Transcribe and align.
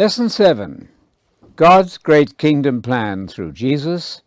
Lesson 0.00 0.28
7 0.28 0.88
God's 1.56 1.98
Great 1.98 2.38
Kingdom 2.38 2.82
Plan 2.82 3.26
Through 3.26 3.50
Jesus 3.50 4.22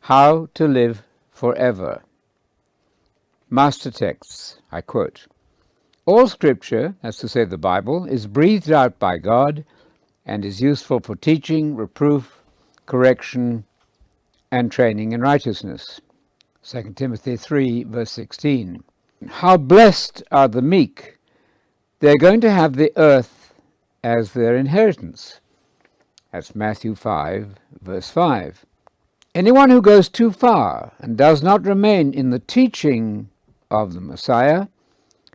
How 0.00 0.48
to 0.54 0.66
Live 0.66 1.02
Forever. 1.30 2.02
Master 3.50 3.90
Texts, 3.90 4.56
I 4.72 4.80
quote 4.80 5.26
All 6.06 6.26
Scripture, 6.26 6.94
that's 7.02 7.18
to 7.18 7.28
say 7.28 7.44
the 7.44 7.58
Bible, 7.58 8.06
is 8.06 8.26
breathed 8.26 8.72
out 8.72 8.98
by 8.98 9.18
God 9.18 9.66
and 10.24 10.46
is 10.46 10.62
useful 10.62 11.00
for 11.00 11.14
teaching, 11.14 11.76
reproof, 11.76 12.40
correction, 12.86 13.64
and 14.50 14.72
training 14.72 15.12
in 15.12 15.20
righteousness. 15.20 16.00
2 16.64 16.94
Timothy 16.96 17.36
3, 17.36 17.84
verse 17.84 18.12
16. 18.12 18.82
How 19.28 19.58
blessed 19.58 20.22
are 20.32 20.48
the 20.48 20.62
meek! 20.62 21.18
They're 22.00 22.16
going 22.16 22.40
to 22.40 22.50
have 22.50 22.76
the 22.76 22.92
earth 22.96 23.45
as 24.06 24.34
their 24.34 24.56
inheritance. 24.56 25.40
That's 26.30 26.54
Matthew 26.54 26.94
5, 26.94 27.56
verse 27.82 28.08
5. 28.08 28.64
Anyone 29.34 29.70
who 29.70 29.82
goes 29.82 30.08
too 30.08 30.30
far 30.30 30.92
and 31.00 31.18
does 31.18 31.42
not 31.42 31.66
remain 31.66 32.14
in 32.14 32.30
the 32.30 32.38
teaching 32.38 33.30
of 33.68 33.94
the 33.94 34.00
Messiah 34.00 34.68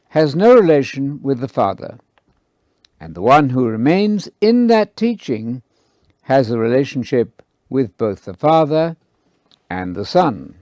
has 0.09 0.38
no 0.38 0.55
relation 0.55 1.22
with 1.22 1.42
the 1.42 1.50
Father. 1.50 2.00
And 2.98 3.14
the 3.14 3.22
one 3.22 3.50
who 3.50 3.68
remains 3.68 4.30
in 4.40 4.68
that 4.68 4.95
teaching 4.95 5.64
has 6.23 6.50
a 6.50 6.58
relationship 6.58 7.44
with 7.70 7.98
both 7.98 8.23
the 8.23 8.34
Father 8.34 8.95
and 9.70 9.98
the 9.98 10.06
Son. 10.06 10.56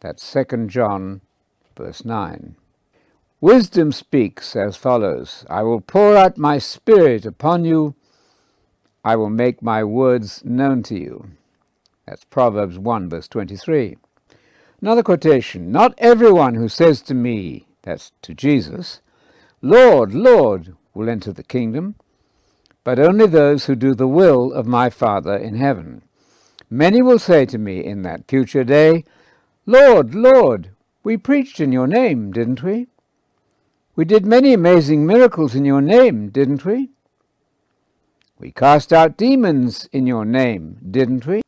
That's 0.00 0.30
2 0.30 0.66
John, 0.66 1.22
verse 1.74 2.04
9. 2.04 2.56
Wisdom 3.44 3.92
speaks 3.92 4.56
as 4.56 4.74
follows 4.74 5.44
I 5.50 5.62
will 5.64 5.82
pour 5.82 6.16
out 6.16 6.38
my 6.38 6.56
spirit 6.56 7.26
upon 7.26 7.66
you, 7.66 7.94
I 9.04 9.16
will 9.16 9.28
make 9.28 9.60
my 9.60 9.84
words 9.84 10.42
known 10.46 10.82
to 10.84 10.98
you. 10.98 11.28
That's 12.06 12.24
Proverbs 12.24 12.78
1, 12.78 13.10
verse 13.10 13.28
23. 13.28 13.98
Another 14.80 15.02
quotation 15.02 15.70
Not 15.70 15.92
everyone 15.98 16.54
who 16.54 16.70
says 16.70 17.02
to 17.02 17.12
me, 17.12 17.66
that's 17.82 18.12
to 18.22 18.32
Jesus, 18.32 19.02
Lord, 19.60 20.14
Lord, 20.14 20.74
will 20.94 21.10
enter 21.10 21.30
the 21.30 21.42
kingdom, 21.42 21.96
but 22.82 22.98
only 22.98 23.26
those 23.26 23.66
who 23.66 23.74
do 23.74 23.94
the 23.94 24.08
will 24.08 24.54
of 24.54 24.66
my 24.66 24.88
Father 24.88 25.36
in 25.36 25.56
heaven. 25.56 26.00
Many 26.70 27.02
will 27.02 27.18
say 27.18 27.44
to 27.44 27.58
me 27.58 27.84
in 27.84 28.00
that 28.04 28.26
future 28.26 28.64
day, 28.64 29.04
Lord, 29.66 30.14
Lord, 30.14 30.70
we 31.02 31.18
preached 31.18 31.60
in 31.60 31.72
your 31.72 31.86
name, 31.86 32.32
didn't 32.32 32.62
we? 32.62 32.86
We 33.96 34.04
did 34.04 34.26
many 34.26 34.52
amazing 34.52 35.06
miracles 35.06 35.54
in 35.54 35.64
your 35.64 35.80
name, 35.80 36.30
didn't 36.30 36.64
we? 36.64 36.90
We 38.40 38.50
cast 38.50 38.92
out 38.92 39.16
demons 39.16 39.88
in 39.92 40.06
your 40.06 40.24
name, 40.24 40.78
didn't 40.90 41.26
we? 41.26 41.42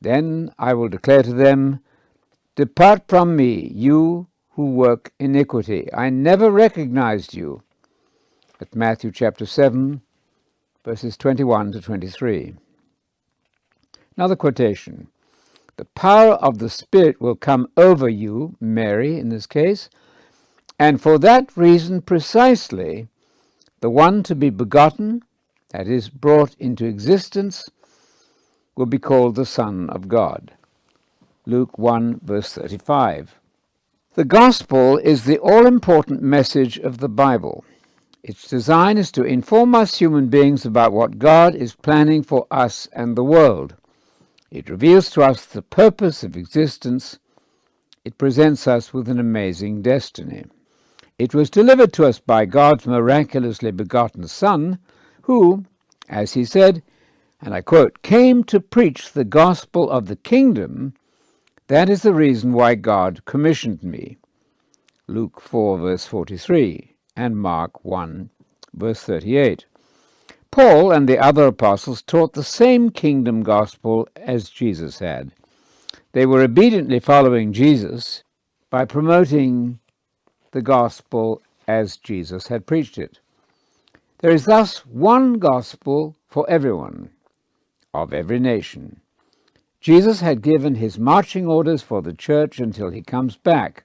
Then 0.00 0.52
I 0.58 0.74
will 0.74 0.88
declare 0.88 1.24
to 1.24 1.32
them, 1.32 1.80
Depart 2.54 3.02
from 3.08 3.34
me, 3.34 3.72
you 3.74 4.28
who 4.50 4.70
work 4.70 5.12
iniquity. 5.18 5.88
I 5.92 6.10
never 6.10 6.52
recognized 6.52 7.34
you. 7.34 7.62
At 8.60 8.76
Matthew 8.76 9.10
chapter 9.10 9.44
7, 9.44 10.00
verses 10.84 11.16
21 11.16 11.72
to 11.72 11.80
23. 11.80 12.54
Another 14.16 14.36
quotation. 14.36 15.08
The 15.76 15.84
power 15.84 16.34
of 16.34 16.58
the 16.58 16.70
Spirit 16.70 17.20
will 17.20 17.36
come 17.36 17.68
over 17.76 18.08
you, 18.08 18.56
Mary 18.60 19.18
in 19.18 19.28
this 19.28 19.46
case, 19.46 19.88
and 20.78 21.00
for 21.00 21.18
that 21.18 21.56
reason 21.56 22.02
precisely, 22.02 23.08
the 23.80 23.90
one 23.90 24.22
to 24.24 24.34
be 24.34 24.50
begotten, 24.50 25.22
that 25.70 25.88
is, 25.88 26.08
brought 26.08 26.54
into 26.58 26.84
existence, 26.84 27.68
will 28.76 28.86
be 28.86 28.98
called 28.98 29.34
the 29.34 29.46
Son 29.46 29.90
of 29.90 30.08
God. 30.08 30.52
Luke 31.46 31.78
1, 31.78 32.20
verse 32.22 32.52
35. 32.52 33.36
The 34.14 34.24
Gospel 34.24 34.98
is 34.98 35.24
the 35.24 35.38
all 35.38 35.66
important 35.66 36.22
message 36.22 36.78
of 36.78 36.98
the 36.98 37.08
Bible. 37.08 37.64
Its 38.22 38.48
design 38.48 38.98
is 38.98 39.10
to 39.12 39.22
inform 39.22 39.74
us 39.74 39.98
human 39.98 40.28
beings 40.28 40.66
about 40.66 40.92
what 40.92 41.18
God 41.18 41.54
is 41.54 41.74
planning 41.74 42.22
for 42.22 42.46
us 42.50 42.88
and 42.92 43.16
the 43.16 43.24
world. 43.24 43.74
It 44.50 44.68
reveals 44.68 45.10
to 45.10 45.22
us 45.22 45.44
the 45.46 45.62
purpose 45.62 46.22
of 46.22 46.36
existence. 46.36 47.18
It 48.04 48.18
presents 48.18 48.66
us 48.66 48.92
with 48.92 49.08
an 49.08 49.20
amazing 49.20 49.82
destiny. 49.82 50.44
It 51.18 51.34
was 51.34 51.50
delivered 51.50 51.92
to 51.94 52.06
us 52.06 52.20
by 52.20 52.44
God's 52.44 52.86
miraculously 52.86 53.72
begotten 53.72 54.28
Son, 54.28 54.78
who, 55.22 55.64
as 56.08 56.34
he 56.34 56.44
said, 56.44 56.82
and 57.40 57.52
I 57.52 57.60
quote, 57.60 58.02
came 58.02 58.44
to 58.44 58.60
preach 58.60 59.12
the 59.12 59.24
gospel 59.24 59.90
of 59.90 60.06
the 60.06 60.16
kingdom. 60.16 60.94
That 61.66 61.88
is 61.88 62.02
the 62.02 62.14
reason 62.14 62.52
why 62.52 62.76
God 62.76 63.24
commissioned 63.24 63.82
me. 63.82 64.18
Luke 65.08 65.40
4, 65.40 65.78
verse 65.78 66.06
43, 66.06 66.94
and 67.16 67.36
Mark 67.36 67.84
1, 67.84 68.30
verse 68.74 69.02
38. 69.02 69.66
Paul 70.50 70.92
and 70.92 71.08
the 71.08 71.18
other 71.18 71.46
apostles 71.46 72.02
taught 72.02 72.32
the 72.32 72.44
same 72.44 72.90
kingdom 72.90 73.42
gospel 73.42 74.08
as 74.16 74.50
Jesus 74.50 75.00
had. 75.00 75.32
They 76.12 76.26
were 76.26 76.42
obediently 76.42 77.00
following 77.00 77.52
Jesus 77.52 78.22
by 78.70 78.84
promoting 78.84 79.78
the 80.50 80.62
gospel 80.62 81.42
as 81.66 81.96
Jesus 81.96 82.48
had 82.48 82.66
preached 82.66 82.98
it. 82.98 83.20
There 84.18 84.32
is 84.32 84.46
thus 84.46 84.84
one 84.86 85.34
gospel 85.34 86.16
for 86.26 86.48
everyone, 86.50 87.10
of 87.94 88.12
every 88.12 88.38
nation. 88.38 89.00
Jesus 89.80 90.20
had 90.20 90.42
given 90.42 90.74
his 90.74 90.98
marching 90.98 91.46
orders 91.46 91.82
for 91.82 92.02
the 92.02 92.12
church 92.12 92.58
until 92.58 92.90
he 92.90 93.02
comes 93.02 93.36
back 93.36 93.84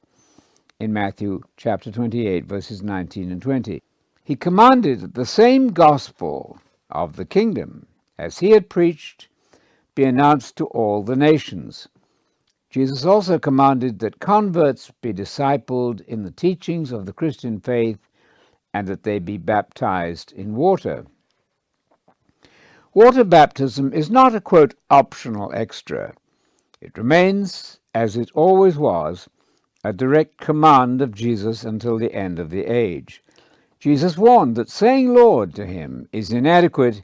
in 0.79 0.91
Matthew 0.91 1.41
chapter 1.56 1.91
28, 1.91 2.46
verses 2.46 2.81
19 2.81 3.31
and 3.31 3.41
20. 3.41 3.81
He 4.23 4.35
commanded 4.35 5.02
that 5.02 5.13
the 5.13 5.25
same 5.25 5.68
gospel 5.68 6.57
of 6.90 7.16
the 7.16 7.25
kingdom 7.25 7.85
as 8.18 8.40
he 8.40 8.52
had 8.52 8.69
preached 8.69 9.28
be 9.96 10.03
announced 10.03 10.56
to 10.57 10.66
all 10.68 11.03
the 11.03 11.16
nations. 11.16 11.88
Jesus 12.73 13.06
also 13.06 13.38
commanded 13.38 14.00
that 14.00 14.19
converts 14.19 14.91
be 15.00 15.13
discipled 15.13 16.01
in 16.06 16.23
the 16.23 16.31
teachings 16.31 16.91
of 16.91 17.06
the 17.06 17.13
Christian 17.13 17.59
faith 17.59 18.00
and 18.73 18.88
that 18.88 19.03
they 19.03 19.19
be 19.19 19.38
baptized 19.38 20.31
in 20.31 20.56
water. 20.56 21.06
Water 22.95 23.23
baptism 23.23 23.94
is 23.94 24.09
not 24.09 24.34
a 24.34 24.41
quote 24.41 24.73
optional 24.89 25.51
extra. 25.53 26.16
It 26.81 26.97
remains, 26.97 27.79
as 27.94 28.17
it 28.17 28.31
always 28.34 28.75
was, 28.75 29.29
a 29.84 29.94
direct 29.94 30.38
command 30.38 31.00
of 31.00 31.13
Jesus 31.13 31.63
until 31.63 32.00
the 32.00 32.16
end 32.16 32.40
of 32.40 32.50
the 32.50 32.66
age. 32.66 33.23
Jesus 33.79 34.17
warned 34.17 34.55
that 34.55 34.72
saying 34.72 35.13
Lord 35.13 35.53
to 35.53 35.67
him 35.67 36.09
is 36.11 36.34
inadequate 36.34 37.03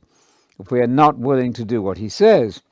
if 0.59 0.71
we 0.71 0.79
are 0.79 0.87
not 0.87 1.19
willing 1.19 1.53
to 1.53 1.63
do 1.63 1.79
what 1.79 1.99
he 1.99 2.09
says. 2.09 2.63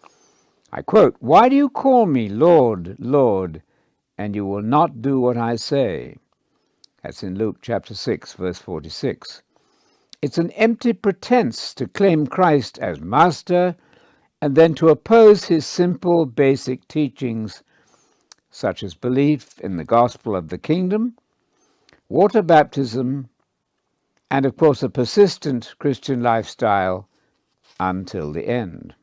I 0.69 0.81
quote, 0.81 1.15
Why 1.19 1.47
do 1.47 1.55
you 1.55 1.69
call 1.69 2.05
me 2.05 2.27
Lord, 2.27 2.97
Lord, 2.99 3.63
and 4.17 4.35
you 4.35 4.45
will 4.45 4.61
not 4.61 5.01
do 5.01 5.19
what 5.19 5.37
I 5.37 5.55
say? 5.55 6.17
That's 7.01 7.23
in 7.23 7.35
Luke 7.35 7.59
chapter 7.61 7.93
6, 7.93 8.33
verse 8.33 8.59
46. 8.59 9.43
It's 10.21 10.37
an 10.37 10.51
empty 10.51 10.91
pretense 10.91 11.73
to 11.75 11.87
claim 11.87 12.27
Christ 12.27 12.79
as 12.79 12.99
Master 12.99 13.77
and 14.41 14.55
then 14.55 14.75
to 14.75 14.89
oppose 14.89 15.45
his 15.45 15.65
simple, 15.65 16.25
basic 16.25 16.85
teachings, 16.89 17.63
such 18.51 18.83
as 18.83 18.93
belief 18.93 19.57
in 19.59 19.77
the 19.77 19.85
gospel 19.85 20.35
of 20.35 20.49
the 20.49 20.57
kingdom, 20.57 21.15
water 22.09 22.41
baptism, 22.41 23.29
and 24.29 24.45
of 24.45 24.57
course 24.57 24.83
a 24.83 24.89
persistent 24.89 25.75
Christian 25.79 26.21
lifestyle 26.21 27.07
until 27.79 28.33
the 28.33 28.49
end. 28.49 28.93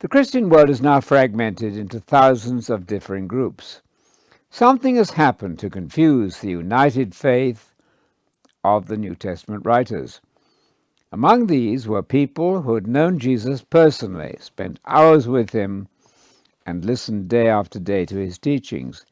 The 0.00 0.08
Christian 0.08 0.48
world 0.48 0.70
is 0.70 0.80
now 0.80 1.02
fragmented 1.02 1.76
into 1.76 2.00
thousands 2.00 2.70
of 2.70 2.86
differing 2.86 3.28
groups. 3.28 3.82
Something 4.48 4.96
has 4.96 5.10
happened 5.10 5.58
to 5.58 5.68
confuse 5.68 6.38
the 6.38 6.48
united 6.48 7.14
faith 7.14 7.74
of 8.64 8.86
the 8.86 8.96
New 8.96 9.14
Testament 9.14 9.66
writers. 9.66 10.22
Among 11.12 11.48
these 11.48 11.86
were 11.86 12.02
people 12.02 12.62
who 12.62 12.76
had 12.76 12.86
known 12.86 13.18
Jesus 13.18 13.60
personally, 13.60 14.38
spent 14.40 14.80
hours 14.86 15.28
with 15.28 15.50
him, 15.50 15.86
and 16.64 16.82
listened 16.82 17.28
day 17.28 17.48
after 17.48 17.78
day 17.78 18.06
to 18.06 18.16
his 18.16 18.38
teachings. 18.38 19.04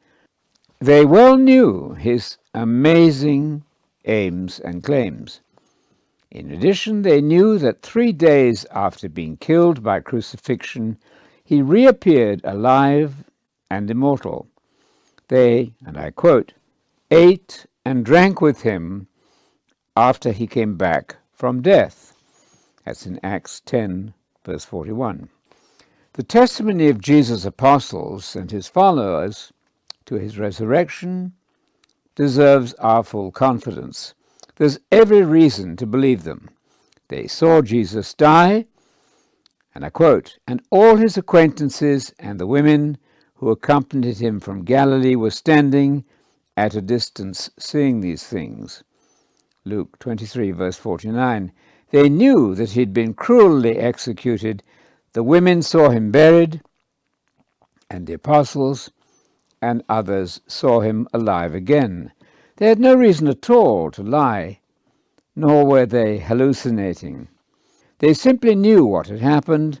They 0.79 1.05
well 1.05 1.37
knew 1.37 1.93
his 1.99 2.37
amazing 2.55 3.63
aims 4.05 4.59
and 4.59 4.83
claims. 4.83 5.41
In 6.31 6.51
addition, 6.51 7.01
they 7.01 7.21
knew 7.21 7.57
that 7.57 7.81
three 7.81 8.11
days 8.11 8.63
after 8.71 9.09
being 9.09 9.37
killed 9.37 9.81
by 9.81 9.99
crucifixion, 9.99 10.97
he 11.43 11.63
reappeared 11.63 12.41
alive 12.43 13.23
and 13.71 13.89
immortal. 13.89 14.47
They, 15.27 15.73
and 15.83 15.97
I 15.97 16.11
quote, 16.11 16.53
ate 17.09 17.65
and 17.83 18.05
drank 18.05 18.41
with 18.41 18.61
him 18.61 19.07
after 19.97 20.31
he 20.31 20.45
came 20.45 20.75
back 20.75 21.15
from 21.33 21.63
death. 21.63 22.15
That's 22.85 23.07
in 23.07 23.19
Acts 23.23 23.61
10, 23.61 24.13
verse 24.45 24.65
41. 24.65 25.29
The 26.13 26.23
testimony 26.23 26.89
of 26.89 27.01
Jesus' 27.01 27.45
apostles 27.45 28.35
and 28.35 28.51
his 28.51 28.67
followers 28.67 29.51
to 30.05 30.15
his 30.15 30.37
resurrection 30.37 31.33
deserves 32.15 32.73
our 32.75 33.03
full 33.03 33.31
confidence. 33.31 34.13
There's 34.59 34.77
every 34.91 35.23
reason 35.23 35.77
to 35.77 35.85
believe 35.85 36.23
them. 36.23 36.49
They 37.07 37.27
saw 37.27 37.61
Jesus 37.61 38.13
die, 38.13 38.65
and 39.73 39.85
I 39.85 39.89
quote, 39.89 40.37
and 40.45 40.61
all 40.69 40.97
his 40.97 41.15
acquaintances 41.15 42.13
and 42.19 42.37
the 42.37 42.45
women 42.45 42.97
who 43.35 43.51
accompanied 43.51 44.17
him 44.17 44.41
from 44.41 44.65
Galilee 44.65 45.15
were 45.15 45.31
standing 45.31 46.03
at 46.57 46.75
a 46.75 46.81
distance 46.81 47.49
seeing 47.57 48.01
these 48.01 48.27
things. 48.27 48.83
Luke 49.63 49.97
23, 49.99 50.51
verse 50.51 50.75
49. 50.75 51.53
They 51.91 52.09
knew 52.09 52.53
that 52.55 52.71
he'd 52.71 52.93
been 52.93 53.13
cruelly 53.13 53.77
executed. 53.77 54.61
The 55.13 55.23
women 55.23 55.61
saw 55.61 55.89
him 55.89 56.11
buried, 56.11 56.61
and 57.89 58.05
the 58.05 58.13
apostles 58.13 58.91
and 59.61 59.85
others 59.87 60.41
saw 60.47 60.81
him 60.81 61.07
alive 61.13 61.55
again. 61.55 62.11
They 62.59 62.67
had 62.67 62.79
no 62.81 62.93
reason 62.93 63.29
at 63.29 63.49
all 63.49 63.89
to 63.91 64.03
lie, 64.03 64.59
nor 65.33 65.65
were 65.65 65.85
they 65.85 66.17
hallucinating. 66.19 67.29
They 67.99 68.13
simply 68.13 68.53
knew 68.53 68.83
what 68.83 69.07
had 69.07 69.21
happened, 69.21 69.79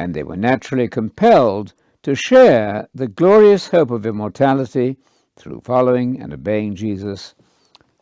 and 0.00 0.12
they 0.12 0.24
were 0.24 0.34
naturally 0.36 0.88
compelled 0.88 1.72
to 2.02 2.16
share 2.16 2.88
the 2.92 3.06
glorious 3.06 3.68
hope 3.68 3.92
of 3.92 4.06
immortality 4.06 4.96
through 5.36 5.60
following 5.60 6.20
and 6.20 6.32
obeying 6.32 6.74
Jesus 6.74 7.36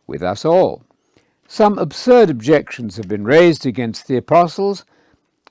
with 0.06 0.23
us 0.23 0.47
all. 0.47 0.83
Some 1.47 1.79
absurd 1.79 2.31
objections 2.31 2.97
have 2.97 3.09
been 3.09 3.25
raised 3.25 3.67
against 3.67 4.06
the 4.06 4.17
apostles. 4.17 4.87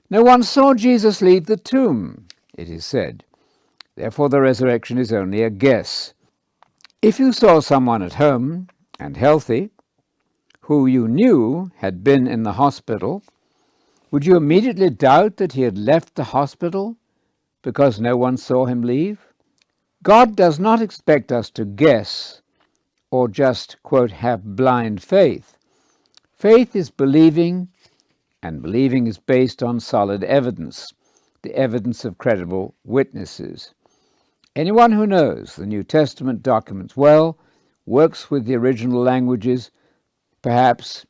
No 0.10 0.24
one 0.24 0.42
saw 0.42 0.74
Jesus 0.74 1.22
leave 1.22 1.46
the 1.46 1.58
tomb, 1.58 2.26
it 2.56 2.72
is 2.72 2.86
said. 2.86 3.24
Therefore, 3.96 4.30
the 4.30 4.42
resurrection 4.42 4.98
is 4.98 5.14
only 5.14 5.44
a 5.44 5.52
guess. 5.52 6.16
If 7.02 7.20
you 7.20 7.34
saw 7.34 7.62
someone 7.62 8.04
at 8.04 8.14
home 8.14 8.68
and 9.00 9.18
healthy, 9.18 9.72
who 10.60 10.86
you 10.86 11.08
knew 11.08 11.72
had 11.78 12.04
been 12.04 12.28
in 12.28 12.44
the 12.44 12.54
hospital, 12.54 13.24
would 14.12 14.24
you 14.24 14.36
immediately 14.36 14.92
doubt 14.92 15.38
that 15.38 15.54
he 15.54 15.64
had 15.64 15.80
left 15.80 16.14
the 16.14 16.26
hospital 16.26 16.98
because 17.64 18.00
no 18.00 18.16
one 18.16 18.38
saw 18.38 18.68
him 18.68 18.84
leave? 18.84 19.34
God 20.04 20.36
does 20.36 20.60
not 20.60 20.80
expect 20.80 21.32
us 21.32 21.50
to 21.52 21.66
guess 21.66 22.44
or 23.10 23.28
just, 23.28 23.82
quote, 23.82 24.12
have 24.12 24.56
blind 24.56 25.02
faith. 25.02 25.58
Faith 26.38 26.76
is 26.76 26.92
believing, 26.92 27.70
and 28.44 28.62
believing 28.62 29.08
is 29.08 29.18
based 29.18 29.64
on 29.64 29.80
solid 29.80 30.24
evidence, 30.24 30.94
the 31.42 31.56
evidence 31.56 32.06
of 32.06 32.20
credible 32.20 32.76
witnesses. 32.86 33.74
Anyone 34.54 34.92
who 34.92 35.08
knows 35.08 35.56
the 35.56 35.66
New 35.66 35.82
Testament 35.82 36.44
documents 36.44 36.98
well, 36.98 37.38
works 37.86 38.30
with 38.30 38.44
the 38.44 38.56
original 38.56 39.02
languages, 39.02 39.72
perhaps, 40.42 41.06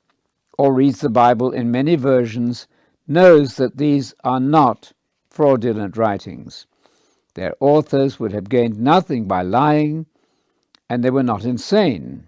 or 0.59 0.75
reads 0.75 1.01
the 1.01 1.09
Bible 1.09 1.49
in 1.51 1.71
many 1.71 1.95
versions, 1.95 2.67
knows 3.07 3.55
that 3.55 3.77
these 3.77 4.13
are 4.23 4.39
not 4.39 4.93
fraudulent 5.27 5.97
writings. 5.97 6.67
Their 7.33 7.55
authors 7.59 8.19
would 8.19 8.31
have 8.31 8.47
gained 8.47 8.79
nothing 8.79 9.25
by 9.25 9.41
lying, 9.41 10.05
and 10.87 11.03
they 11.03 11.09
were 11.09 11.23
not 11.23 11.43
insane. 11.43 12.27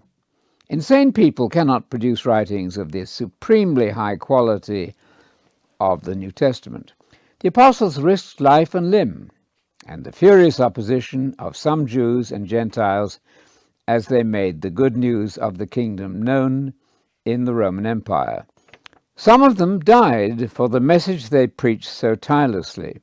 Insane 0.68 1.12
people 1.12 1.48
cannot 1.48 1.90
produce 1.90 2.26
writings 2.26 2.76
of 2.76 2.90
the 2.90 3.04
supremely 3.04 3.90
high 3.90 4.16
quality 4.16 4.94
of 5.78 6.02
the 6.02 6.16
New 6.16 6.32
Testament. 6.32 6.92
The 7.38 7.48
apostles 7.48 8.00
risked 8.00 8.40
life 8.40 8.74
and 8.74 8.90
limb, 8.90 9.30
and 9.86 10.04
the 10.04 10.12
furious 10.12 10.60
opposition 10.60 11.34
of 11.38 11.56
some 11.56 11.86
Jews 11.86 12.32
and 12.32 12.46
Gentiles 12.46 13.20
as 13.86 14.06
they 14.06 14.22
made 14.22 14.62
the 14.62 14.70
good 14.70 14.96
news 14.96 15.36
of 15.36 15.58
the 15.58 15.66
kingdom 15.66 16.22
known 16.22 16.72
in 17.24 17.44
the 17.44 17.54
Roman 17.54 17.86
Empire. 17.86 18.46
Some 19.16 19.42
of 19.42 19.56
them 19.56 19.78
died 19.78 20.50
for 20.50 20.68
the 20.68 20.80
message 20.80 21.28
they 21.28 21.46
preached 21.46 21.88
so 21.88 22.14
tirelessly. 22.14 23.00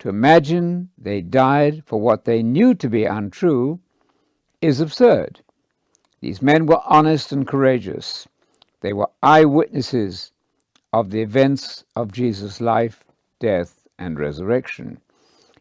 To 0.00 0.08
imagine 0.08 0.90
they 0.98 1.20
died 1.20 1.82
for 1.86 2.00
what 2.00 2.24
they 2.24 2.42
knew 2.42 2.74
to 2.74 2.88
be 2.88 3.04
untrue 3.04 3.80
is 4.60 4.80
absurd. 4.80 5.40
These 6.20 6.42
men 6.42 6.66
were 6.66 6.82
honest 6.84 7.32
and 7.32 7.46
courageous. 7.46 8.26
They 8.80 8.92
were 8.92 9.10
eyewitnesses 9.22 10.32
of 10.92 11.10
the 11.10 11.22
events 11.22 11.84
of 11.96 12.12
Jesus' 12.12 12.60
life, 12.60 13.04
death, 13.38 13.86
and 13.98 14.18
resurrection. 14.18 15.00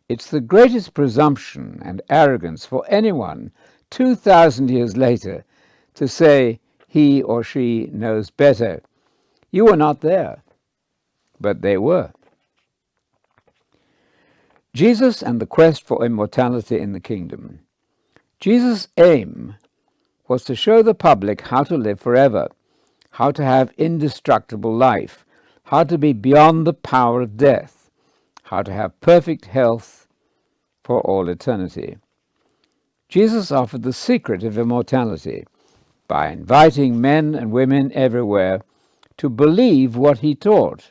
It's 0.09 0.31
the 0.31 0.41
greatest 0.41 0.95
presumption 0.95 1.79
and 1.85 2.01
arrogance 2.09 2.65
for 2.65 2.83
anyone 2.89 3.51
2,000 3.91 4.67
years 4.71 4.97
later 4.97 5.45
to 5.94 6.07
say 6.07 6.59
he 6.88 7.21
or 7.21 7.44
she 7.44 7.91
knows 7.94 8.31
better. 8.31 8.81
You 9.51 9.65
were 9.65 9.77
not 9.77 10.01
there, 10.01 10.41
but 11.39 11.61
they 11.61 11.77
were. 11.77 12.11
Jesus 14.73 15.21
and 15.21 15.39
the 15.39 15.45
quest 15.45 15.85
for 15.85 16.03
immortality 16.03 16.79
in 16.79 16.94
the 16.94 17.00
kingdom. 17.00 17.59
Jesus' 18.39 18.88
aim 18.97 19.56
was 20.27 20.44
to 20.45 20.56
show 20.56 20.81
the 20.81 20.95
public 20.95 21.41
how 21.41 21.63
to 21.63 21.77
live 21.77 22.00
forever, 22.00 22.47
how 23.11 23.29
to 23.29 23.44
have 23.44 23.73
indestructible 23.77 24.75
life, 24.75 25.23
how 25.65 25.83
to 25.83 26.00
be 26.00 26.13
beyond 26.13 26.65
the 26.65 26.73
power 26.73 27.21
of 27.21 27.38
death, 27.38 27.91
how 28.44 28.63
to 28.63 28.73
have 28.73 29.00
perfect 29.01 29.45
health 29.45 29.98
for 30.89 31.01
all 31.01 31.30
eternity. 31.30 31.97
Jesus 33.09 33.51
offered 33.51 33.83
the 33.83 33.94
secret 33.94 34.41
of 34.41 34.57
immortality 34.57 35.45
by 36.07 36.31
inviting 36.31 37.00
men 37.00 37.36
and 37.36 37.51
women 37.51 37.91
everywhere 37.94 38.62
to 39.18 39.30
believe 39.30 39.95
what 39.95 40.18
he 40.18 40.33
taught 40.33 40.89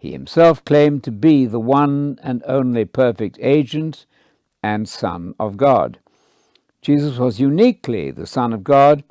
he 0.00 0.10
himself 0.10 0.64
claimed 0.64 1.04
to 1.04 1.12
be 1.12 1.46
the 1.46 1.60
one 1.60 2.18
and 2.24 2.42
only 2.44 2.84
perfect 2.84 3.38
agent 3.40 4.04
and 4.64 4.88
Son 4.88 5.36
of 5.38 5.56
God. 5.56 6.00
Jesus 6.82 7.16
was 7.16 7.38
uniquely 7.38 8.10
the 8.10 8.26
Son 8.26 8.52
of 8.52 8.64
God 8.64 9.04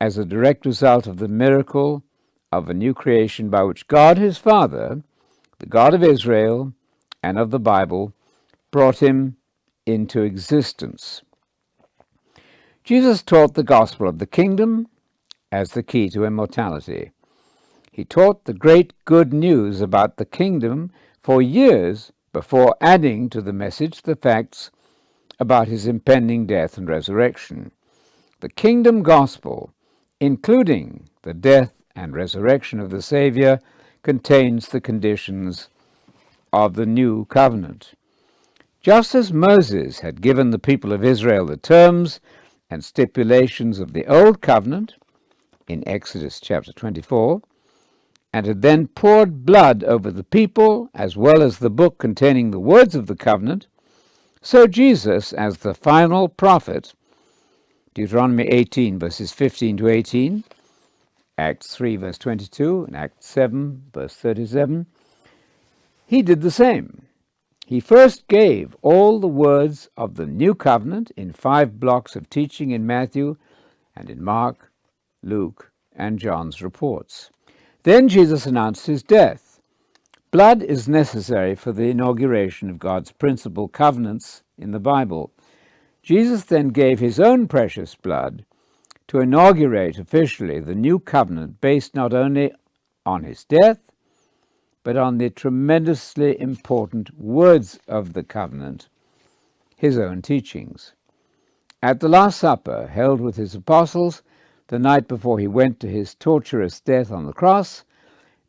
as 0.00 0.18
a 0.18 0.24
direct 0.24 0.66
result 0.66 1.06
of 1.06 1.18
the 1.18 1.28
miracle 1.28 2.02
of 2.50 2.68
a 2.68 2.74
new 2.74 2.92
creation 2.92 3.50
by 3.50 3.62
which 3.62 3.86
God 3.86 4.18
his 4.18 4.36
Father, 4.36 5.00
the 5.60 5.66
God 5.66 5.94
of 5.94 6.02
Israel 6.02 6.72
and 7.22 7.38
of 7.38 7.52
the 7.52 7.60
Bible, 7.60 8.12
brought 8.70 8.98
him 9.02 9.36
into 9.88 10.22
existence. 10.22 11.22
Jesus 12.84 13.22
taught 13.22 13.54
the 13.54 13.62
gospel 13.62 14.08
of 14.08 14.18
the 14.18 14.26
kingdom 14.26 14.86
as 15.50 15.72
the 15.72 15.82
key 15.82 16.08
to 16.10 16.24
immortality. 16.24 17.10
He 17.90 18.04
taught 18.04 18.44
the 18.44 18.54
great 18.54 18.92
good 19.04 19.32
news 19.32 19.80
about 19.80 20.16
the 20.16 20.24
kingdom 20.24 20.92
for 21.22 21.42
years 21.42 22.12
before 22.32 22.76
adding 22.80 23.28
to 23.30 23.40
the 23.40 23.52
message 23.52 24.02
the 24.02 24.14
facts 24.14 24.70
about 25.40 25.68
his 25.68 25.86
impending 25.86 26.46
death 26.46 26.78
and 26.78 26.88
resurrection. 26.88 27.72
The 28.40 28.48
kingdom 28.48 29.02
gospel, 29.02 29.72
including 30.20 31.08
the 31.22 31.34
death 31.34 31.72
and 31.96 32.14
resurrection 32.14 32.78
of 32.78 32.90
the 32.90 33.02
Savior, 33.02 33.58
contains 34.02 34.68
the 34.68 34.80
conditions 34.80 35.68
of 36.52 36.74
the 36.74 36.86
new 36.86 37.24
covenant. 37.26 37.94
Just 38.88 39.14
as 39.14 39.34
Moses 39.34 40.00
had 40.00 40.22
given 40.22 40.48
the 40.48 40.58
people 40.58 40.94
of 40.94 41.04
Israel 41.04 41.44
the 41.44 41.58
terms 41.58 42.20
and 42.70 42.82
stipulations 42.82 43.80
of 43.80 43.92
the 43.92 44.06
old 44.06 44.40
covenant 44.40 44.94
in 45.66 45.86
Exodus 45.86 46.40
chapter 46.40 46.72
24, 46.72 47.42
and 48.32 48.46
had 48.46 48.62
then 48.62 48.86
poured 48.86 49.44
blood 49.44 49.84
over 49.84 50.10
the 50.10 50.24
people, 50.24 50.88
as 50.94 51.18
well 51.18 51.42
as 51.42 51.58
the 51.58 51.68
book 51.68 51.98
containing 51.98 52.50
the 52.50 52.58
words 52.58 52.94
of 52.94 53.08
the 53.08 53.14
covenant, 53.14 53.66
so 54.40 54.66
Jesus, 54.66 55.34
as 55.34 55.58
the 55.58 55.74
final 55.74 56.26
prophet, 56.26 56.94
Deuteronomy 57.92 58.44
18, 58.44 58.98
verses 58.98 59.32
15 59.32 59.76
to 59.76 59.88
18, 59.88 60.44
Acts 61.36 61.76
3, 61.76 61.96
verse 61.96 62.16
22, 62.16 62.84
and 62.84 62.96
Acts 62.96 63.26
7, 63.26 63.82
verse 63.92 64.14
37, 64.14 64.86
he 66.06 66.22
did 66.22 66.40
the 66.40 66.50
same. 66.50 67.07
He 67.68 67.80
first 67.80 68.28
gave 68.28 68.74
all 68.80 69.20
the 69.20 69.28
words 69.28 69.90
of 69.94 70.14
the 70.14 70.24
new 70.24 70.54
covenant 70.54 71.10
in 71.18 71.34
five 71.34 71.78
blocks 71.78 72.16
of 72.16 72.30
teaching 72.30 72.70
in 72.70 72.86
Matthew 72.86 73.36
and 73.94 74.08
in 74.08 74.24
Mark, 74.24 74.72
Luke, 75.22 75.70
and 75.94 76.18
John's 76.18 76.62
reports. 76.62 77.30
Then 77.82 78.08
Jesus 78.08 78.46
announced 78.46 78.86
his 78.86 79.02
death. 79.02 79.60
Blood 80.30 80.62
is 80.62 80.88
necessary 80.88 81.54
for 81.54 81.72
the 81.72 81.90
inauguration 81.90 82.70
of 82.70 82.78
God's 82.78 83.12
principal 83.12 83.68
covenants 83.68 84.42
in 84.56 84.70
the 84.70 84.80
Bible. 84.80 85.30
Jesus 86.02 86.44
then 86.44 86.68
gave 86.68 87.00
his 87.00 87.20
own 87.20 87.48
precious 87.48 87.94
blood 87.94 88.46
to 89.08 89.20
inaugurate 89.20 89.98
officially 89.98 90.58
the 90.58 90.74
new 90.74 90.98
covenant 90.98 91.60
based 91.60 91.94
not 91.94 92.14
only 92.14 92.50
on 93.04 93.24
his 93.24 93.44
death, 93.44 93.87
but 94.88 94.96
on 94.96 95.18
the 95.18 95.28
tremendously 95.28 96.40
important 96.40 97.10
words 97.20 97.78
of 97.88 98.14
the 98.14 98.22
covenant, 98.22 98.88
his 99.76 99.98
own 99.98 100.22
teachings. 100.22 100.94
At 101.82 102.00
the 102.00 102.08
Last 102.08 102.38
Supper, 102.38 102.86
held 102.86 103.20
with 103.20 103.36
his 103.36 103.54
apostles 103.54 104.22
the 104.68 104.78
night 104.78 105.06
before 105.06 105.38
he 105.38 105.46
went 105.46 105.78
to 105.80 105.88
his 105.88 106.14
torturous 106.14 106.80
death 106.80 107.12
on 107.12 107.26
the 107.26 107.34
cross, 107.34 107.84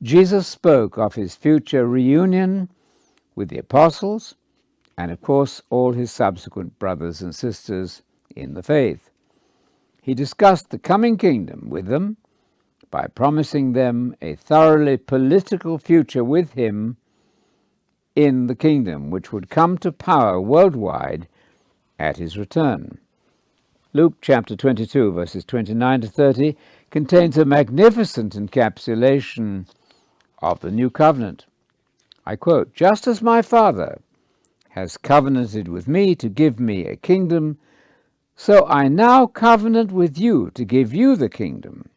Jesus 0.02 0.48
spoke 0.48 0.98
of 0.98 1.16
his 1.16 1.36
future 1.36 1.86
reunion 1.86 2.70
with 3.36 3.50
the 3.50 3.58
apostles 3.58 4.36
and, 4.98 5.12
of 5.12 5.22
course, 5.22 5.62
all 5.70 5.92
his 5.92 6.10
subsequent 6.10 6.80
brothers 6.80 7.22
and 7.22 7.36
sisters 7.36 8.02
in 8.34 8.54
the 8.54 8.64
faith. 8.64 9.10
He 10.02 10.14
discussed 10.14 10.70
the 10.70 10.80
coming 10.80 11.18
kingdom 11.18 11.68
with 11.70 11.88
them 11.88 12.16
by 12.92 13.08
promising 13.08 13.74
them 13.74 14.16
a 14.22 14.36
thoroughly 14.36 14.98
political 14.98 15.78
future 15.78 16.24
with 16.24 16.54
him 16.54 16.98
in 18.16 18.48
the 18.48 18.56
kingdom, 18.56 19.10
which 19.12 19.32
would 19.32 19.50
come 19.50 19.78
to 19.78 19.92
power 19.92 20.42
worldwide 20.42 21.28
at 21.98 22.18
his 22.18 22.38
return. 22.38 22.98
Luke 23.94 24.16
chapter 24.22 24.56
22, 24.56 25.12
verses 25.12 25.44
29 25.46 26.02
to 26.02 26.08
30, 26.08 26.58
contains 26.90 27.38
a 27.38 27.46
magnificent 27.46 28.36
encapsulation 28.36 29.66
of 30.42 30.60
the 30.60 30.72
new 30.72 30.90
covenant. 30.90 31.46
I 32.26 32.36
quote, 32.36 32.74
Just 32.74 33.08
as 33.08 33.22
my 33.22 33.42
Father 33.42 34.02
has 34.70 34.98
covenanted 34.98 35.68
with 35.68 35.88
me 35.88 36.16
to 36.16 36.30
give 36.30 36.60
me 36.60 36.86
a 36.86 36.96
kingdom, 36.96 37.58
so 38.36 38.66
I 38.68 38.88
now 38.88 39.26
covenant 39.26 39.92
with 39.92 40.18
you 40.18 40.52
to 40.52 40.64
give 40.64 40.94
you 40.94 41.16
the 41.16 41.30
kingdom. 41.30 41.90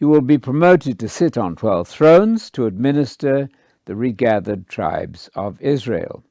You 0.00 0.08
will 0.08 0.22
be 0.22 0.38
promoted 0.38 0.98
to 0.98 1.10
sit 1.10 1.36
on 1.36 1.56
twelve 1.56 1.86
thrones 1.86 2.50
to 2.52 2.64
administer 2.64 3.50
the 3.84 3.94
regathered 3.94 4.66
tribes 4.66 5.28
of 5.34 5.60
Israel. 5.60 6.24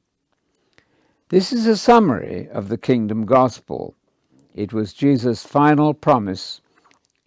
This 1.28 1.52
is 1.52 1.68
a 1.68 1.76
summary 1.76 2.48
of 2.48 2.68
the 2.68 2.76
kingdom 2.76 3.24
gospel. 3.26 3.94
It 4.56 4.72
was 4.72 4.92
Jesus' 4.92 5.44
final 5.44 5.94
promise 5.94 6.60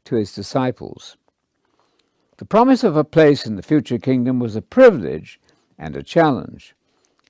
to 0.03 0.17
his 0.17 0.35
disciples. 0.35 1.15
The 2.35 2.45
promise 2.45 2.83
of 2.83 2.97
a 2.97 3.05
place 3.05 3.45
in 3.45 3.55
the 3.55 3.63
future 3.63 3.97
kingdom 3.97 4.39
was 4.39 4.57
a 4.57 4.61
privilege 4.61 5.39
and 5.77 5.95
a 5.95 6.03
challenge. 6.03 6.75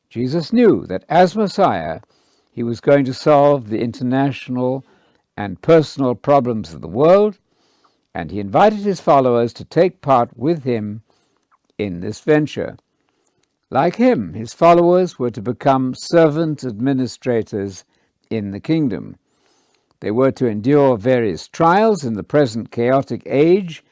Jesus 0.09 0.51
knew 0.51 0.87
that 0.87 1.05
as 1.07 1.35
Messiah, 1.35 1.99
he 2.51 2.63
was 2.63 2.81
going 2.81 3.05
to 3.05 3.13
solve 3.13 3.69
the 3.69 3.79
international 3.79 4.83
and 5.37 5.61
personal 5.61 6.15
problems 6.15 6.73
of 6.73 6.81
the 6.81 6.87
world 6.87 7.37
and 8.13 8.31
he 8.31 8.39
invited 8.39 8.79
his 8.79 9.01
followers 9.01 9.53
to 9.53 9.65
take 9.65 10.01
part 10.01 10.29
with 10.37 10.63
him 10.63 11.01
in 11.77 11.99
this 11.99 12.19
venture. 12.19 12.77
Like 13.69 13.95
him, 13.95 14.33
his 14.33 14.53
followers 14.53 15.17
were 15.17 15.31
to 15.31 15.41
become 15.41 15.95
servant 15.95 16.63
administrators 16.63 17.83
in 18.29 18.51
the 18.51 18.59
kingdom. 18.59 19.15
They 19.99 20.11
were 20.11 20.31
to 20.33 20.47
endure 20.47 20.97
various 20.97 21.47
trials 21.47 22.03
in 22.03 22.13
the 22.13 22.23
present 22.23 22.71
chaotic 22.71 23.23
age. 23.25 23.83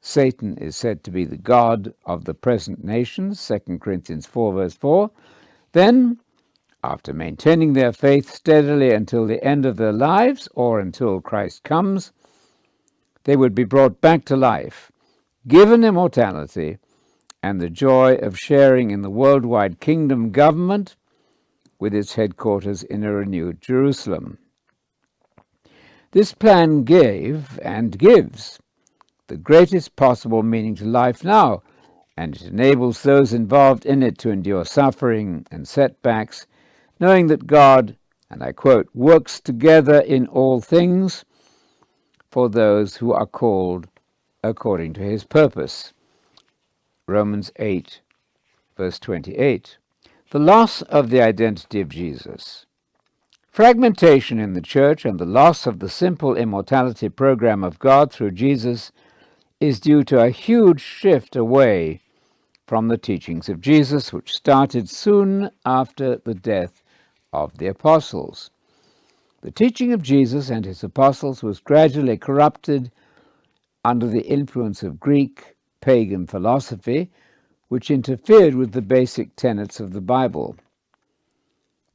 Satan 0.00 0.56
is 0.58 0.76
said 0.76 1.02
to 1.02 1.10
be 1.10 1.24
the 1.24 1.36
God 1.36 1.94
of 2.04 2.26
the 2.26 2.34
present 2.34 2.84
nations, 2.84 3.44
2 3.66 3.78
Corinthians 3.78 4.26
4, 4.26 4.52
verse 4.52 4.74
4. 4.74 5.10
Then, 5.72 6.18
after 6.84 7.12
maintaining 7.12 7.72
their 7.72 7.92
faith 7.92 8.30
steadily 8.30 8.92
until 8.92 9.26
the 9.26 9.42
end 9.42 9.64
of 9.64 9.78
their 9.78 9.92
lives 9.92 10.48
or 10.54 10.78
until 10.78 11.20
Christ 11.20 11.64
comes, 11.64 12.12
they 13.24 13.36
would 13.36 13.54
be 13.54 13.64
brought 13.64 14.00
back 14.00 14.24
to 14.26 14.36
life, 14.36 14.92
given 15.48 15.84
immortality, 15.84 16.78
and 17.42 17.60
the 17.60 17.68
joy 17.68 18.14
of 18.14 18.38
sharing 18.38 18.90
in 18.90 19.02
the 19.02 19.10
worldwide 19.10 19.80
kingdom 19.80 20.30
government 20.30 20.96
with 21.78 21.92
its 21.94 22.14
headquarters 22.14 22.82
in 22.82 23.04
a 23.04 23.12
renewed 23.12 23.60
Jerusalem. 23.60 24.38
This 26.12 26.32
plan 26.32 26.84
gave 26.84 27.58
and 27.62 27.98
gives 27.98 28.60
the 29.26 29.36
greatest 29.36 29.96
possible 29.96 30.42
meaning 30.42 30.74
to 30.76 30.84
life 30.84 31.24
now, 31.24 31.62
and 32.16 32.36
it 32.36 32.42
enables 32.42 33.02
those 33.02 33.32
involved 33.32 33.84
in 33.84 34.02
it 34.02 34.16
to 34.18 34.30
endure 34.30 34.64
suffering 34.64 35.46
and 35.50 35.66
setbacks, 35.66 36.46
knowing 37.00 37.26
that 37.26 37.46
God, 37.46 37.96
and 38.30 38.42
I 38.42 38.52
quote, 38.52 38.88
works 38.94 39.40
together 39.40 40.00
in 40.00 40.26
all 40.28 40.60
things 40.60 41.24
for 42.34 42.48
those 42.48 42.96
who 42.96 43.12
are 43.12 43.26
called 43.26 43.86
according 44.42 44.92
to 44.92 45.00
his 45.00 45.22
purpose. 45.22 45.92
Romans 47.06 47.52
8, 47.60 48.00
verse 48.76 48.98
28. 48.98 49.78
The 50.32 50.40
loss 50.40 50.82
of 50.82 51.10
the 51.10 51.22
identity 51.22 51.80
of 51.80 51.90
Jesus. 51.90 52.66
Fragmentation 53.52 54.40
in 54.40 54.52
the 54.52 54.60
church 54.60 55.04
and 55.04 55.20
the 55.20 55.24
loss 55.24 55.64
of 55.64 55.78
the 55.78 55.88
simple 55.88 56.34
immortality 56.34 57.08
program 57.08 57.62
of 57.62 57.78
God 57.78 58.12
through 58.12 58.32
Jesus 58.32 58.90
is 59.60 59.78
due 59.78 60.02
to 60.02 60.20
a 60.20 60.30
huge 60.30 60.80
shift 60.80 61.36
away 61.36 62.00
from 62.66 62.88
the 62.88 62.98
teachings 62.98 63.48
of 63.48 63.60
Jesus, 63.60 64.12
which 64.12 64.32
started 64.32 64.90
soon 64.90 65.50
after 65.64 66.16
the 66.16 66.34
death 66.34 66.82
of 67.32 67.58
the 67.58 67.68
apostles. 67.68 68.50
The 69.44 69.50
teaching 69.50 69.92
of 69.92 70.00
Jesus 70.00 70.48
and 70.48 70.64
his 70.64 70.82
apostles 70.82 71.42
was 71.42 71.60
gradually 71.60 72.16
corrupted 72.16 72.90
under 73.84 74.06
the 74.06 74.22
influence 74.22 74.82
of 74.82 74.98
Greek 74.98 75.54
pagan 75.82 76.26
philosophy, 76.26 77.10
which 77.68 77.90
interfered 77.90 78.54
with 78.54 78.72
the 78.72 78.80
basic 78.80 79.36
tenets 79.36 79.80
of 79.80 79.92
the 79.92 80.00
Bible. 80.00 80.56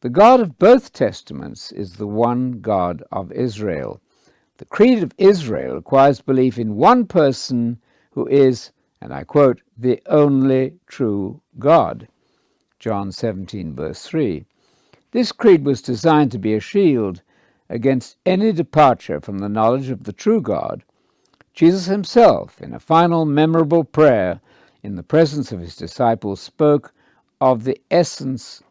The 0.02 0.12
God 0.12 0.42
of 0.42 0.60
both 0.60 0.94
Testaments 0.94 1.72
is 1.72 1.94
the 1.94 2.06
one 2.06 2.62
God 2.62 3.02
of 3.12 3.32
Israel. 3.32 4.00
The 4.58 4.66
Creed 4.66 5.02
of 5.02 5.16
Israel 5.18 5.74
requires 5.74 6.22
belief 6.22 6.60
in 6.60 6.76
one 6.76 7.08
person 7.08 7.80
who 8.12 8.28
is, 8.28 8.72
and 9.02 9.12
I 9.12 9.24
quote, 9.24 9.60
the 9.76 10.00
only 10.06 10.76
true 10.86 11.42
God. 11.58 12.08
John 12.78 13.12
17, 13.12 13.74
verse 13.74 14.04
3. 14.04 14.46
This 15.10 15.32
creed 15.32 15.66
was 15.66 15.82
designed 15.82 16.32
to 16.34 16.38
be 16.38 16.54
a 16.54 16.60
shield 16.60 17.24
against 17.70 18.18
any 18.26 18.52
departure 18.52 19.22
from 19.22 19.40
the 19.40 19.50
knowledge 19.50 19.90
of 19.90 20.04
the 20.04 20.14
true 20.14 20.42
God, 20.42 20.84
Jesus 21.54 21.86
himself, 21.86 22.62
in 22.62 22.74
a 22.74 22.80
final 22.80 23.26
memorable 23.26 23.84
prayer 23.84 24.40
in 24.84 24.96
the 24.96 25.04
presence 25.04 25.52
of 25.52 25.60
his 25.60 25.76
disciples, 25.76 26.40
spoke 26.40 26.94
of 27.42 27.64
the 27.64 27.80
essence 27.92 28.64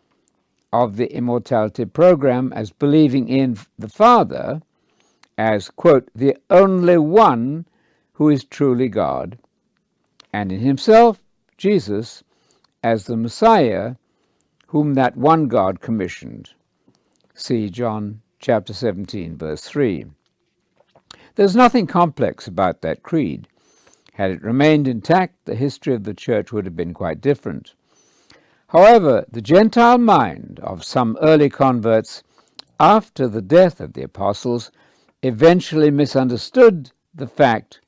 of 0.72 0.96
the 0.96 1.12
immortality 1.12 1.84
program 1.84 2.52
as 2.54 2.70
believing 2.70 3.28
in 3.28 3.56
the 3.78 3.88
Father 3.88 4.60
as, 5.36 5.70
quote, 5.70 6.08
the 6.14 6.36
only 6.50 6.98
one 6.98 7.64
who 8.14 8.28
is 8.28 8.44
truly 8.44 8.88
God, 8.88 9.38
and 10.32 10.50
in 10.50 10.60
himself, 10.60 11.22
Jesus, 11.56 12.24
as 12.82 13.04
the 13.04 13.16
Messiah 13.16 13.94
whom 14.66 14.94
that 14.94 15.16
one 15.16 15.48
God 15.48 15.80
commissioned. 15.80 16.50
See 17.34 17.70
John 17.70 18.20
chapter 18.38 18.72
17, 18.72 19.36
verse 19.36 19.62
3. 19.62 20.06
There's 21.34 21.56
nothing 21.56 21.86
complex 21.86 22.46
about 22.46 22.82
that 22.82 23.02
creed. 23.02 23.48
Had 24.12 24.30
it 24.30 24.42
remained 24.42 24.88
intact, 24.88 25.44
the 25.44 25.54
history 25.54 25.94
of 25.94 26.04
the 26.04 26.14
church 26.14 26.52
would 26.52 26.64
have 26.64 26.76
been 26.76 26.94
quite 26.94 27.20
different. 27.20 27.74
However, 28.68 29.24
the 29.30 29.40
Gentile 29.40 29.98
mind 29.98 30.60
of 30.62 30.84
some 30.84 31.16
early 31.20 31.48
converts 31.48 32.22
after 32.80 33.26
the 33.26 33.42
death 33.42 33.80
of 33.80 33.94
the 33.94 34.02
apostles 34.02 34.70
eventually 35.22 35.90
misunderstood 35.90 36.90
the 37.14 37.26
fact 37.26 37.80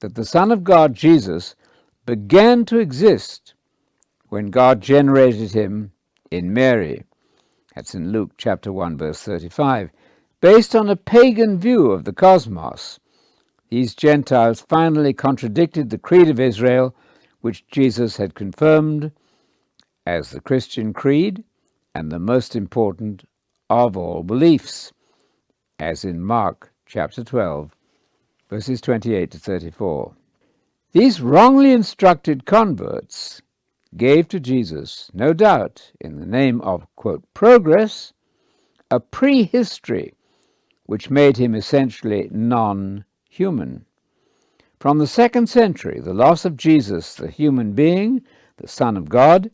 that 0.00 0.14
the 0.14 0.24
Son 0.24 0.50
of 0.50 0.64
God, 0.64 0.94
Jesus, 0.94 1.54
began 2.06 2.64
to 2.66 2.78
exist 2.78 3.54
when 4.28 4.46
God 4.46 4.80
generated 4.80 5.52
him 5.52 5.92
in 6.30 6.52
Mary. 6.52 7.04
That's 7.74 7.94
in 7.94 8.12
Luke 8.12 8.32
chapter 8.36 8.72
1, 8.72 8.98
verse 8.98 9.22
35. 9.22 9.90
Based 10.40 10.74
on 10.76 10.88
a 10.88 10.96
pagan 10.96 11.58
view 11.58 11.90
of 11.90 12.04
the 12.04 12.12
cosmos, 12.12 12.98
these 13.70 13.94
Gentiles 13.94 14.60
finally 14.60 15.14
contradicted 15.14 15.88
the 15.88 15.98
creed 15.98 16.28
of 16.28 16.38
Israel, 16.38 16.94
which 17.40 17.66
Jesus 17.68 18.16
had 18.16 18.34
confirmed 18.34 19.12
as 20.06 20.30
the 20.30 20.40
Christian 20.40 20.92
creed 20.92 21.44
and 21.94 22.10
the 22.10 22.18
most 22.18 22.56
important 22.56 23.24
of 23.70 23.96
all 23.96 24.22
beliefs, 24.22 24.92
as 25.78 26.04
in 26.04 26.22
Mark 26.22 26.72
chapter 26.86 27.24
12, 27.24 27.74
verses 28.50 28.80
28 28.80 29.30
to 29.30 29.38
34. 29.38 30.14
These 30.92 31.20
wrongly 31.22 31.72
instructed 31.72 32.44
converts 32.44 33.41
gave 33.96 34.28
to 34.28 34.40
Jesus, 34.40 35.10
no 35.12 35.32
doubt 35.32 35.92
in 36.00 36.18
the 36.18 36.26
name 36.26 36.60
of, 36.62 36.86
quote, 36.96 37.22
progress, 37.34 38.12
a 38.90 39.00
prehistory 39.00 40.14
which 40.86 41.10
made 41.10 41.36
him 41.36 41.54
essentially 41.54 42.28
non 42.32 43.04
human. 43.28 43.84
From 44.78 44.98
the 44.98 45.06
second 45.06 45.48
century, 45.48 46.00
the 46.00 46.12
loss 46.12 46.44
of 46.44 46.56
Jesus, 46.56 47.14
the 47.14 47.30
human 47.30 47.72
being, 47.72 48.22
the 48.56 48.68
Son 48.68 48.96
of 48.96 49.08
God, 49.08 49.50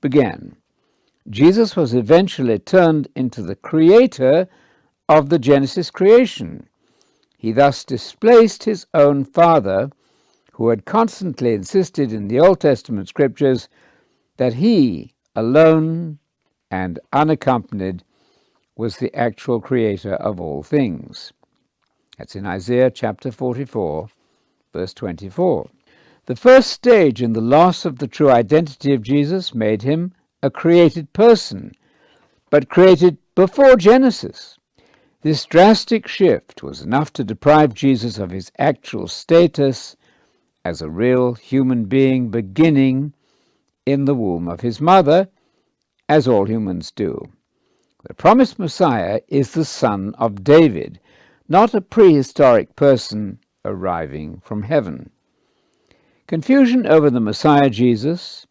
began. 0.00 0.56
Jesus 1.30 1.76
was 1.76 1.94
eventually 1.94 2.58
turned 2.58 3.06
into 3.14 3.42
the 3.42 3.54
creator 3.54 4.48
of 5.08 5.28
the 5.28 5.38
Genesis 5.38 5.90
creation. 5.90 6.66
He 7.36 7.52
thus 7.52 7.84
displaced 7.84 8.64
his 8.64 8.86
own 8.94 9.24
Father, 9.24 9.90
who 10.52 10.68
had 10.68 10.84
constantly 10.84 11.54
insisted 11.54 12.12
in 12.12 12.28
the 12.28 12.38
Old 12.38 12.60
Testament 12.60 13.08
scriptures 13.08 13.68
that 14.36 14.54
he 14.54 15.14
alone 15.34 16.18
and 16.70 16.98
unaccompanied 17.12 18.04
was 18.76 18.96
the 18.96 19.14
actual 19.14 19.60
creator 19.60 20.14
of 20.14 20.40
all 20.40 20.62
things. 20.62 21.32
That's 22.18 22.36
in 22.36 22.46
Isaiah 22.46 22.90
chapter 22.90 23.30
44, 23.30 24.08
verse 24.72 24.94
24. 24.94 25.68
The 26.26 26.36
first 26.36 26.70
stage 26.70 27.20
in 27.22 27.32
the 27.32 27.40
loss 27.40 27.84
of 27.84 27.98
the 27.98 28.06
true 28.06 28.30
identity 28.30 28.94
of 28.94 29.02
Jesus 29.02 29.54
made 29.54 29.82
him 29.82 30.12
a 30.42 30.50
created 30.50 31.12
person, 31.12 31.72
but 32.50 32.68
created 32.68 33.18
before 33.34 33.76
Genesis. 33.76 34.58
This 35.22 35.44
drastic 35.44 36.06
shift 36.06 36.62
was 36.62 36.82
enough 36.82 37.12
to 37.14 37.24
deprive 37.24 37.74
Jesus 37.74 38.18
of 38.18 38.30
his 38.30 38.52
actual 38.58 39.08
status 39.08 39.96
as 40.64 40.80
a 40.80 40.90
real 40.90 41.34
human 41.34 41.84
being 41.84 42.28
beginning 42.28 43.12
in 43.84 44.04
the 44.04 44.14
womb 44.14 44.48
of 44.48 44.60
his 44.60 44.80
mother, 44.80 45.28
as 46.08 46.28
all 46.28 46.46
humans 46.46 46.90
do. 46.90 47.20
The 48.04 48.14
promised 48.14 48.58
Messiah 48.58 49.20
is 49.28 49.52
the 49.52 49.64
son 49.64 50.14
of 50.18 50.44
David, 50.44 51.00
not 51.48 51.74
a 51.74 51.80
prehistoric 51.80 52.76
person 52.76 53.38
arriving 53.64 54.40
from 54.44 54.62
heaven. 54.62 55.10
Confusion 56.26 56.86
over 56.86 57.10
the 57.10 57.20
Messiah 57.20 57.70
Jesus 57.70 58.46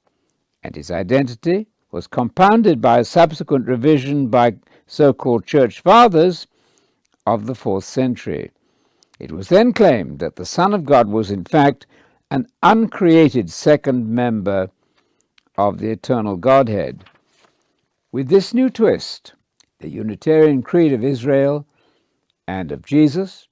and 0.63 0.75
his 0.75 0.91
identity 0.91 1.67
was 1.91 2.07
compounded 2.07 2.81
by 2.81 2.99
a 2.99 3.05
subsequent 3.05 3.67
revision 3.67 4.27
by 4.27 4.55
so 4.87 5.13
called 5.13 5.45
church 5.45 5.81
fathers 5.81 6.47
of 7.25 7.45
the 7.45 7.55
fourth 7.55 7.83
century. 7.83 8.51
It 9.19 9.31
was 9.31 9.49
then 9.49 9.73
claimed 9.73 10.19
that 10.19 10.35
the 10.35 10.45
Son 10.45 10.73
of 10.73 10.85
God 10.85 11.07
was, 11.07 11.29
in 11.29 11.43
fact, 11.43 11.85
an 12.31 12.47
uncreated 12.63 13.51
second 13.51 14.07
member 14.07 14.69
of 15.57 15.79
the 15.79 15.91
eternal 15.91 16.37
Godhead. 16.37 17.03
With 18.13 18.29
this 18.29 18.53
new 18.53 18.69
twist, 18.69 19.33
the 19.81 19.89
Unitarian 19.89 20.63
Creed 20.63 20.93
of 20.93 21.03
Israel 21.03 21.67
and 22.47 22.71
of 22.71 22.85
Jesus, 22.85 23.49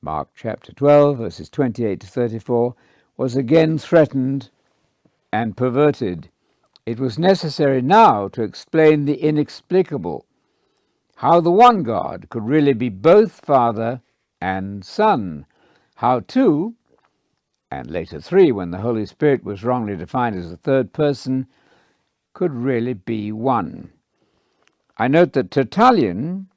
Mark 0.00 0.30
chapter 0.34 0.72
12, 0.72 1.18
verses 1.18 1.50
28 1.50 2.00
to 2.00 2.06
34, 2.06 2.74
was 3.18 3.36
again 3.36 3.76
threatened 3.76 4.48
and 5.30 5.54
perverted. 5.54 6.30
It 6.86 6.98
was 6.98 7.18
necessary 7.18 7.82
now 7.82 8.28
to 8.28 8.42
explain 8.42 9.04
the 9.04 9.22
inexplicable 9.22 10.24
how 11.16 11.42
the 11.42 11.50
one 11.50 11.82
God 11.82 12.28
could 12.30 12.46
really 12.46 12.72
be 12.72 12.88
both 12.88 13.44
Father 13.44 14.00
and 14.40 14.82
Son, 14.82 15.44
how 15.96 16.20
two, 16.20 16.76
and 17.70 17.90
later 17.90 18.20
three, 18.20 18.50
when 18.50 18.70
the 18.70 18.78
Holy 18.78 19.06
Spirit 19.06 19.44
was 19.44 19.62
wrongly 19.62 19.96
defined 19.96 20.36
as 20.36 20.50
a 20.50 20.56
third 20.56 20.92
person, 20.92 21.46
could 22.32 22.52
really 22.52 22.94
be 22.94 23.30
one. 23.30 23.90
I 24.98 25.08
note 25.08 25.32
that 25.34 25.50
Tertullian, 25.50 26.48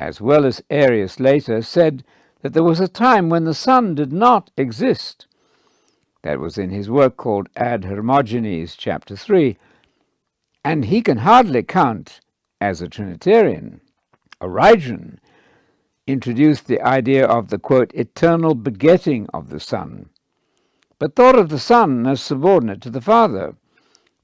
as 0.00 0.20
well 0.20 0.44
as 0.44 0.62
Arius 0.68 1.20
later, 1.20 1.62
said 1.62 2.04
that 2.42 2.52
there 2.52 2.62
was 2.62 2.80
a 2.80 2.88
time 2.88 3.28
when 3.28 3.44
the 3.44 3.54
Son 3.54 3.94
did 3.94 4.12
not 4.12 4.50
exist. 4.56 5.26
That 6.22 6.40
was 6.40 6.58
in 6.58 6.70
his 6.70 6.90
work 6.90 7.16
called 7.16 7.48
Ad 7.56 7.84
Hermogenes, 7.84 8.76
chapter 8.76 9.16
3, 9.16 9.56
and 10.64 10.86
he 10.86 11.00
can 11.00 11.18
hardly 11.18 11.62
count 11.62 12.20
as 12.60 12.82
a 12.82 12.88
Trinitarian. 12.88 13.80
Origen 14.40 15.20
introduced 16.06 16.66
the 16.66 16.80
idea 16.82 17.24
of 17.24 17.48
the 17.48 17.58
quote, 17.58 17.92
eternal 17.94 18.54
begetting 18.54 19.28
of 19.32 19.50
the 19.50 19.60
Son, 19.60 20.08
but 20.98 21.14
thought 21.14 21.38
of 21.38 21.48
the 21.48 21.58
Son 21.58 22.06
as 22.06 22.22
subordinate 22.22 22.80
to 22.82 22.90
the 22.90 23.00
Father. 23.00 23.56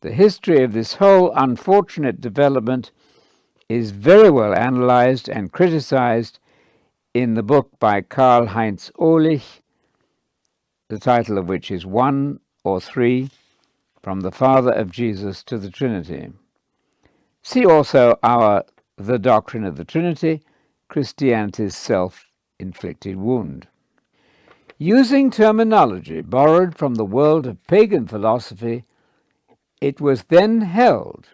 The 0.00 0.12
history 0.12 0.62
of 0.62 0.72
this 0.72 0.94
whole 0.94 1.32
unfortunate 1.34 2.20
development 2.20 2.90
is 3.68 3.90
very 3.90 4.30
well 4.30 4.54
analyzed 4.54 5.28
and 5.28 5.52
criticized 5.52 6.38
in 7.14 7.34
the 7.34 7.42
book 7.42 7.70
by 7.78 8.00
Karl 8.00 8.46
Heinz 8.46 8.90
Ohlig, 8.98 9.60
the 10.88 10.98
title 10.98 11.38
of 11.38 11.48
which 11.48 11.70
is 11.70 11.86
One 11.86 12.40
or 12.64 12.80
Three 12.80 13.30
From 14.02 14.20
the 14.20 14.32
Father 14.32 14.72
of 14.72 14.90
Jesus 14.90 15.42
to 15.44 15.58
the 15.58 15.70
Trinity. 15.70 16.32
See 17.42 17.66
also 17.66 18.18
our 18.22 18.64
the 18.96 19.18
doctrine 19.18 19.64
of 19.64 19.76
the 19.76 19.84
Trinity, 19.84 20.42
Christianity's 20.88 21.76
self 21.76 22.28
inflicted 22.58 23.16
wound. 23.16 23.68
Using 24.82 25.30
terminology 25.30 26.22
borrowed 26.22 26.76
from 26.76 26.96
the 26.96 27.04
world 27.04 27.46
of 27.46 27.64
pagan 27.68 28.08
philosophy, 28.08 28.82
it 29.80 30.00
was 30.00 30.24
then 30.24 30.62
held 30.62 31.28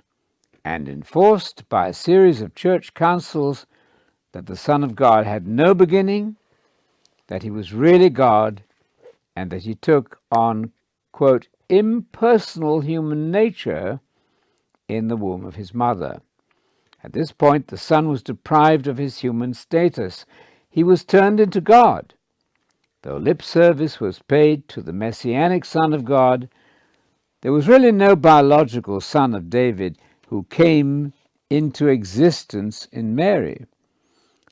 and 0.67 0.87
enforced 0.87 1.67
by 1.71 1.89
a 1.89 1.95
series 1.95 2.43
of 2.43 2.55
church 2.55 2.93
councils 2.93 3.65
that 4.33 4.45
the 4.45 4.55
Son 4.55 4.85
of 4.85 4.95
God 4.95 5.25
had 5.25 5.47
no 5.47 5.73
beginning, 5.73 6.37
that 7.29 7.43
he 7.43 7.51
was 7.51 7.73
really 7.73 8.11
God, 8.11 8.65
and 9.35 9.51
that 9.51 9.63
he 9.63 9.75
took 9.75 10.21
on, 10.31 10.73
quote, 11.13 11.49
impersonal 11.71 12.83
human 12.83 13.31
nature 13.31 14.01
in 14.89 15.09
the 15.09 15.17
womb 15.17 15.47
of 15.47 15.55
his 15.55 15.73
mother. 15.73 16.21
At 17.03 17.15
this 17.15 17.33
point, 17.33 17.69
the 17.69 17.79
Son 17.79 18.11
was 18.11 18.23
deprived 18.23 18.87
of 18.87 18.99
his 18.99 19.21
human 19.21 19.55
status. 19.55 20.27
He 20.69 20.85
was 20.85 21.03
turned 21.03 21.41
into 21.41 21.63
God. 21.63 22.13
Though 23.03 23.17
lip 23.17 23.43
service 23.43 24.01
was 24.01 24.21
paid 24.21 24.69
to 24.69 24.83
the 24.83 24.93
messianic 24.93 25.65
Son 25.65 25.93
of 25.93 26.05
God, 26.05 26.49
there 27.43 27.53
was 27.53 27.69
really 27.69 27.93
no 27.93 28.17
biological 28.17 29.01
son 29.01 29.35
of 29.35 29.49
David 29.49 29.99
who 30.27 30.45
came 30.51 31.13
into 31.49 31.87
existence 31.87 32.89
in 32.91 33.15
Mary. 33.15 33.65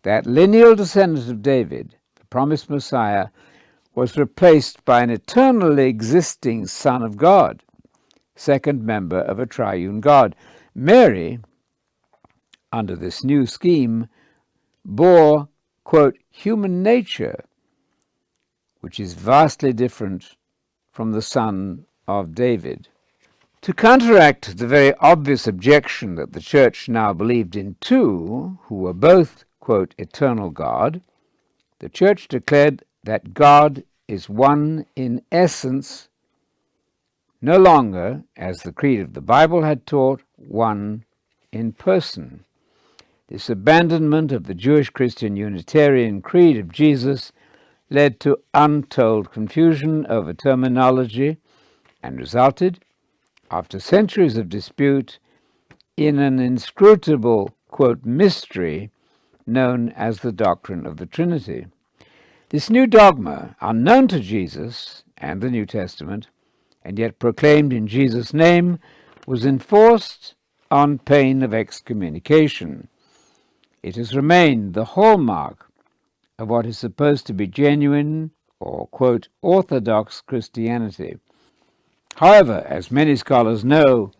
That 0.03 0.27
lineal 0.27 0.77
descendant 0.77 1.29
of 1.29 1.43
David, 1.43 1.97
the 2.15 2.25
promised 2.27 2.71
Messiah, 2.71 3.29
was 3.95 4.17
replaced 4.17 4.85
by 4.85 5.03
an 5.03 5.11
eternally 5.11 5.89
existing 5.89 6.67
Son 6.67 7.03
of 7.03 7.17
God, 7.17 7.63
second 8.37 8.85
member 8.85 9.19
of 9.19 9.41
a 9.41 9.47
triune 9.47 10.01
God. 10.01 10.37
Mary 10.75 11.41
under 12.73 12.95
this 12.95 13.25
new 13.25 13.47
scheme 13.47 14.07
bore, 14.85 15.49
quote, 15.83 16.17
human 16.31 16.83
nature, 16.83 17.45
which 18.87 19.01
is 19.01 19.15
vastly 19.15 19.73
different 19.73 20.37
from 20.93 21.11
the 21.11 21.21
son 21.21 21.85
of 22.07 22.37
David. 22.37 22.87
To 23.63 23.73
counteract 23.73 24.59
the 24.59 24.67
very 24.69 24.95
obvious 25.01 25.49
objection 25.49 26.15
that 26.15 26.35
the 26.35 26.41
church 26.41 26.89
now 26.89 27.13
believed 27.13 27.57
in 27.57 27.75
two, 27.81 28.61
who 28.67 28.77
were 28.77 28.93
both, 28.93 29.45
quote, 29.59 29.93
eternal 29.99 30.51
God, 30.51 31.01
the 31.81 31.89
church 31.89 32.29
declared 32.29 32.85
that 33.03 33.35
God 33.35 33.83
is 34.07 34.29
one 34.29 34.87
in 34.95 35.21
essence, 35.33 36.09
no 37.43 37.59
longer, 37.59 38.23
as 38.37 38.59
the 38.59 38.71
creed 38.71 39.01
of 39.01 39.15
the 39.15 39.21
Bible 39.21 39.65
had 39.65 39.85
taught, 39.85 40.23
one 40.37 41.05
in 41.51 41.73
person. 41.73 42.45
This 43.27 43.51
abandonment 43.51 44.31
of 44.31 44.45
the 44.45 44.55
Jewish 44.55 44.91
Christian 44.91 45.35
Unitarian 45.35 46.23
creed 46.23 46.57
of 46.57 46.71
Jesus 46.71 47.33
led 47.91 48.19
to 48.21 48.39
untold 48.53 49.31
confusion 49.31 50.07
over 50.09 50.33
terminology 50.33 51.37
and 52.03 52.19
resulted, 52.19 52.81
after 53.51 53.79
centuries 53.79 54.37
of 54.37 54.49
dispute, 54.49 55.19
in 55.97 56.19
an 56.19 56.39
inscrutable, 56.39 57.55
quote, 57.69 58.05
mystery 58.05 58.91
known 59.47 59.91
as 59.91 60.21
the 60.21 60.33
doctrine 60.33 60.87
of 60.87 60.97
the 60.97 61.07
Trinity. 61.07 61.67
This 62.51 62.71
new 62.71 62.87
dogma, 62.87 63.57
unknown 63.61 64.09
to 64.09 64.21
Jesus 64.21 65.05
and 65.17 65.41
the 65.41 65.51
New 65.51 65.67
Testament, 65.67 66.29
and 66.85 66.99
yet 66.99 67.19
proclaimed 67.19 67.73
in 67.73 67.87
Jesus' 67.87 68.35
name, 68.35 68.79
was 69.27 69.45
enforced 69.45 70.35
on 70.71 70.99
pain 70.99 71.43
of 71.43 71.55
excommunication. 71.55 72.89
It 73.83 73.97
has 73.97 74.15
remained 74.15 74.75
the 74.75 74.85
hallmark 74.85 75.66
of 76.39 76.49
what 76.49 76.67
is 76.67 76.79
supposed 76.79 77.27
to 77.27 77.33
be 77.33 77.47
genuine 77.47 78.31
or, 78.61 78.87
quote, 78.89 79.29
orthodox 79.43 80.21
Christianity. 80.21 81.17
However, 82.17 82.65
as 82.69 82.91
many 82.91 83.17
scholars 83.17 83.65
know, 83.65 84.13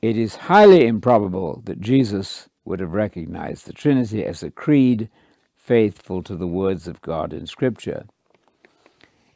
it 0.00 0.16
is 0.16 0.36
highly 0.36 0.86
improbable 0.86 1.62
that 1.64 1.80
Jesus 1.80 2.48
would 2.64 2.80
have 2.80 2.92
recognized 2.92 3.66
the 3.66 3.72
Trinity 3.72 4.24
as 4.24 4.42
a 4.42 4.50
creed 4.50 5.08
faithful 5.56 6.22
to 6.22 6.36
the 6.36 6.46
words 6.46 6.88
of 6.88 7.00
God 7.02 7.32
in 7.32 7.46
Scripture. 7.46 8.06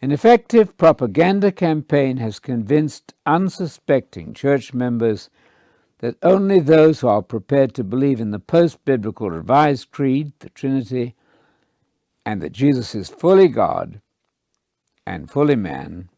An 0.02 0.12
effective 0.12 0.76
propaganda 0.76 1.50
campaign 1.50 2.18
has 2.18 2.38
convinced 2.38 3.14
unsuspecting 3.24 4.34
church 4.34 4.74
members 4.74 5.30
that 5.98 6.16
only 6.22 6.60
those 6.60 7.00
who 7.00 7.08
are 7.08 7.22
prepared 7.22 7.74
to 7.74 7.82
believe 7.82 8.20
in 8.20 8.30
the 8.30 8.38
post 8.38 8.84
biblical 8.84 9.30
revised 9.30 9.90
creed, 9.90 10.32
the 10.40 10.50
Trinity, 10.50 11.14
and 12.26 12.42
that 12.42 12.52
Jesus 12.52 12.94
is 12.96 13.08
fully 13.08 13.46
God 13.46 14.00
and 15.06 15.30
fully 15.30 15.54
man 15.54 16.08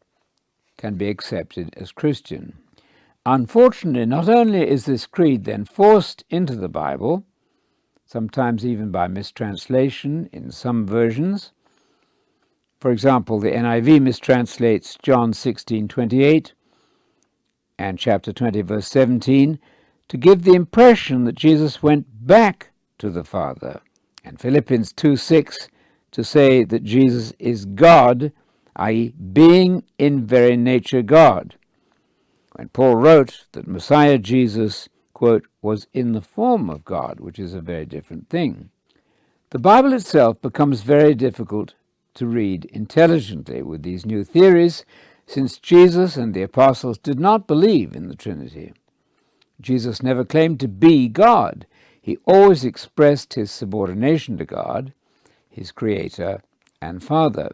can 0.79 0.95
be 0.95 1.11
accepted 1.11 1.75
as 1.77 1.93
Christian. 1.93 2.57
Unfortunately, 3.27 4.07
not 4.07 4.27
only 4.27 4.67
is 4.67 4.87
this 4.87 5.07
creed 5.07 5.45
then 5.45 5.67
forced 5.67 6.25
into 6.31 6.57
the 6.57 6.69
Bible, 6.69 7.25
sometimes 8.07 8.65
even 8.65 8.91
by 8.91 9.07
mistranslation 9.07 10.31
in 10.33 10.51
some 10.51 10.87
versions. 10.87 11.53
For 12.81 12.91
example, 12.91 13.39
the 13.39 13.51
NIV 13.51 14.01
mistranslates 14.01 14.97
John 15.03 15.35
16:28 15.35 16.55
and 17.79 17.99
chapter 17.99 18.33
20 18.33 18.63
verse 18.63 18.89
17 18.89 19.59
to 20.09 20.17
give 20.17 20.45
the 20.45 20.55
impression 20.55 21.25
that 21.25 21.35
Jesus 21.35 21.83
went 21.83 22.07
back 22.27 22.71
to 22.97 23.11
the 23.11 23.25
Father, 23.25 23.83
and 24.25 24.41
Philippians 24.41 24.95
2:6 24.95 25.69
to 26.13 26.25
say 26.25 26.65
that 26.65 26.85
Jesus 26.85 27.33
is 27.39 27.65
God, 27.65 28.33
i.e., 28.77 29.15
being 29.33 29.85
in 29.99 30.27
very 30.27 30.57
nature 30.57 31.03
God. 31.03 31.57
When 32.55 32.69
Paul 32.69 32.97
wrote 32.97 33.47
that 33.53 33.69
Messiah 33.69 34.19
Jesus, 34.19 34.89
quote, 35.13 35.47
was 35.63 35.87
in 35.93 36.13
the 36.13 36.23
form 36.23 36.71
of 36.71 36.85
God, 36.85 37.21
which 37.21 37.39
is 37.39 37.55
a 37.55 37.61
very 37.61 37.87
different 37.87 38.29
thing. 38.29 38.71
The 39.51 39.59
Bible 39.59 39.93
itself 39.93 40.41
becomes 40.43 40.83
very 40.83 41.15
difficult 41.15 41.75
to 42.15 42.27
read 42.27 42.65
intelligently 42.67 43.63
with 43.63 43.83
these 43.83 44.05
new 44.05 44.25
theories, 44.25 44.85
since 45.27 45.59
Jesus 45.59 46.17
and 46.17 46.35
the 46.35 46.43
apostles 46.43 46.99
did 46.99 47.21
not 47.21 47.47
believe 47.47 47.95
in 47.95 48.09
the 48.09 48.17
Trinity. 48.17 48.73
Jesus 49.61 50.03
never 50.03 50.25
claimed 50.25 50.61
to 50.61 50.69
be 50.69 51.09
God. 51.09 51.67
He 52.01 52.19
always 52.25 52.65
expressed 52.65 53.35
his 53.35 53.51
subordination 53.51 54.39
to 54.39 54.45
God, 54.45 54.93
his 55.49 55.73
Creator 55.73 56.43
and 56.81 57.03
Father. 57.03 57.51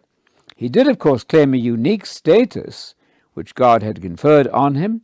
He 0.57 0.68
did, 0.68 0.87
of 0.87 0.98
course, 0.98 1.24
claim 1.24 1.54
a 1.54 1.59
unique 1.59 2.07
status 2.07 2.94
which 3.35 3.54
God 3.54 3.83
had 3.83 4.02
conferred 4.02 4.48
on 4.48 4.74
him, 4.76 5.02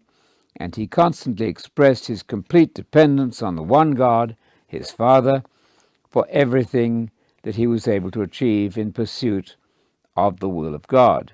and 0.57 0.77
he 0.77 0.87
constantly 0.87 1.47
expressed 1.47 2.07
his 2.07 2.23
complete 2.23 2.75
dependence 2.75 3.43
on 3.43 3.57
the 3.57 3.63
one 3.63 3.93
God, 3.93 4.37
his 4.67 4.91
Father, 4.91 5.43
for 6.09 6.27
everything 6.31 7.11
that 7.43 7.57
he 7.57 7.67
was 7.67 7.89
able 7.89 8.11
to 8.11 8.23
achieve 8.23 8.77
in 8.77 8.93
pursuit 8.93 9.57
of 10.17 10.41
the 10.41 10.49
will 10.49 10.75
of 10.75 10.87
God. 10.87 11.33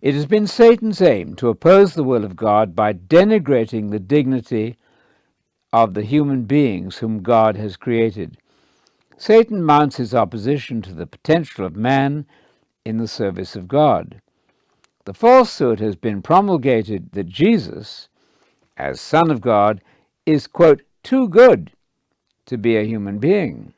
It 0.00 0.14
has 0.14 0.26
been 0.26 0.46
Satan's 0.46 1.02
aim 1.02 1.34
to 1.36 1.48
oppose 1.48 1.94
the 1.94 2.04
will 2.04 2.24
of 2.24 2.36
God 2.36 2.76
by 2.76 2.92
denigrating 2.92 3.90
the 3.90 3.98
dignity 3.98 4.76
of 5.72 5.94
the 5.94 6.02
human 6.02 6.44
beings 6.44 6.98
whom 6.98 7.22
God 7.22 7.56
has 7.56 7.76
created. 7.76 8.38
Satan 9.16 9.62
mounts 9.62 9.96
his 9.96 10.14
opposition 10.14 10.82
to 10.82 10.92
the 10.92 11.06
potential 11.06 11.64
of 11.64 11.74
man 11.74 12.26
in 12.84 12.98
the 12.98 13.08
service 13.08 13.56
of 13.56 13.68
God. 13.68 14.20
The 15.04 15.14
falsehood 15.14 15.80
has 15.80 15.96
been 15.96 16.20
promulgated 16.20 17.12
that 17.12 17.28
Jesus, 17.28 18.08
as 18.76 19.00
Son 19.00 19.30
of 19.30 19.40
God, 19.40 19.80
is, 20.26 20.46
quote, 20.46 20.82
too 21.02 21.28
good 21.28 21.70
to 22.46 22.58
be 22.58 22.76
a 22.76 22.84
human 22.84 23.18
being. 23.18 23.72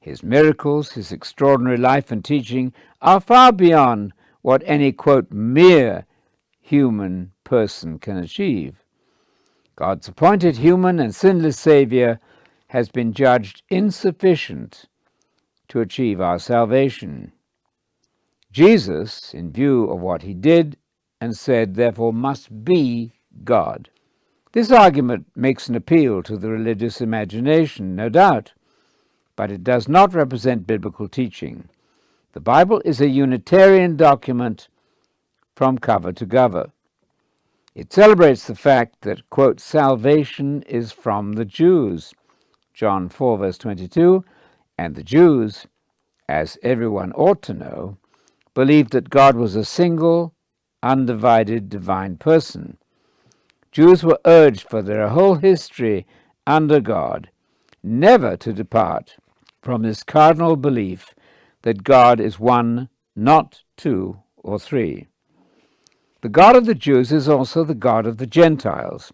His 0.00 0.22
miracles, 0.22 0.92
his 0.92 1.10
extraordinary 1.10 1.78
life 1.78 2.12
and 2.12 2.24
teaching 2.24 2.72
are 3.00 3.20
far 3.20 3.52
beyond 3.52 4.12
what 4.42 4.62
any, 4.66 4.92
quote, 4.92 5.32
mere 5.32 6.04
human 6.60 7.32
person 7.42 7.98
can 7.98 8.18
achieve. 8.18 8.84
God's 9.76 10.06
appointed 10.06 10.58
human 10.58 11.00
and 11.00 11.14
sinless 11.14 11.58
Savior 11.58 12.20
has 12.74 12.88
been 12.88 13.12
judged 13.12 13.62
insufficient 13.68 14.86
to 15.68 15.78
achieve 15.78 16.20
our 16.20 16.40
salvation. 16.40 17.30
Jesus, 18.50 19.32
in 19.32 19.52
view 19.52 19.84
of 19.84 20.00
what 20.00 20.22
he 20.22 20.34
did 20.34 20.76
and 21.20 21.36
said, 21.36 21.76
therefore 21.76 22.12
must 22.12 22.64
be 22.64 23.12
God. 23.44 23.90
This 24.50 24.72
argument 24.72 25.26
makes 25.36 25.68
an 25.68 25.76
appeal 25.76 26.20
to 26.24 26.36
the 26.36 26.50
religious 26.50 27.00
imagination, 27.00 27.94
no 27.94 28.08
doubt, 28.08 28.54
but 29.36 29.52
it 29.52 29.62
does 29.62 29.88
not 29.88 30.12
represent 30.12 30.66
biblical 30.66 31.06
teaching. 31.06 31.68
The 32.32 32.40
Bible 32.40 32.82
is 32.84 33.00
a 33.00 33.06
Unitarian 33.06 33.96
document 33.96 34.66
from 35.54 35.78
cover 35.78 36.12
to 36.12 36.26
cover. 36.26 36.72
It 37.72 37.92
celebrates 37.92 38.48
the 38.48 38.56
fact 38.56 39.02
that, 39.02 39.30
quote, 39.30 39.60
salvation 39.60 40.62
is 40.62 40.90
from 40.90 41.34
the 41.34 41.44
Jews, 41.44 42.12
John 42.74 43.08
4, 43.08 43.38
verse 43.38 43.58
22, 43.58 44.24
and 44.76 44.94
the 44.94 45.02
Jews, 45.02 45.66
as 46.28 46.58
everyone 46.62 47.12
ought 47.12 47.40
to 47.42 47.54
know, 47.54 47.96
believed 48.52 48.92
that 48.92 49.10
God 49.10 49.36
was 49.36 49.56
a 49.56 49.64
single, 49.64 50.34
undivided 50.82 51.68
divine 51.68 52.16
person. 52.16 52.76
Jews 53.72 54.04
were 54.04 54.20
urged 54.24 54.68
for 54.68 54.82
their 54.82 55.08
whole 55.08 55.36
history 55.36 56.06
under 56.46 56.80
God 56.80 57.30
never 57.84 58.36
to 58.38 58.52
depart 58.52 59.16
from 59.62 59.82
this 59.82 60.02
cardinal 60.02 60.56
belief 60.56 61.14
that 61.62 61.84
God 61.84 62.18
is 62.18 62.40
one, 62.40 62.88
not 63.14 63.62
two 63.76 64.18
or 64.36 64.58
three. 64.58 65.06
The 66.22 66.28
God 66.28 66.56
of 66.56 66.64
the 66.64 66.74
Jews 66.74 67.12
is 67.12 67.28
also 67.28 67.64
the 67.64 67.74
God 67.74 68.06
of 68.06 68.16
the 68.16 68.26
Gentiles. 68.26 69.12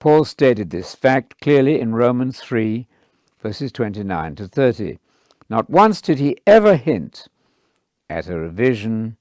Paul 0.00 0.24
stated 0.24 0.70
this 0.70 0.94
fact 0.94 1.40
clearly 1.42 1.78
in 1.78 1.94
Romans 1.94 2.40
3, 2.40 2.86
verses 3.42 3.70
29 3.70 4.34
to 4.36 4.48
30. 4.48 4.98
Not 5.50 5.68
once 5.68 6.00
did 6.00 6.18
he 6.18 6.38
ever 6.46 6.76
hint 6.76 7.28
at 8.08 8.26
a 8.26 8.38
revision 8.38 9.18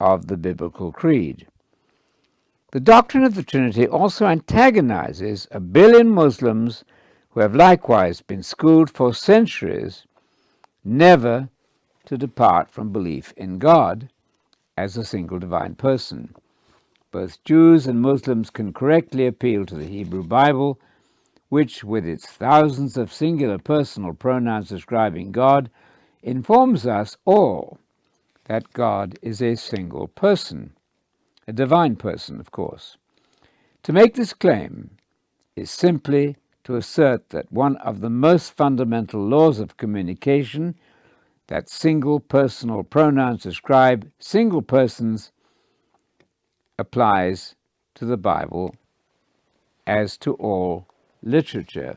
of 0.00 0.26
the 0.26 0.38
biblical 0.38 0.90
creed. 0.90 1.46
The 2.72 2.80
doctrine 2.80 3.24
of 3.24 3.34
the 3.34 3.42
Trinity 3.42 3.86
also 3.86 4.26
antagonizes 4.26 5.46
a 5.50 5.60
billion 5.60 6.10
Muslims 6.10 6.82
who 7.30 7.40
have 7.40 7.54
likewise 7.54 8.22
been 8.22 8.42
schooled 8.42 8.88
for 8.90 9.12
centuries 9.12 10.06
never 10.82 11.50
to 12.06 12.16
depart 12.16 12.70
from 12.70 12.90
belief 12.90 13.34
in 13.36 13.58
God 13.58 14.08
as 14.78 14.96
a 14.96 15.04
single 15.04 15.38
divine 15.38 15.74
person. 15.74 16.34
Both 17.12 17.42
Jews 17.44 17.86
and 17.86 18.00
Muslims 18.00 18.50
can 18.50 18.72
correctly 18.72 19.26
appeal 19.26 19.64
to 19.66 19.74
the 19.74 19.86
Hebrew 19.86 20.22
Bible, 20.22 20.78
which, 21.48 21.84
with 21.84 22.04
its 22.04 22.26
thousands 22.26 22.96
of 22.96 23.12
singular 23.12 23.58
personal 23.58 24.12
pronouns 24.12 24.68
describing 24.68 25.32
God, 25.32 25.70
informs 26.22 26.86
us 26.86 27.16
all 27.24 27.78
that 28.46 28.72
God 28.72 29.18
is 29.22 29.40
a 29.40 29.54
single 29.54 30.08
person, 30.08 30.72
a 31.46 31.52
divine 31.52 31.96
person, 31.96 32.40
of 32.40 32.50
course. 32.50 32.96
To 33.84 33.92
make 33.92 34.14
this 34.14 34.32
claim 34.32 34.90
is 35.54 35.70
simply 35.70 36.36
to 36.64 36.74
assert 36.74 37.30
that 37.30 37.52
one 37.52 37.76
of 37.76 38.00
the 38.00 38.10
most 38.10 38.52
fundamental 38.52 39.20
laws 39.20 39.60
of 39.60 39.76
communication 39.76 40.74
that 41.46 41.70
single 41.70 42.18
personal 42.18 42.82
pronouns 42.82 43.44
describe 43.44 44.10
single 44.18 44.62
persons 44.62 45.30
applies 46.78 47.54
to 47.94 48.04
the 48.04 48.16
Bible 48.16 48.74
as 49.86 50.16
to 50.18 50.34
all 50.34 50.86
literature. 51.22 51.96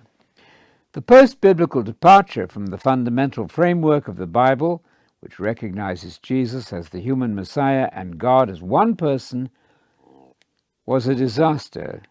The 0.93 1.01
post 1.01 1.41
biblical 1.41 1.83
departure 1.83 2.47
from 2.47 2.67
the 2.67 2.77
fundamental 2.77 3.47
framework 3.47 4.07
of 4.07 4.17
the 4.17 4.27
Bible, 4.27 4.83
which 5.19 5.39
recognizes 5.39 6.17
Jesus 6.17 6.73
as 6.73 6.89
the 6.89 6.99
human 6.99 7.35
Messiah 7.35 7.89
and 7.91 8.17
God 8.17 8.49
as 8.49 8.61
one 8.61 8.95
person, 8.95 9.49
was 10.85 11.07
a 11.07 11.15
disaster 11.15 12.01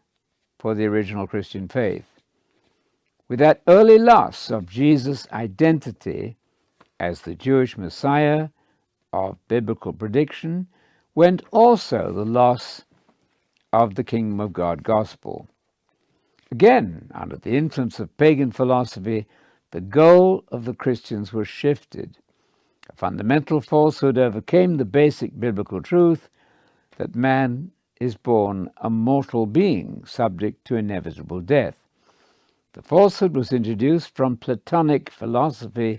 for 0.58 0.74
the 0.74 0.86
original 0.86 1.26
Christian 1.26 1.68
faith. 1.68 2.06
With 3.28 3.40
that 3.40 3.62
early 3.66 3.98
loss 3.98 4.50
of 4.50 4.66
Jesus' 4.66 5.26
identity, 5.32 6.36
as 7.00 7.22
the 7.22 7.34
Jewish 7.34 7.76
Messiah 7.76 8.48
of 9.12 9.38
biblical 9.48 9.92
prediction 9.92 10.66
went 11.18 11.42
also 11.50 12.12
the 12.12 12.24
loss 12.24 12.84
of 13.72 13.96
the 13.96 14.04
kingdom 14.04 14.38
of 14.38 14.52
God 14.52 14.84
gospel. 14.84 15.48
Again, 16.52 17.10
under 17.12 17.34
the 17.34 17.56
influence 17.56 17.98
of 17.98 18.16
pagan 18.16 18.52
philosophy, 18.52 19.26
the 19.72 19.80
goal 19.80 20.44
of 20.52 20.64
the 20.64 20.74
Christians 20.74 21.32
was 21.32 21.48
shifted. 21.48 22.18
A 22.88 22.94
fundamental 22.94 23.60
falsehood 23.60 24.16
overcame 24.16 24.76
the 24.76 24.84
basic 24.84 25.40
biblical 25.40 25.82
truth 25.82 26.28
that 26.98 27.16
man 27.16 27.72
is 28.00 28.16
born 28.16 28.70
a 28.76 28.88
mortal 28.88 29.44
being 29.44 30.04
subject 30.06 30.64
to 30.66 30.76
inevitable 30.76 31.40
death. 31.40 31.82
The 32.74 32.82
falsehood 32.82 33.34
was 33.34 33.52
introduced 33.52 34.14
from 34.14 34.36
Platonic 34.36 35.10
philosophy 35.10 35.98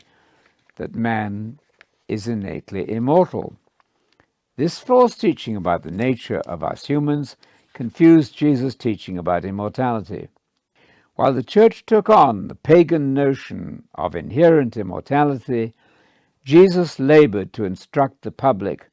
that 0.78 0.96
man 0.96 1.60
is 2.08 2.26
innately 2.26 2.90
immortal. 2.90 3.58
This 4.60 4.78
false 4.78 5.16
teaching 5.16 5.56
about 5.56 5.84
the 5.84 5.90
nature 5.90 6.42
of 6.42 6.66
us 6.66 6.88
humans 6.88 7.38
confused 7.72 8.36
Jesus' 8.36 8.76
teaching 8.76 9.18
about 9.18 9.46
immortality. 9.46 10.28
While 11.16 11.32
the 11.32 11.44
church 11.44 11.86
took 11.86 12.10
on 12.10 12.50
the 12.50 12.56
pagan 12.56 13.14
notion 13.14 13.84
of 13.96 14.18
inherent 14.18 14.76
immortality, 14.76 15.74
Jesus 16.44 17.00
labored 17.00 17.54
to 17.54 17.64
instruct 17.64 18.22
the 18.22 18.32
public 18.32 18.90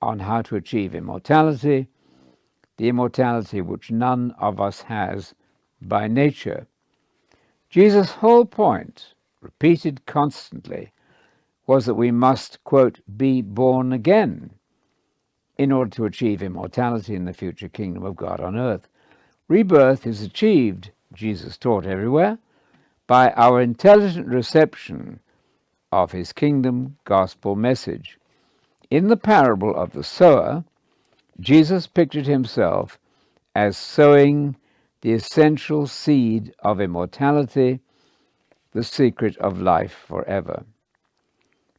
on 0.00 0.20
how 0.20 0.40
to 0.40 0.56
achieve 0.56 0.94
immortality, 0.94 1.88
the 2.78 2.88
immortality 2.88 3.60
which 3.60 3.90
none 3.90 4.34
of 4.38 4.62
us 4.62 4.80
has 4.80 5.34
by 5.82 6.08
nature. 6.08 6.66
Jesus' 7.68 8.12
whole 8.12 8.46
point, 8.46 9.12
repeated 9.42 10.06
constantly, 10.06 10.90
was 11.66 11.84
that 11.84 11.96
we 11.96 12.10
must, 12.10 12.64
quote, 12.64 13.00
be 13.14 13.42
born 13.42 13.92
again 13.92 14.52
in 15.58 15.72
order 15.72 15.90
to 15.90 16.04
achieve 16.04 16.42
immortality 16.42 17.14
in 17.14 17.24
the 17.24 17.32
future 17.32 17.68
kingdom 17.68 18.04
of 18.04 18.16
God 18.16 18.40
on 18.40 18.56
earth. 18.56 18.88
Rebirth 19.48 20.06
is 20.06 20.22
achieved, 20.22 20.90
Jesus 21.12 21.56
taught 21.56 21.86
everywhere, 21.86 22.38
by 23.06 23.30
our 23.32 23.60
intelligent 23.60 24.26
reception 24.26 25.20
of 25.92 26.12
his 26.12 26.32
kingdom 26.32 26.96
gospel 27.04 27.56
message. 27.56 28.18
In 28.90 29.08
the 29.08 29.16
parable 29.16 29.74
of 29.74 29.92
the 29.92 30.04
sower, 30.04 30.64
Jesus 31.40 31.86
pictured 31.86 32.26
himself 32.26 32.98
as 33.54 33.76
sowing 33.76 34.56
the 35.00 35.12
essential 35.12 35.86
seed 35.86 36.52
of 36.60 36.80
immortality, 36.80 37.80
the 38.72 38.84
secret 38.84 39.36
of 39.38 39.60
life 39.60 40.04
forever. 40.06 40.64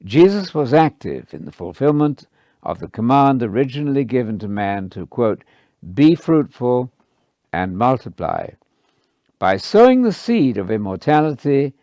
Jesus 0.04 0.54
was 0.54 0.74
active 0.74 1.34
in 1.34 1.46
the 1.46 1.52
fulfillment 1.52 2.28
of 2.68 2.80
the 2.80 2.90
command 2.90 3.42
originally 3.42 4.04
given 4.04 4.38
to 4.38 4.48
man 4.48 4.90
to, 4.90 5.08
quote, 5.08 5.46
be 5.94 6.14
fruitful 6.14 6.92
and 7.54 7.78
multiply. 7.78 8.50
By 9.40 9.56
sowing 9.56 10.02
the 10.02 10.12
seed 10.12 10.58
of 10.58 10.70
immortality, 10.70 11.74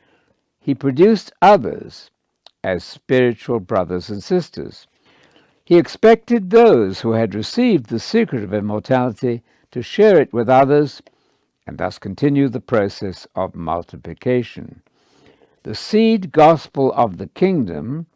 he 0.61 0.75
produced 0.75 1.33
others 1.41 2.11
as 2.63 2.85
spiritual 2.85 3.61
brothers 3.61 4.11
and 4.11 4.23
sisters. 4.23 4.87
He 5.65 5.79
expected 5.79 6.51
those 6.51 7.01
who 7.01 7.13
had 7.13 7.35
received 7.35 7.87
the 7.87 7.99
secret 7.99 8.45
of 8.45 8.53
immortality 8.53 9.43
to 9.71 9.81
share 9.81 10.21
it 10.21 10.35
with 10.35 10.51
others 10.51 11.01
and 11.67 11.79
thus 11.79 11.99
continue 11.99 12.51
the 12.51 12.61
process 12.61 13.27
of 13.35 13.55
multiplication. 13.55 14.83
The 15.63 15.75
seed 15.75 16.31
gospel 16.31 16.93
of 16.93 17.17
the 17.17 17.29
kingdom 17.29 18.07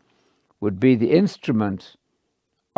would 0.60 0.78
be 0.78 0.94
the 0.96 1.12
instrument 1.12 1.96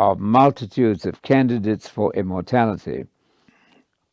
of 0.01 0.19
multitudes 0.19 1.05
of 1.05 1.21
candidates 1.21 1.87
for 1.87 2.11
immortality. 2.15 3.05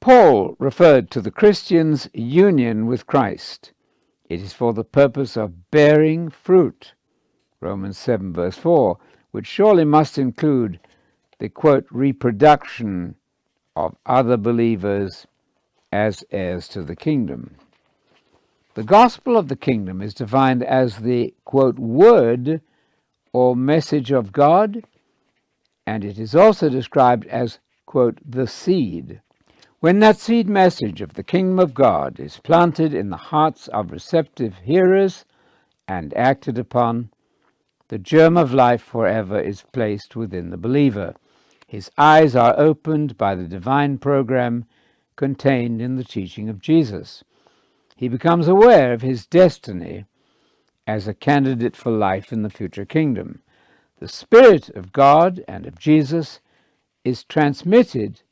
Paul 0.00 0.54
referred 0.58 1.10
to 1.12 1.22
the 1.22 1.30
Christian's 1.30 2.10
union 2.12 2.86
with 2.86 3.06
Christ. 3.06 3.72
It 4.28 4.42
is 4.42 4.52
for 4.52 4.74
the 4.74 4.84
purpose 4.84 5.34
of 5.34 5.70
bearing 5.70 6.28
fruit. 6.28 6.92
Romans 7.60 7.96
7, 7.96 8.34
verse 8.34 8.58
4 8.58 8.98
which 9.30 9.46
surely 9.46 9.84
must 9.84 10.18
include 10.18 10.78
the 11.38 11.48
quote 11.48 11.86
reproduction 11.90 13.14
of 13.74 13.96
other 14.04 14.36
believers 14.36 15.26
as 15.90 16.22
heirs 16.30 16.68
to 16.68 16.82
the 16.82 16.96
kingdom. 16.96 17.54
The 18.74 18.82
gospel 18.82 19.38
of 19.38 19.48
the 19.48 19.56
kingdom 19.56 20.02
is 20.02 20.12
defined 20.12 20.62
as 20.62 20.98
the 20.98 21.32
quote 21.46 21.78
word 21.78 22.60
or 23.32 23.56
message 23.56 24.10
of 24.10 24.32
God, 24.32 24.82
and 25.88 26.04
it 26.04 26.18
is 26.18 26.34
also 26.34 26.68
described 26.68 27.26
as 27.28 27.60
quote 27.86 28.18
the 28.22 28.46
seed. 28.46 29.22
When 29.80 30.00
that 30.00 30.18
seed 30.18 30.46
message 30.46 31.00
of 31.00 31.14
the 31.14 31.22
kingdom 31.22 31.58
of 31.58 31.72
God 31.72 32.20
is 32.20 32.40
planted 32.40 32.92
in 32.92 33.08
the 33.08 33.16
hearts 33.32 33.68
of 33.68 33.90
receptive 33.90 34.54
hearers 34.64 35.24
and 35.86 36.12
acted 36.14 36.58
upon, 36.58 37.08
the 37.88 37.96
germ 37.96 38.36
of 38.36 38.52
life 38.52 38.82
forever 38.82 39.40
is 39.40 39.64
placed 39.72 40.14
within 40.14 40.50
the 40.50 40.58
believer. 40.58 41.14
His 41.66 41.90
eyes 41.96 42.36
are 42.36 42.58
opened 42.58 43.16
by 43.16 43.34
the 43.34 43.48
divine 43.48 43.96
program 43.96 44.66
contained 45.16 45.80
in 45.80 45.96
the 45.96 46.04
teaching 46.04 46.50
of 46.50 46.60
Jesus. 46.60 47.24
He 47.96 48.08
becomes 48.08 48.46
aware 48.46 48.92
of 48.92 49.00
his 49.00 49.24
destiny 49.24 50.04
as 50.86 51.08
a 51.08 51.14
candidate 51.14 51.76
for 51.76 51.90
life 51.90 52.30
in 52.30 52.42
the 52.42 52.50
future 52.50 52.84
kingdom. 52.84 53.40
The 54.00 54.08
Spirit 54.08 54.68
of 54.70 54.92
God 54.92 55.44
and 55.48 55.66
of 55.66 55.78
Jesus 55.78 56.40
is 57.04 57.24
transmitted 57.24 58.22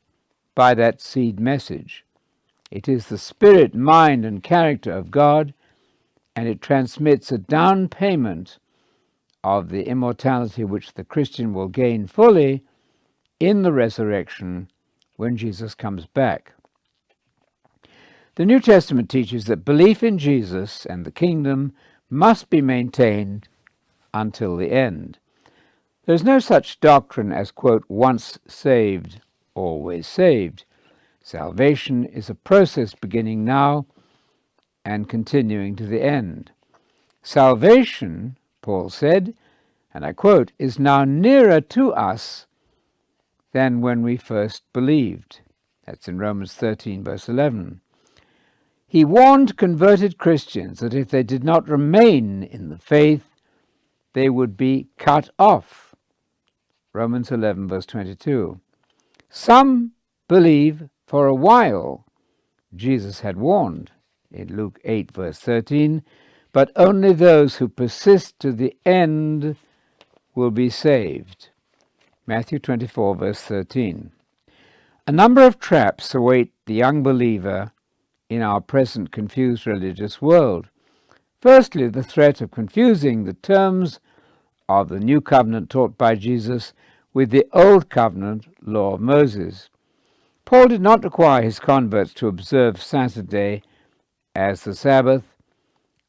by 0.55 0.73
that 0.73 1.01
seed 1.01 1.39
message. 1.39 2.05
It 2.71 2.87
is 2.87 3.07
the 3.07 3.17
spirit, 3.17 3.75
mind, 3.75 4.25
and 4.25 4.41
character 4.41 4.91
of 4.91 5.11
God, 5.11 5.53
and 6.35 6.47
it 6.47 6.61
transmits 6.61 7.31
a 7.31 7.37
down 7.37 7.89
payment 7.89 8.59
of 9.43 9.69
the 9.69 9.87
immortality 9.87 10.63
which 10.63 10.93
the 10.93 11.03
Christian 11.03 11.53
will 11.53 11.67
gain 11.67 12.07
fully 12.07 12.63
in 13.39 13.61
the 13.61 13.73
resurrection 13.73 14.69
when 15.15 15.37
Jesus 15.37 15.75
comes 15.75 16.05
back. 16.05 16.53
The 18.35 18.45
New 18.45 18.59
Testament 18.59 19.09
teaches 19.09 19.45
that 19.45 19.65
belief 19.65 20.03
in 20.03 20.17
Jesus 20.17 20.85
and 20.85 21.05
the 21.05 21.11
kingdom 21.11 21.73
must 22.09 22.49
be 22.49 22.61
maintained 22.61 23.47
until 24.13 24.55
the 24.55 24.71
end. 24.71 25.17
There 26.07 26.15
is 26.15 26.23
no 26.23 26.39
such 26.39 26.79
doctrine 26.79 27.33
as, 27.33 27.51
quote, 27.51 27.83
once 27.89 28.39
saved, 28.47 29.19
always 29.53 30.07
saved. 30.07 30.63
Salvation 31.21 32.05
is 32.05 32.29
a 32.29 32.33
process 32.33 32.95
beginning 32.95 33.43
now 33.43 33.87
and 34.85 35.09
continuing 35.09 35.75
to 35.75 35.85
the 35.85 36.01
end. 36.01 36.51
Salvation 37.21 38.37
Paul 38.61 38.89
said, 38.89 39.35
and 39.93 40.05
I 40.05 40.13
quote, 40.13 40.53
is 40.57 40.79
now 40.79 41.03
nearer 41.03 41.59
to 41.59 41.91
us 41.93 42.45
than 43.51 43.81
when 43.81 44.01
we 44.01 44.15
first 44.15 44.63
believed. 44.71 45.41
That's 45.85 46.07
in 46.07 46.19
Romans 46.19 46.53
13, 46.53 47.03
verse 47.03 47.27
11. 47.27 47.81
He 48.87 49.03
warned 49.03 49.57
converted 49.57 50.17
Christians 50.17 50.79
that 50.79 50.93
if 50.93 51.09
they 51.09 51.23
did 51.23 51.43
not 51.43 51.67
remain 51.67 52.43
in 52.43 52.69
the 52.69 52.77
faith, 52.77 53.25
they 54.13 54.29
would 54.29 54.55
be 54.55 54.87
cut 54.97 55.29
off. 55.37 55.86
Romans 56.97 57.31
11, 57.31 57.67
verse 57.67 57.85
22. 57.85 58.59
Some 59.29 59.93
believe 60.27 60.89
for 61.05 61.27
a 61.27 61.35
while, 61.35 62.05
Jesus 62.75 63.21
had 63.21 63.37
warned 63.37 63.91
in 64.31 64.55
Luke 64.55 64.79
8, 64.83 65.11
verse 65.11 65.39
13 65.39 66.03
but 66.57 66.71
only 66.75 67.13
those 67.13 67.57
who 67.57 67.67
persist 67.67 68.39
to 68.39 68.51
the 68.51 68.75
end 68.83 69.55
will 70.33 70.49
be 70.49 70.71
saved. 70.71 71.49
Matthew 72.25 72.57
24, 72.57 73.15
verse 73.15 73.41
13. 73.41 74.11
A 75.05 75.11
number 75.11 75.45
of 75.45 75.59
traps 75.59 76.15
await 76.15 76.51
the 76.65 76.73
young 76.73 77.03
believer 77.03 77.73
in 78.27 78.41
our 78.41 78.59
present 78.59 79.11
confused 79.11 79.67
religious 79.67 80.19
world. 80.19 80.67
Firstly, 81.39 81.89
the 81.89 82.01
threat 82.01 82.41
of 82.41 82.49
confusing 82.49 83.23
the 83.23 83.33
terms 83.33 83.99
of 84.67 84.89
the 84.89 84.99
new 84.99 85.21
covenant 85.21 85.69
taught 85.69 85.95
by 85.95 86.15
Jesus 86.15 86.73
with 87.17 87.31
the 87.31 87.47
old 87.51 87.89
covenant 87.89 88.45
law 88.61 88.93
of 88.93 89.01
Moses. 89.01 89.71
Paul 90.45 90.67
did 90.67 90.81
not 90.81 91.03
require 91.03 91.41
his 91.41 91.59
converts 91.59 92.13
to 92.13 92.27
observe 92.27 92.79
Saturday 92.79 93.63
as 94.35 94.61
the 94.61 94.75
Sabbath, 94.75 95.23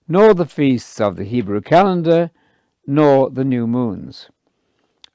nor 0.06 0.34
the 0.34 0.44
feasts 0.44 1.00
of 1.00 1.16
the 1.16 1.24
Hebrew 1.24 1.62
calendar, 1.62 2.30
nor 2.86 3.30
the 3.30 3.42
new 3.42 3.66
moons. 3.66 4.28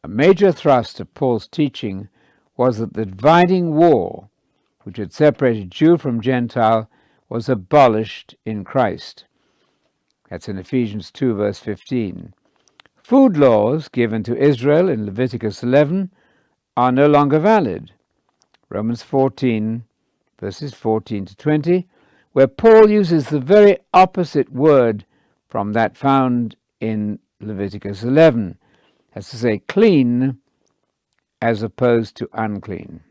A 0.04 0.08
major 0.08 0.52
thrust 0.52 1.00
of 1.00 1.14
Paul's 1.14 1.48
teaching 1.48 2.10
was 2.58 2.80
that 2.80 2.96
the 2.96 3.06
dividing 3.06 3.76
wall, 3.76 4.32
which 4.82 4.98
had 4.98 5.14
separated 5.14 5.70
Jew 5.70 6.00
from 6.00 6.22
Gentile, 6.22 6.90
was 7.30 7.48
abolished 7.48 8.34
in 8.48 8.64
Christ. 8.64 9.26
That's 10.28 10.50
in 10.50 10.58
Ephesians 10.58 11.12
2, 11.12 11.36
verse 11.36 11.60
15. 11.60 12.34
Food 13.04 13.36
laws 13.36 13.90
given 13.90 14.24
to 14.24 14.38
Israel 14.38 14.88
in 14.88 15.06
Leviticus 15.06 15.62
11 15.62 16.10
are 16.78 16.92
no 16.92 17.06
longer 17.06 17.38
valid. 17.38 17.92
Romans 18.70 19.04
14, 19.04 19.84
verses 20.40 20.74
14 20.74 21.26
to 21.26 21.36
20, 21.36 21.86
where 22.32 22.48
Paul 22.48 22.90
uses 22.90 23.28
the 23.28 23.42
very 23.42 23.78
opposite 23.94 24.54
word 24.54 25.06
from 25.50 25.74
that 25.74 25.98
found 25.98 26.56
in 26.80 27.20
Leviticus 27.42 28.04
11. 28.04 28.58
as 29.14 29.30
to 29.30 29.36
say, 29.36 29.60
clean 29.68 30.38
as 31.42 31.62
opposed 31.62 32.16
to 32.16 32.30
unclean. 32.32 33.02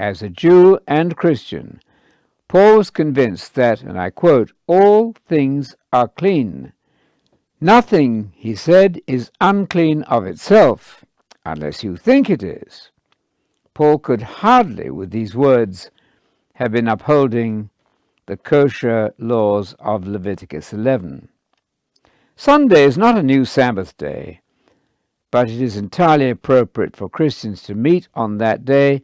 As 0.00 0.20
a 0.20 0.28
Jew 0.28 0.80
and 0.88 1.16
Christian, 1.16 1.80
Paul 2.48 2.78
was 2.78 2.90
convinced 2.90 3.54
that, 3.54 3.82
and 3.82 3.96
I 3.96 4.10
quote, 4.10 4.50
all 4.66 5.14
things 5.28 5.76
are 5.92 6.08
clean. 6.08 6.72
Nothing, 7.60 8.32
he 8.34 8.54
said, 8.54 9.02
is 9.06 9.30
unclean 9.38 10.02
of 10.04 10.26
itself, 10.26 11.04
unless 11.44 11.84
you 11.84 11.96
think 11.96 12.30
it 12.30 12.42
is. 12.42 12.90
Paul 13.74 13.98
could 13.98 14.22
hardly, 14.22 14.88
with 14.90 15.10
these 15.10 15.34
words, 15.34 15.90
have 16.54 16.72
been 16.72 16.88
upholding 16.88 17.68
the 18.26 18.38
kosher 18.38 19.12
laws 19.18 19.74
of 19.78 20.06
Leviticus 20.06 20.72
11. 20.72 21.28
Sunday 22.34 22.84
is 22.84 22.96
not 22.96 23.18
a 23.18 23.22
new 23.22 23.44
Sabbath 23.44 23.94
day, 23.98 24.40
but 25.30 25.50
it 25.50 25.60
is 25.60 25.76
entirely 25.76 26.30
appropriate 26.30 26.96
for 26.96 27.10
Christians 27.10 27.62
to 27.64 27.74
meet 27.74 28.08
on 28.14 28.38
that 28.38 28.64
day 28.64 29.02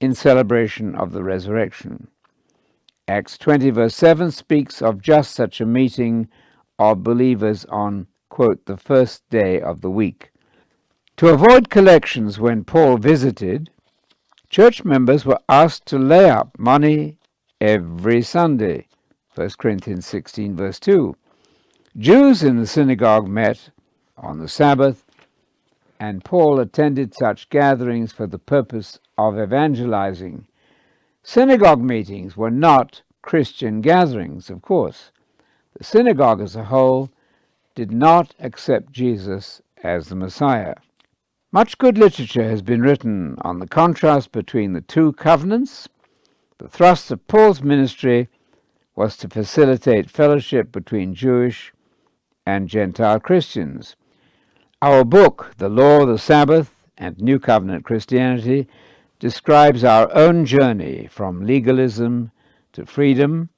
in 0.00 0.14
celebration 0.14 0.94
of 0.94 1.12
the 1.12 1.22
resurrection. 1.22 2.08
Acts 3.06 3.36
20, 3.36 3.70
verse 3.70 3.94
7 3.94 4.30
speaks 4.30 4.80
of 4.80 5.02
just 5.02 5.34
such 5.34 5.60
a 5.60 5.66
meeting 5.66 6.28
of 6.80 7.04
believers 7.04 7.66
on, 7.66 8.06
quote, 8.30 8.64
the 8.64 8.76
first 8.76 9.28
day 9.28 9.60
of 9.60 9.82
the 9.82 9.90
week. 9.90 10.30
To 11.18 11.28
avoid 11.28 11.68
collections 11.68 12.40
when 12.40 12.64
Paul 12.64 12.96
visited, 12.96 13.68
church 14.48 14.82
members 14.82 15.26
were 15.26 15.38
asked 15.46 15.84
to 15.88 15.98
lay 15.98 16.30
up 16.30 16.58
money 16.58 17.18
every 17.60 18.22
Sunday. 18.22 18.86
1 19.34 19.50
Corinthians 19.58 20.06
16, 20.06 20.56
verse 20.56 20.80
2. 20.80 21.14
Jews 21.98 22.42
in 22.42 22.56
the 22.56 22.66
synagogue 22.66 23.28
met 23.28 23.68
on 24.16 24.38
the 24.38 24.48
Sabbath, 24.48 25.04
and 25.98 26.24
Paul 26.24 26.58
attended 26.58 27.12
such 27.14 27.50
gatherings 27.50 28.10
for 28.10 28.26
the 28.26 28.38
purpose 28.38 28.98
of 29.18 29.38
evangelizing. 29.38 30.46
Synagogue 31.22 31.82
meetings 31.82 32.38
were 32.38 32.50
not 32.50 33.02
Christian 33.20 33.82
gatherings, 33.82 34.48
of 34.48 34.62
course. 34.62 35.10
The 35.80 35.84
synagogue 35.84 36.42
as 36.42 36.56
a 36.56 36.64
whole 36.64 37.08
did 37.74 37.90
not 37.90 38.34
accept 38.38 38.92
Jesus 38.92 39.62
as 39.82 40.08
the 40.08 40.14
Messiah. 40.14 40.74
Much 41.52 41.78
good 41.78 41.96
literature 41.96 42.46
has 42.46 42.60
been 42.60 42.82
written 42.82 43.38
on 43.40 43.60
the 43.60 43.66
contrast 43.66 44.30
between 44.30 44.74
the 44.74 44.82
two 44.82 45.14
covenants. 45.14 45.88
The 46.58 46.68
thrust 46.68 47.10
of 47.10 47.26
Paul's 47.26 47.62
ministry 47.62 48.28
was 48.94 49.16
to 49.16 49.28
facilitate 49.30 50.10
fellowship 50.10 50.70
between 50.70 51.14
Jewish 51.14 51.72
and 52.44 52.68
Gentile 52.68 53.18
Christians. 53.18 53.96
Our 54.82 55.02
book, 55.02 55.54
The 55.56 55.70
Law, 55.70 56.04
the 56.04 56.18
Sabbath, 56.18 56.74
and 56.98 57.16
New 57.16 57.38
Covenant 57.38 57.86
Christianity, 57.86 58.68
describes 59.18 59.82
our 59.82 60.14
own 60.14 60.44
journey 60.44 61.08
from 61.10 61.46
legalism 61.46 62.32
to 62.74 62.84
freedom 62.84 63.48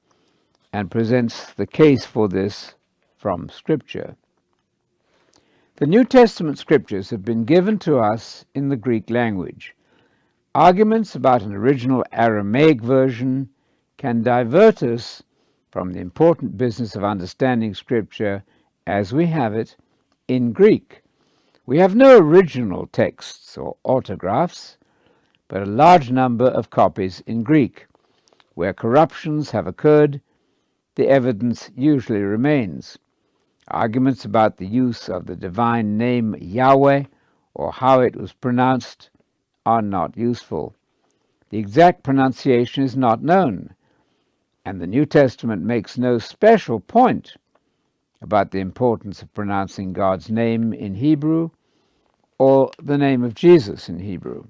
and 0.73 0.89
presents 0.89 1.53
the 1.53 1.67
case 1.67 2.03
for 2.03 2.27
this 2.27 2.73
from 3.15 3.47
Scripture. 3.47 4.15
The 5.75 5.85
New 5.85 6.03
Testament 6.03 6.57
scriptures 6.57 7.11
have 7.11 7.23
been 7.23 7.45
given 7.45 7.77
to 7.79 7.99
us 7.99 8.43
in 8.55 8.69
the 8.69 8.75
Greek 8.75 9.09
language. 9.11 9.75
Arguments 10.55 11.15
about 11.15 11.43
an 11.43 11.53
original 11.53 12.03
Aramaic 12.11 12.81
version 12.81 13.49
can 13.97 14.23
divert 14.23 14.81
us 14.81 15.21
from 15.71 15.93
the 15.93 15.99
important 15.99 16.57
business 16.57 16.95
of 16.95 17.03
understanding 17.03 17.73
Scripture 17.73 18.43
as 18.85 19.13
we 19.13 19.27
have 19.27 19.53
it 19.53 19.75
in 20.27 20.51
Greek. 20.51 21.01
We 21.65 21.79
have 21.79 21.95
no 21.95 22.17
original 22.17 22.87
texts 22.87 23.57
or 23.57 23.77
autographs, 23.83 24.77
but 25.47 25.61
a 25.61 25.65
large 25.65 26.11
number 26.11 26.47
of 26.47 26.69
copies 26.69 27.21
in 27.25 27.43
Greek. 27.43 27.87
Where 28.53 28.73
corruptions 28.73 29.51
have 29.51 29.65
occurred, 29.65 30.21
the 30.95 31.07
evidence 31.07 31.71
usually 31.75 32.21
remains. 32.21 32.97
Arguments 33.67 34.25
about 34.25 34.57
the 34.57 34.67
use 34.67 35.09
of 35.09 35.25
the 35.25 35.35
divine 35.35 35.97
name 35.97 36.35
Yahweh 36.39 37.05
or 37.53 37.71
how 37.71 38.01
it 38.01 38.15
was 38.15 38.33
pronounced 38.33 39.09
are 39.65 39.81
not 39.81 40.17
useful. 40.17 40.75
The 41.49 41.59
exact 41.59 42.03
pronunciation 42.03 42.83
is 42.83 42.97
not 42.97 43.23
known, 43.23 43.75
and 44.65 44.81
the 44.81 44.87
New 44.87 45.05
Testament 45.05 45.61
makes 45.63 45.97
no 45.97 46.17
special 46.17 46.79
point 46.79 47.35
about 48.21 48.51
the 48.51 48.59
importance 48.59 49.21
of 49.21 49.33
pronouncing 49.33 49.93
God's 49.93 50.29
name 50.29 50.73
in 50.73 50.95
Hebrew 50.95 51.51
or 52.37 52.71
the 52.81 52.97
name 52.97 53.23
of 53.23 53.35
Jesus 53.35 53.89
in 53.89 53.99
Hebrew. 53.99 54.45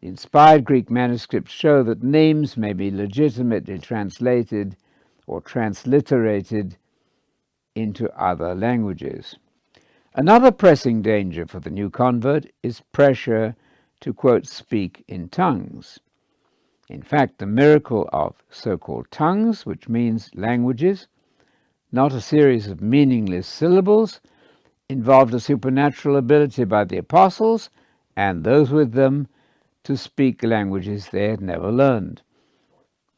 The 0.00 0.08
inspired 0.08 0.64
Greek 0.64 0.90
manuscripts 0.90 1.52
show 1.52 1.82
that 1.84 2.02
names 2.02 2.56
may 2.56 2.72
be 2.72 2.90
legitimately 2.90 3.78
translated 3.78 4.76
or 5.26 5.40
transliterated 5.40 6.76
into 7.74 8.10
other 8.12 8.54
languages. 8.54 9.36
Another 10.14 10.52
pressing 10.52 11.02
danger 11.02 11.46
for 11.46 11.60
the 11.60 11.70
new 11.70 11.90
convert 11.90 12.46
is 12.62 12.82
pressure 12.92 13.56
to, 14.00 14.12
quote, 14.12 14.46
speak 14.46 15.04
in 15.08 15.28
tongues. 15.28 15.98
In 16.88 17.02
fact, 17.02 17.38
the 17.38 17.46
miracle 17.46 18.08
of 18.12 18.34
so 18.50 18.76
called 18.76 19.10
tongues, 19.10 19.64
which 19.64 19.88
means 19.88 20.30
languages, 20.34 21.08
not 21.90 22.12
a 22.12 22.20
series 22.20 22.66
of 22.66 22.80
meaningless 22.80 23.46
syllables, 23.46 24.20
involved 24.88 25.32
a 25.32 25.40
supernatural 25.40 26.16
ability 26.16 26.64
by 26.64 26.84
the 26.84 26.98
apostles 26.98 27.70
and 28.16 28.44
those 28.44 28.70
with 28.70 28.92
them 28.92 29.26
to 29.84 29.96
speak 29.96 30.42
languages 30.42 31.08
they 31.08 31.28
had 31.28 31.40
never 31.40 31.72
learned. 31.72 32.22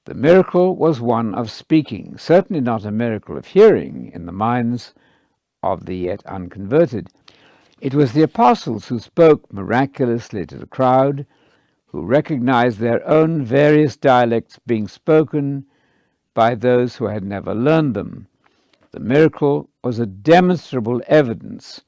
The 0.07 0.15
miracle 0.15 0.77
was 0.77 1.01
one 1.01 1.35
of 1.35 1.51
speaking, 1.51 2.17
certainly 2.17 2.61
not 2.61 2.85
a 2.85 2.93
miracle 2.93 3.37
of 3.37 3.47
hearing 3.47 4.13
in 4.15 4.25
the 4.25 4.31
minds 4.31 4.95
of 5.65 5.87
the 5.87 5.97
yet 5.97 6.25
unconverted. 6.27 7.09
It 7.81 7.93
was 7.93 8.13
the 8.13 8.23
apostles 8.23 8.87
who 8.87 9.01
spoke 9.01 9.53
miraculously 9.53 10.47
to 10.47 10.59
the 10.59 10.67
crowd, 10.69 11.27
who 11.87 12.07
recognized 12.07 12.79
their 12.79 13.05
own 13.05 13.45
various 13.45 13.97
dialects 13.97 14.61
being 14.65 14.87
spoken 14.87 15.67
by 16.35 16.55
those 16.55 16.95
who 16.95 17.07
had 17.07 17.25
never 17.25 17.53
learned 17.53 17.95
them. 17.95 18.29
The 18.93 19.01
miracle 19.01 19.69
was 19.83 19.99
a 19.99 20.07
demonstrable 20.07 21.03
evidence 21.09 21.81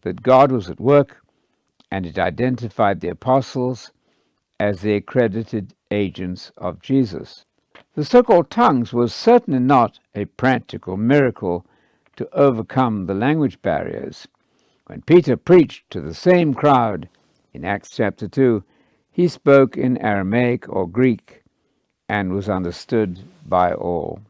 that 0.00 0.22
God 0.22 0.50
was 0.50 0.70
at 0.70 0.80
work, 0.80 1.18
and 1.90 2.06
it 2.06 2.18
identified 2.18 3.00
the 3.00 3.08
apostles 3.08 3.92
as 4.58 4.80
the 4.80 4.94
accredited 4.94 5.74
agents 5.90 6.50
of 6.56 6.80
Jesus. 6.80 7.44
The 7.98 8.04
so 8.04 8.22
called 8.22 8.48
tongues 8.48 8.92
was 8.92 9.12
certainly 9.12 9.58
not 9.58 9.98
a 10.14 10.26
practical 10.26 10.96
miracle 10.96 11.66
to 12.14 12.32
overcome 12.32 13.06
the 13.06 13.12
language 13.12 13.60
barriers. 13.60 14.28
When 14.86 15.02
Peter 15.02 15.36
preached 15.36 15.90
to 15.90 16.00
the 16.00 16.14
same 16.14 16.54
crowd 16.54 17.08
in 17.52 17.64
Acts 17.64 17.90
chapter 17.90 18.28
2, 18.28 18.62
he 19.10 19.26
spoke 19.26 19.76
in 19.76 19.98
Aramaic 19.98 20.68
or 20.68 20.86
Greek 20.86 21.42
and 22.08 22.32
was 22.32 22.48
understood 22.48 23.18
by 23.44 23.72
all. 23.72 24.20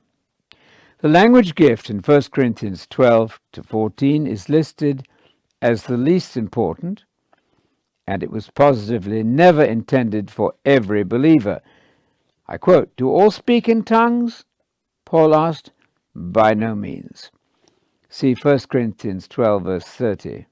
The 1.03 1.09
language 1.09 1.55
gift 1.55 1.91
in 1.91 1.99
1 1.99 2.23
Corinthians 2.33 2.87
12 2.89 3.39
to 3.53 3.63
14 3.63 4.27
is 4.27 4.49
listed 4.49 5.07
as 5.61 5.83
the 5.83 5.99
least 5.99 6.39
important, 6.39 7.05
and 8.07 8.23
it 8.23 8.31
was 8.31 8.49
positively 8.49 9.23
never 9.23 9.63
intended 9.63 10.31
for 10.31 10.55
every 10.65 11.05
believer. 11.05 11.61
I 12.49 12.57
quote, 12.57 12.97
Do 12.97 13.11
all 13.11 13.31
speak 13.31 13.69
in 13.69 13.83
tongues? 13.83 14.45
Paul 15.05 15.35
asked. 15.35 15.73
By 16.15 16.55
no 16.55 16.75
means. 16.75 17.31
See 18.09 18.35
1 18.35 18.61
Corinthians 18.71 19.29
12, 19.29 19.63
verse 19.63 19.85
30. 19.85 20.47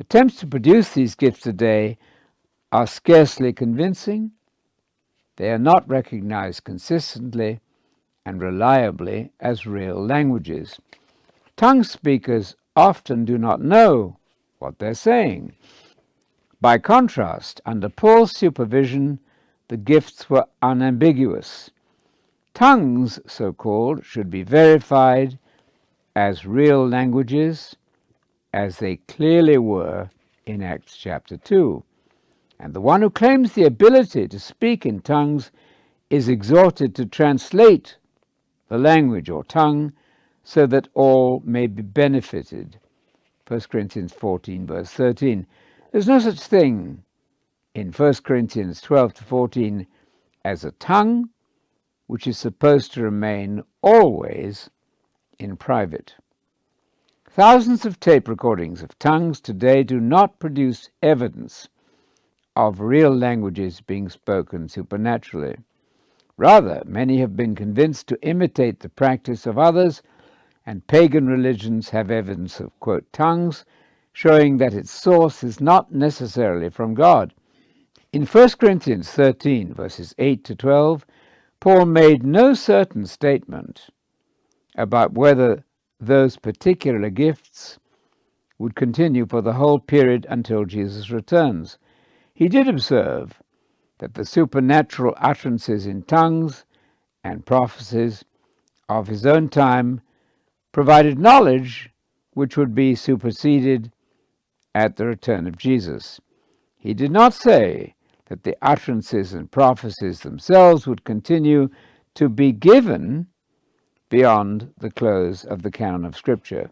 Attempts 0.00 0.36
to 0.36 0.46
produce 0.46 0.94
these 0.94 1.14
gifts 1.14 1.40
today 1.40 1.98
are 2.70 2.86
scarcely 2.86 3.52
convincing. 3.52 4.30
They 5.36 5.50
are 5.50 5.58
not 5.58 5.88
recognized 5.88 6.64
consistently 6.64 7.60
and 8.24 8.40
reliably 8.40 9.32
as 9.40 9.66
real 9.66 10.04
languages. 10.04 10.78
Tongue 11.56 11.82
speakers 11.82 12.54
often 12.76 13.24
do 13.24 13.36
not 13.36 13.60
know 13.60 14.18
what 14.60 14.78
they're 14.78 14.94
saying. 14.94 15.54
By 16.60 16.78
contrast, 16.78 17.60
under 17.66 17.88
Paul's 17.88 18.32
supervision, 18.32 19.18
the 19.68 19.76
gifts 19.76 20.28
were 20.28 20.46
unambiguous. 20.62 21.70
Tongues, 22.54 23.20
so 23.26 23.52
called, 23.52 24.04
should 24.04 24.30
be 24.30 24.42
verified 24.42 25.38
as 26.16 26.46
real 26.46 26.86
languages, 26.88 27.76
as 28.52 28.78
they 28.78 28.96
clearly 28.96 29.58
were 29.58 30.10
in 30.46 30.62
Acts 30.62 30.96
chapter 30.96 31.36
2. 31.36 31.84
And 32.58 32.74
the 32.74 32.80
one 32.80 33.02
who 33.02 33.10
claims 33.10 33.52
the 33.52 33.64
ability 33.64 34.26
to 34.28 34.40
speak 34.40 34.84
in 34.84 35.00
tongues 35.00 35.52
is 36.10 36.28
exhorted 36.28 36.94
to 36.96 37.06
translate 37.06 37.98
the 38.68 38.78
language 38.78 39.28
or 39.28 39.44
tongue 39.44 39.92
so 40.42 40.66
that 40.66 40.88
all 40.94 41.42
may 41.44 41.66
be 41.66 41.82
benefited. 41.82 42.78
1 43.46 43.60
Corinthians 43.70 44.12
14, 44.12 44.66
verse 44.66 44.90
13. 44.90 45.46
There's 45.92 46.08
no 46.08 46.18
such 46.18 46.40
thing 46.40 47.04
in 47.74 47.92
1 47.92 48.14
Corinthians 48.24 48.80
12 48.80 49.14
to 49.14 49.24
14 49.24 49.86
as 50.44 50.64
a 50.64 50.72
tongue 50.72 51.30
which 52.06 52.26
is 52.26 52.38
supposed 52.38 52.92
to 52.92 53.02
remain 53.02 53.62
always 53.82 54.70
in 55.38 55.56
private. 55.56 56.14
Thousands 57.30 57.84
of 57.84 58.00
tape 58.00 58.26
recordings 58.28 58.82
of 58.82 58.98
tongues 58.98 59.40
today 59.40 59.82
do 59.82 60.00
not 60.00 60.40
produce 60.40 60.90
evidence 61.02 61.68
of 62.56 62.80
real 62.80 63.14
languages 63.14 63.80
being 63.80 64.08
spoken 64.08 64.68
supernaturally. 64.68 65.56
Rather, 66.36 66.82
many 66.86 67.18
have 67.18 67.36
been 67.36 67.54
convinced 67.54 68.08
to 68.08 68.20
imitate 68.22 68.80
the 68.80 68.88
practice 68.88 69.46
of 69.46 69.58
others, 69.58 70.02
and 70.66 70.86
pagan 70.86 71.26
religions 71.26 71.90
have 71.90 72.10
evidence 72.10 72.58
of, 72.58 72.78
quote, 72.80 73.12
tongues, 73.12 73.64
showing 74.12 74.56
that 74.56 74.74
its 74.74 74.90
source 74.90 75.44
is 75.44 75.60
not 75.60 75.92
necessarily 75.92 76.70
from 76.70 76.94
God. 76.94 77.34
In 78.10 78.24
1 78.24 78.48
Corinthians 78.58 79.10
13, 79.10 79.74
verses 79.74 80.14
8 80.16 80.42
to 80.44 80.54
12, 80.54 81.04
Paul 81.60 81.84
made 81.84 82.22
no 82.22 82.54
certain 82.54 83.04
statement 83.04 83.90
about 84.74 85.12
whether 85.12 85.64
those 86.00 86.38
particular 86.38 87.10
gifts 87.10 87.78
would 88.58 88.74
continue 88.74 89.26
for 89.26 89.42
the 89.42 89.52
whole 89.52 89.78
period 89.78 90.26
until 90.30 90.64
Jesus 90.64 91.10
returns. 91.10 91.76
He 92.32 92.48
did 92.48 92.66
observe 92.66 93.42
that 93.98 94.14
the 94.14 94.24
supernatural 94.24 95.12
utterances 95.18 95.86
in 95.86 96.02
tongues 96.02 96.64
and 97.22 97.44
prophecies 97.44 98.24
of 98.88 99.08
his 99.08 99.26
own 99.26 99.50
time 99.50 100.00
provided 100.72 101.18
knowledge 101.18 101.90
which 102.32 102.56
would 102.56 102.74
be 102.74 102.94
superseded 102.94 103.92
at 104.74 104.96
the 104.96 105.04
return 105.04 105.46
of 105.46 105.58
Jesus. 105.58 106.22
He 106.78 106.94
did 106.94 107.10
not 107.10 107.34
say 107.34 107.96
that 108.28 108.44
the 108.44 108.56
utterances 108.62 109.32
and 109.32 109.50
prophecies 109.50 110.20
themselves 110.20 110.86
would 110.86 111.04
continue 111.04 111.68
to 112.14 112.28
be 112.28 112.52
given 112.52 113.26
beyond 114.08 114.72
the 114.78 114.90
close 114.90 115.44
of 115.44 115.62
the 115.62 115.70
canon 115.70 116.04
of 116.04 116.16
Scripture. 116.16 116.70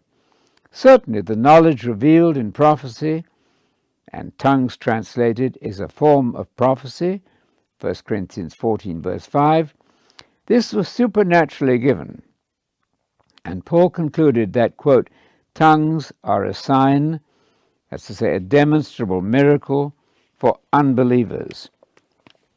Certainly, 0.71 1.21
the 1.21 1.35
knowledge 1.35 1.83
revealed 1.83 2.37
in 2.37 2.51
prophecy 2.51 3.23
and 4.13 4.37
tongues 4.37 4.77
translated 4.77 5.57
is 5.61 5.79
a 5.79 5.87
form 5.87 6.35
of 6.35 6.55
prophecy, 6.55 7.21
1 7.79 7.95
Corinthians 8.05 8.53
14, 8.53 9.01
verse 9.01 9.25
5. 9.25 9.73
This 10.45 10.73
was 10.73 10.87
supernaturally 10.87 11.77
given. 11.77 12.21
And 13.43 13.65
Paul 13.65 13.89
concluded 13.89 14.53
that, 14.53 14.77
quote, 14.77 15.09
tongues 15.53 16.11
are 16.23 16.45
a 16.45 16.53
sign, 16.53 17.19
that's 17.89 18.07
to 18.07 18.15
say, 18.15 18.35
a 18.35 18.39
demonstrable 18.39 19.21
miracle 19.21 19.93
for 20.37 20.59
unbelievers. 20.71 21.69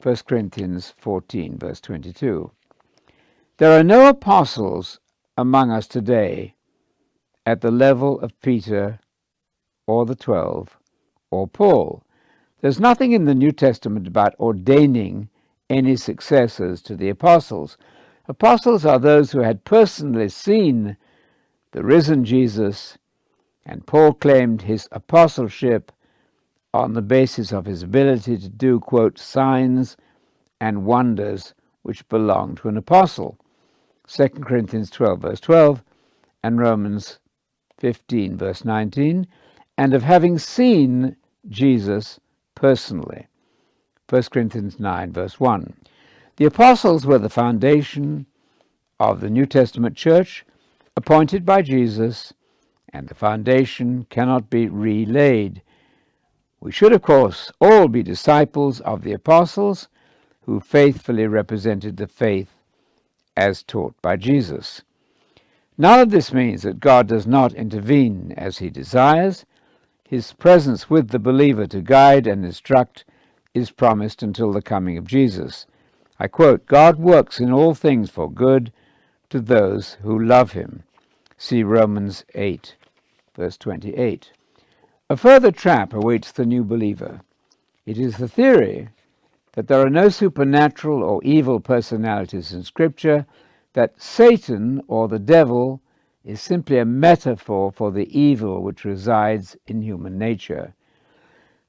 1 0.01 0.15
Corinthians 0.27 0.93
14, 0.97 1.57
verse 1.57 1.81
22. 1.81 2.51
There 3.57 3.79
are 3.79 3.83
no 3.83 4.07
apostles 4.07 4.99
among 5.37 5.71
us 5.71 5.87
today 5.87 6.55
at 7.45 7.61
the 7.61 7.71
level 7.71 8.19
of 8.19 8.39
Peter 8.41 8.99
or 9.87 10.05
the 10.05 10.15
twelve 10.15 10.77
or 11.29 11.47
Paul. 11.47 12.03
There's 12.61 12.79
nothing 12.79 13.11
in 13.11 13.25
the 13.25 13.35
New 13.35 13.51
Testament 13.51 14.07
about 14.07 14.35
ordaining 14.39 15.29
any 15.69 15.95
successors 15.95 16.81
to 16.83 16.95
the 16.95 17.09
apostles. 17.09 17.77
Apostles 18.27 18.85
are 18.85 18.99
those 18.99 19.31
who 19.31 19.39
had 19.39 19.65
personally 19.65 20.29
seen 20.29 20.97
the 21.71 21.83
risen 21.83 22.25
Jesus, 22.25 22.97
and 23.65 23.87
Paul 23.87 24.13
claimed 24.13 24.63
his 24.63 24.87
apostleship 24.91 25.91
on 26.73 26.93
the 26.93 27.01
basis 27.01 27.51
of 27.51 27.65
his 27.65 27.83
ability 27.83 28.37
to 28.37 28.49
do, 28.49 28.79
quote, 28.79 29.17
signs 29.19 29.97
and 30.59 30.85
wonders 30.85 31.53
which 31.81 32.07
belong 32.09 32.55
to 32.55 32.69
an 32.69 32.77
apostle. 32.77 33.37
2 34.07 34.29
Corinthians 34.29 34.89
12, 34.89 35.19
verse 35.19 35.39
12, 35.39 35.83
and 36.43 36.59
Romans 36.59 37.19
15, 37.79 38.37
verse 38.37 38.63
19, 38.63 39.27
and 39.77 39.93
of 39.93 40.03
having 40.03 40.37
seen 40.37 41.15
Jesus 41.49 42.19
personally. 42.55 43.27
1 44.09 44.23
Corinthians 44.31 44.79
9, 44.79 45.11
verse 45.11 45.39
1. 45.39 45.73
The 46.37 46.45
apostles 46.45 47.05
were 47.05 47.17
the 47.17 47.29
foundation 47.29 48.25
of 48.99 49.21
the 49.21 49.29
New 49.29 49.45
Testament 49.45 49.95
church, 49.95 50.45
appointed 50.95 51.45
by 51.45 51.61
Jesus, 51.61 52.33
and 52.89 53.07
the 53.07 53.15
foundation 53.15 54.05
cannot 54.09 54.49
be 54.49 54.67
relaid. 54.67 55.61
We 56.61 56.71
should, 56.71 56.93
of 56.93 57.01
course, 57.01 57.51
all 57.59 57.87
be 57.87 58.03
disciples 58.03 58.81
of 58.81 59.01
the 59.01 59.13
apostles 59.13 59.87
who 60.45 60.59
faithfully 60.59 61.25
represented 61.25 61.97
the 61.97 62.07
faith 62.07 62.49
as 63.35 63.63
taught 63.63 63.99
by 64.01 64.15
Jesus. 64.15 64.83
None 65.75 65.99
of 65.99 66.11
this 66.11 66.31
means 66.31 66.61
that 66.61 66.79
God 66.79 67.07
does 67.07 67.25
not 67.25 67.53
intervene 67.53 68.33
as 68.37 68.59
he 68.59 68.69
desires. 68.69 69.43
His 70.07 70.33
presence 70.33 70.87
with 70.87 71.09
the 71.09 71.17
believer 71.17 71.65
to 71.65 71.81
guide 71.81 72.27
and 72.27 72.45
instruct 72.45 73.05
is 73.55 73.71
promised 73.71 74.21
until 74.21 74.51
the 74.51 74.61
coming 74.61 74.97
of 74.97 75.07
Jesus. 75.07 75.65
I 76.19 76.27
quote, 76.27 76.67
God 76.67 76.99
works 76.99 77.39
in 77.39 77.51
all 77.51 77.73
things 77.73 78.11
for 78.11 78.31
good 78.31 78.71
to 79.31 79.39
those 79.39 79.97
who 80.03 80.19
love 80.19 80.51
him. 80.51 80.83
See 81.37 81.63
Romans 81.63 82.23
8, 82.35 82.75
verse 83.35 83.57
28. 83.57 84.31
A 85.11 85.17
further 85.17 85.51
trap 85.51 85.91
awaits 85.91 86.31
the 86.31 86.45
new 86.45 86.63
believer. 86.63 87.19
It 87.85 87.97
is 87.97 88.15
the 88.15 88.29
theory 88.29 88.87
that 89.55 89.67
there 89.67 89.85
are 89.85 89.89
no 89.89 90.07
supernatural 90.07 91.03
or 91.03 91.21
evil 91.21 91.59
personalities 91.59 92.53
in 92.53 92.63
Scripture, 92.63 93.25
that 93.73 94.01
Satan 94.01 94.81
or 94.87 95.09
the 95.09 95.19
devil 95.19 95.81
is 96.23 96.39
simply 96.39 96.77
a 96.77 96.85
metaphor 96.85 97.73
for 97.73 97.91
the 97.91 98.07
evil 98.17 98.63
which 98.63 98.85
resides 98.85 99.57
in 99.67 99.81
human 99.81 100.17
nature. 100.17 100.75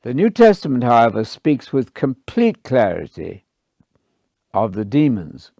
The 0.02 0.14
New 0.14 0.30
Testament, 0.30 0.84
however, 0.84 1.24
speaks 1.24 1.72
with 1.72 1.94
complete 1.94 2.62
clarity 2.62 3.44
of 4.54 4.74
the 4.74 4.84
demons 4.84 5.50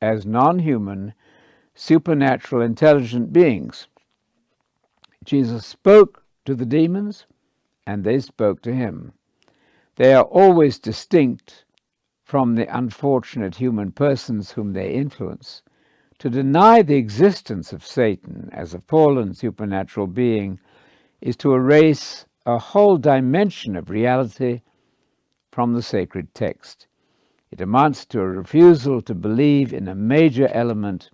as 0.00 0.24
non 0.24 0.60
human, 0.60 1.12
supernatural, 1.74 2.62
intelligent 2.62 3.32
beings. 3.32 3.88
Jesus 5.24 5.66
spoke 5.66 6.22
to 6.46 6.54
the 6.54 6.66
demons, 6.66 7.26
and 7.86 8.02
they 8.02 8.18
spoke 8.18 8.62
to 8.62 8.74
him. 8.74 9.12
They 9.96 10.14
are 10.14 10.24
always 10.24 10.78
distinct 10.78 11.64
from 12.24 12.54
the 12.54 12.76
unfortunate 12.76 13.56
human 13.56 13.92
persons 13.92 14.50
whom 14.52 14.72
they 14.72 14.92
influence. 14.92 15.62
To 16.18 16.30
deny 16.30 16.82
the 16.82 16.96
existence 16.96 17.72
of 17.72 17.86
Satan 17.86 18.48
as 18.52 18.74
a 18.74 18.80
fallen 18.80 19.34
supernatural 19.34 20.06
being 20.06 20.58
is 21.20 21.36
to 21.36 21.52
erase 21.52 22.26
a 22.46 22.58
whole 22.58 22.96
dimension 22.96 23.76
of 23.76 23.90
reality 23.90 24.62
from 25.52 25.74
the 25.74 25.82
sacred 25.82 26.34
text. 26.34 26.86
It 27.50 27.60
amounts 27.60 28.04
to 28.06 28.20
a 28.20 28.26
refusal 28.26 29.00
to 29.02 29.14
believe 29.14 29.72
in 29.72 29.88
a 29.88 29.94
major 29.94 30.48
element 30.48 31.10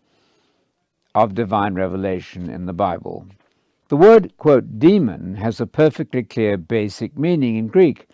of 1.14 1.35
divine 1.35 1.74
revelation 1.74 2.49
in 2.49 2.66
the 2.66 2.72
Bible. 2.72 3.26
The 3.93 3.99
word, 3.99 4.32
quote, 4.38 4.78
demon 4.78 5.34
has 5.34 5.61
a 5.61 5.66
perfectly 5.66 6.22
clear 6.22 6.57
basic 6.57 7.18
meaning 7.18 7.57
in 7.57 7.66
Greek 7.66 8.07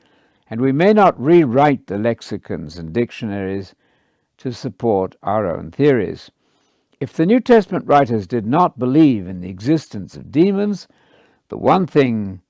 and 0.51 0.61
we 0.61 0.72
may 0.72 0.93
not 0.93 1.22
rewrite 1.22 1.87
the 1.87 1.99
lexicons 1.99 2.76
and 2.79 2.93
dictionaries 2.93 3.76
to 4.39 4.51
support 4.53 5.14
our 5.22 5.47
own 5.47 5.70
theories. 5.70 6.33
If 6.99 7.12
the 7.12 7.26
New 7.26 7.39
Testament 7.39 7.87
writers 7.87 8.26
did 8.26 8.45
not 8.45 8.81
believe 8.81 9.29
in 9.29 9.41
the 9.41 9.51
existence 9.51 10.16
of 10.16 10.33
demons, 10.33 10.89
the 11.49 11.57
one 11.59 11.87
thing 11.87 12.41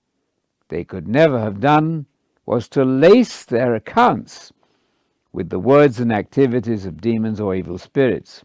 they 0.69 0.83
could 0.83 1.07
never 1.07 1.39
have 1.39 1.61
done 1.61 2.07
was 2.47 2.67
to 2.69 2.83
lace 2.83 3.45
their 3.45 3.75
accounts 3.75 4.55
with 5.35 5.51
the 5.51 5.61
words 5.61 6.01
and 6.01 6.15
activities 6.15 6.87
of 6.87 7.03
demons 7.03 7.41
or 7.43 7.55
evil 7.55 7.77
spirits. 7.77 8.43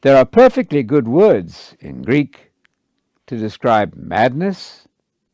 There 0.00 0.16
are 0.16 0.24
perfectly 0.24 0.82
good 0.82 1.06
words 1.06 1.76
in 1.78 2.02
Greek 2.02 2.49
to 3.30 3.36
describe 3.36 3.94
madness 3.94 4.88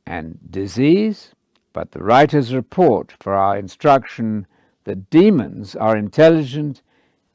and 0.07 0.39
disease, 0.51 1.31
but 1.73 1.93
the 1.93 2.05
writers 2.05 2.55
report 2.55 3.15
for 3.21 3.33
our 3.33 3.57
instruction 3.57 4.47
that 4.85 5.09
demons 5.09 5.75
are 5.75 5.97
intelligent, 5.97 6.83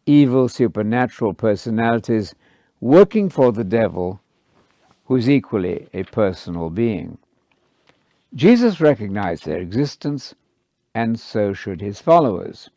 evil, 0.05 0.47
supernatural 0.47 1.33
personalities 1.33 2.35
working 2.79 3.27
for 3.27 3.51
the 3.51 3.63
devil, 3.63 4.21
who 5.05 5.15
is 5.15 5.27
equally 5.27 5.87
a 5.95 6.03
personal 6.03 6.69
being. 6.69 7.17
Jesus 8.35 8.79
recognized 8.79 9.45
their 9.45 9.57
existence, 9.57 10.35
and 10.93 11.19
so 11.19 11.53
should 11.53 11.81
his 11.81 11.99
followers. 11.99 12.69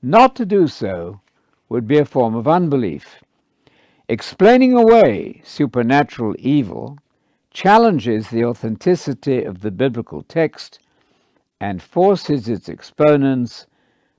Not 0.00 0.34
to 0.36 0.46
do 0.46 0.66
so 0.66 1.20
would 1.68 1.86
be 1.86 1.98
a 1.98 2.06
form 2.06 2.34
of 2.34 2.48
unbelief. 2.48 3.16
Explaining 4.08 4.72
away 4.72 5.42
supernatural 5.44 6.34
evil 6.38 6.98
challenges 7.52 8.28
the 8.28 8.44
authenticity 8.44 9.44
of 9.44 9.60
the 9.60 9.70
biblical 9.70 10.22
text 10.22 10.78
and 11.60 11.82
forces 11.82 12.48
its 12.48 12.68
exponents 12.68 13.66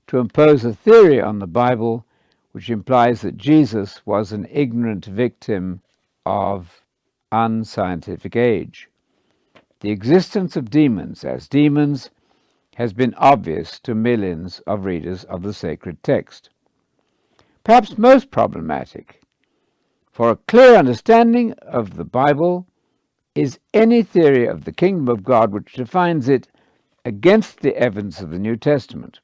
to 0.06 0.18
impose 0.18 0.64
a 0.64 0.72
theory 0.72 1.20
on 1.20 1.38
the 1.38 1.46
Bible 1.46 2.04
which 2.52 2.70
implies 2.70 3.22
that 3.22 3.36
Jesus 3.36 4.00
was 4.06 4.30
an 4.30 4.46
ignorant 4.50 5.06
victim 5.06 5.80
of 6.24 6.84
unscientific 7.32 8.36
age. 8.36 8.88
The 9.80 9.90
existence 9.90 10.56
of 10.56 10.70
demons 10.70 11.24
as 11.24 11.48
demons 11.48 12.10
has 12.76 12.92
been 12.92 13.14
obvious 13.14 13.78
to 13.80 13.94
millions 13.94 14.60
of 14.66 14.84
readers 14.84 15.24
of 15.24 15.42
the 15.42 15.52
sacred 15.52 16.02
text. 16.02 16.50
Perhaps 17.64 17.98
most 17.98 18.30
problematic 18.30 19.20
for 20.12 20.30
a 20.30 20.36
clear 20.36 20.76
understanding 20.76 21.52
of 21.62 21.96
the 21.96 22.04
Bible 22.04 22.66
is 23.34 23.58
any 23.72 24.02
theory 24.02 24.46
of 24.46 24.64
the 24.64 24.72
kingdom 24.72 25.08
of 25.08 25.24
God 25.24 25.52
which 25.52 25.72
defines 25.72 26.28
it 26.28 26.48
against 27.04 27.60
the 27.60 27.76
evidence 27.76 28.20
of 28.20 28.30
the 28.30 28.38
New 28.38 28.56
Testament. 28.56 29.20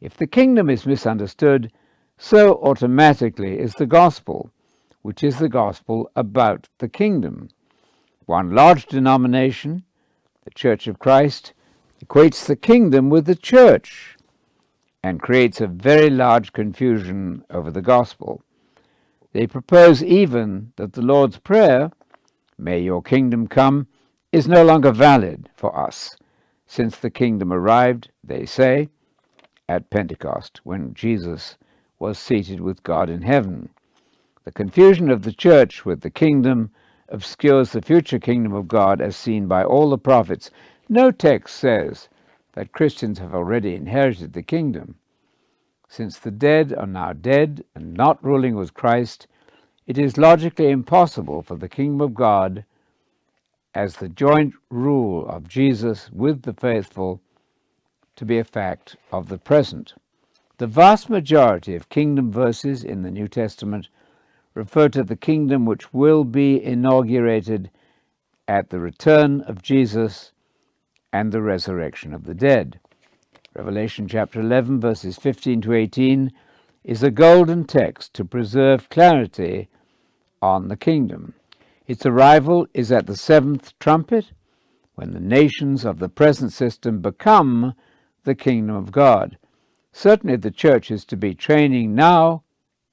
If 0.00 0.16
the 0.16 0.26
kingdom 0.26 0.68
is 0.70 0.86
misunderstood, 0.86 1.72
so 2.18 2.54
automatically 2.62 3.58
is 3.58 3.74
the 3.74 3.86
gospel, 3.86 4.50
which 5.02 5.22
is 5.22 5.38
the 5.38 5.48
gospel 5.48 6.10
about 6.16 6.68
the 6.78 6.88
kingdom. 6.88 7.48
One 8.26 8.54
large 8.54 8.86
denomination, 8.86 9.84
the 10.44 10.50
Church 10.50 10.86
of 10.86 10.98
Christ, 10.98 11.54
equates 12.04 12.44
the 12.44 12.56
kingdom 12.56 13.08
with 13.08 13.26
the 13.26 13.34
church 13.34 14.16
and 15.02 15.22
creates 15.22 15.60
a 15.60 15.66
very 15.66 16.10
large 16.10 16.52
confusion 16.52 17.44
over 17.50 17.70
the 17.70 17.82
gospel. 17.82 18.42
They 19.32 19.46
propose 19.46 20.02
even 20.02 20.72
that 20.76 20.92
the 20.92 21.02
Lord's 21.02 21.38
Prayer, 21.38 21.92
May 22.58 22.80
your 22.80 23.02
kingdom 23.02 23.46
come, 23.46 23.86
is 24.32 24.48
no 24.48 24.64
longer 24.64 24.90
valid 24.90 25.48
for 25.54 25.78
us, 25.78 26.16
since 26.66 26.96
the 26.96 27.10
kingdom 27.10 27.52
arrived, 27.52 28.10
they 28.22 28.44
say, 28.44 28.88
at 29.68 29.90
Pentecost, 29.90 30.60
when 30.64 30.92
Jesus 30.92 31.56
was 31.98 32.18
seated 32.18 32.60
with 32.60 32.82
God 32.82 33.08
in 33.08 33.22
heaven. 33.22 33.70
The 34.44 34.52
confusion 34.52 35.10
of 35.10 35.22
the 35.22 35.32
church 35.32 35.84
with 35.84 36.00
the 36.00 36.10
kingdom 36.10 36.70
obscures 37.08 37.72
the 37.72 37.82
future 37.82 38.18
kingdom 38.18 38.52
of 38.54 38.68
God 38.68 39.00
as 39.00 39.16
seen 39.16 39.46
by 39.46 39.62
all 39.62 39.90
the 39.90 39.98
prophets. 39.98 40.50
No 40.88 41.10
text 41.10 41.56
says 41.56 42.08
that 42.54 42.72
Christians 42.72 43.18
have 43.18 43.34
already 43.34 43.74
inherited 43.74 44.32
the 44.32 44.42
kingdom. 44.42 44.96
Since 45.88 46.18
the 46.18 46.30
dead 46.30 46.74
are 46.74 46.86
now 46.86 47.12
dead 47.12 47.64
and 47.74 47.94
not 47.94 48.22
ruling 48.22 48.56
with 48.56 48.74
Christ, 48.74 49.26
it 49.88 49.96
is 49.96 50.18
logically 50.18 50.68
impossible 50.68 51.40
for 51.40 51.56
the 51.56 51.68
kingdom 51.68 52.02
of 52.02 52.12
God, 52.12 52.62
as 53.74 53.96
the 53.96 54.10
joint 54.10 54.52
rule 54.68 55.26
of 55.26 55.48
Jesus 55.48 56.10
with 56.12 56.42
the 56.42 56.52
faithful, 56.52 57.22
to 58.14 58.26
be 58.26 58.38
a 58.38 58.44
fact 58.44 58.96
of 59.10 59.30
the 59.30 59.38
present. 59.38 59.94
The 60.58 60.66
vast 60.66 61.08
majority 61.08 61.74
of 61.74 61.88
kingdom 61.88 62.30
verses 62.30 62.84
in 62.84 63.00
the 63.00 63.10
New 63.10 63.28
Testament 63.28 63.88
refer 64.52 64.90
to 64.90 65.02
the 65.02 65.16
kingdom 65.16 65.64
which 65.64 65.94
will 65.94 66.24
be 66.24 66.62
inaugurated 66.62 67.70
at 68.46 68.68
the 68.68 68.80
return 68.80 69.40
of 69.42 69.62
Jesus 69.62 70.32
and 71.14 71.32
the 71.32 71.40
resurrection 71.40 72.12
of 72.12 72.24
the 72.24 72.34
dead. 72.34 72.78
Revelation 73.54 74.06
chapter 74.06 74.40
11, 74.40 74.80
verses 74.80 75.16
15 75.16 75.62
to 75.62 75.72
18, 75.72 76.30
is 76.84 77.02
a 77.02 77.10
golden 77.10 77.64
text 77.64 78.12
to 78.12 78.24
preserve 78.24 78.90
clarity 78.90 79.70
on 80.40 80.68
the 80.68 80.76
kingdom. 80.76 81.34
Its 81.86 82.04
arrival 82.04 82.66
is 82.74 82.92
at 82.92 83.06
the 83.06 83.16
seventh 83.16 83.78
trumpet, 83.78 84.32
when 84.94 85.12
the 85.12 85.20
nations 85.20 85.84
of 85.84 85.98
the 85.98 86.08
present 86.08 86.52
system 86.52 87.00
become 87.00 87.74
the 88.24 88.34
kingdom 88.34 88.74
of 88.74 88.92
God. 88.92 89.38
Certainly, 89.92 90.36
the 90.36 90.50
church 90.50 90.90
is 90.90 91.04
to 91.06 91.16
be 91.16 91.34
training 91.34 91.94
now 91.94 92.42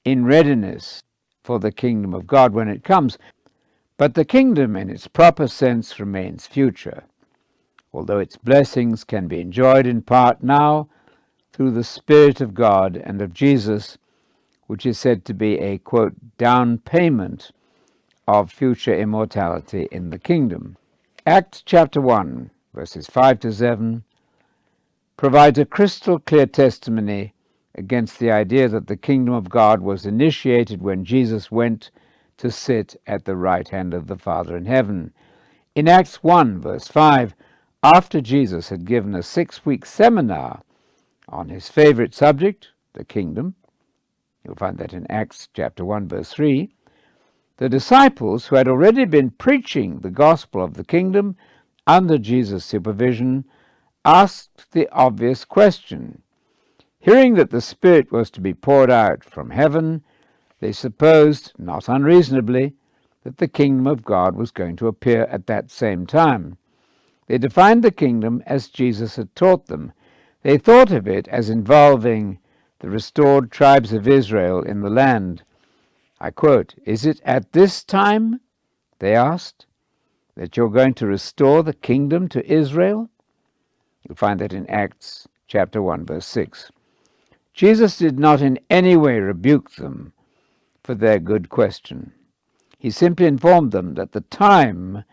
in 0.03 0.25
readiness 0.25 1.01
for 1.43 1.59
the 1.59 1.71
kingdom 1.71 2.13
of 2.13 2.27
God 2.27 2.53
when 2.53 2.67
it 2.69 2.83
comes, 2.83 3.17
but 3.97 4.13
the 4.13 4.25
kingdom 4.25 4.75
in 4.75 4.89
its 4.89 5.07
proper 5.07 5.47
sense 5.47 5.99
remains 5.99 6.47
future 6.47 7.03
although 7.95 8.19
its 8.19 8.35
blessings 8.35 9.03
can 9.03 9.27
be 9.27 9.39
enjoyed 9.39 9.87
in 9.87 10.01
part 10.01 10.43
now 10.43 10.89
through 11.53 11.71
the 11.71 11.83
Spirit 11.83 12.41
of 12.41 12.53
God 12.53 12.97
and 12.97 13.21
of 13.21 13.33
Jesus, 13.33 13.97
which 14.67 14.85
is 14.85 14.97
said 14.97 15.25
to 15.25 15.33
be 15.33 15.59
a, 15.59 15.77
quote, 15.77 16.13
down 16.37 16.77
payment 16.79 17.51
of 18.27 18.51
future 18.51 18.95
immortality 18.95 19.87
in 19.91 20.09
the 20.09 20.19
kingdom. 20.19 20.77
Acts 21.25 21.61
chapter 21.65 22.01
1, 22.01 22.49
verses 22.73 23.07
5 23.07 23.39
to 23.41 23.53
7, 23.53 24.03
provides 25.17 25.59
a 25.59 25.65
crystal 25.65 26.19
clear 26.19 26.45
testimony 26.45 27.33
against 27.75 28.19
the 28.19 28.31
idea 28.31 28.67
that 28.69 28.87
the 28.87 28.97
kingdom 28.97 29.33
of 29.33 29.49
God 29.49 29.81
was 29.81 30.05
initiated 30.05 30.81
when 30.81 31.05
Jesus 31.05 31.51
went 31.51 31.91
to 32.37 32.51
sit 32.51 32.99
at 33.05 33.25
the 33.25 33.35
right 33.35 33.67
hand 33.69 33.93
of 33.93 34.07
the 34.07 34.17
Father 34.17 34.57
in 34.57 34.65
heaven. 34.65 35.13
In 35.75 35.87
Acts 35.87 36.23
1, 36.23 36.59
verse 36.61 36.87
5, 36.87 37.35
after 37.83 38.21
Jesus 38.21 38.69
had 38.69 38.85
given 38.85 39.13
a 39.13 39.21
six 39.21 39.65
week 39.65 39.85
seminar 39.85 40.63
on 41.29 41.49
his 41.49 41.69
favorite 41.69 42.15
subject, 42.15 42.69
the 42.93 43.05
kingdom, 43.05 43.55
you'll 44.45 44.55
find 44.55 44.77
that 44.77 44.93
in 44.93 45.09
Acts 45.09 45.49
chapter 45.53 45.83
1, 45.83 46.07
verse 46.07 46.31
3, 46.31 46.69
the 47.57 47.69
disciples, 47.69 48.47
who 48.47 48.55
had 48.55 48.67
already 48.67 49.05
been 49.05 49.31
preaching 49.31 49.99
the 49.99 50.09
gospel 50.09 50.63
of 50.63 50.73
the 50.73 50.83
kingdom 50.83 51.35
under 51.87 52.17
Jesus' 52.17 52.65
supervision, 52.65 53.45
asked 54.03 54.71
the 54.71 54.89
obvious 54.91 55.45
question. 55.45 56.21
Hearing 56.99 57.35
that 57.35 57.51
the 57.51 57.61
Spirit 57.61 58.11
was 58.11 58.29
to 58.31 58.41
be 58.41 58.53
poured 58.53 58.89
out 58.91 59.23
from 59.23 59.51
heaven, 59.51 60.03
they 60.59 60.71
supposed, 60.71 61.53
not 61.57 61.87
unreasonably, 61.87 62.73
that 63.23 63.37
the 63.37 63.47
kingdom 63.47 63.87
of 63.87 64.03
God 64.03 64.35
was 64.35 64.51
going 64.51 64.75
to 64.77 64.87
appear 64.87 65.23
at 65.23 65.47
that 65.47 65.71
same 65.71 66.05
time. 66.05 66.57
They 67.27 67.37
defined 67.37 67.83
the 67.83 67.91
kingdom 67.91 68.43
as 68.45 68.67
Jesus 68.67 69.15
had 69.15 69.35
taught 69.35 69.67
them. 69.67 69.93
They 70.43 70.57
thought 70.57 70.91
of 70.91 71.07
it 71.07 71.27
as 71.29 71.49
involving 71.49 72.39
the 72.85 72.91
restored 72.91 73.49
tribes 73.49 73.91
of 73.93 74.07
Israel 74.07 74.61
in 74.61 74.81
the 74.81 74.91
land. 74.91 75.41
I 76.21 76.29
quote, 76.29 76.75
Is 76.85 77.03
it 77.03 77.19
at 77.25 77.51
this 77.51 77.83
time, 77.83 78.41
they 78.99 79.15
asked, 79.15 79.65
that 80.35 80.55
you're 80.55 80.69
going 80.69 80.93
to 80.95 81.07
restore 81.07 81.63
the 81.63 81.73
kingdom 81.73 82.27
to 82.27 82.45
Israel? 82.45 83.09
You'll 84.03 84.17
find 84.17 84.39
that 84.39 84.53
in 84.53 84.69
Acts 84.69 85.27
chapter 85.47 85.81
1, 85.81 86.05
verse 86.05 86.27
6. 86.27 86.69
Jesus 87.55 87.97
did 87.97 88.19
not 88.19 88.39
in 88.39 88.59
any 88.69 88.95
way 88.95 89.17
rebuke 89.17 89.71
them 89.77 90.13
for 90.83 90.93
their 90.93 91.17
good 91.17 91.49
question. 91.49 92.11
He 92.77 92.91
simply 92.91 93.25
informed 93.25 93.71
them 93.71 93.95
that 93.95 94.11
the 94.11 94.21
time 94.21 95.05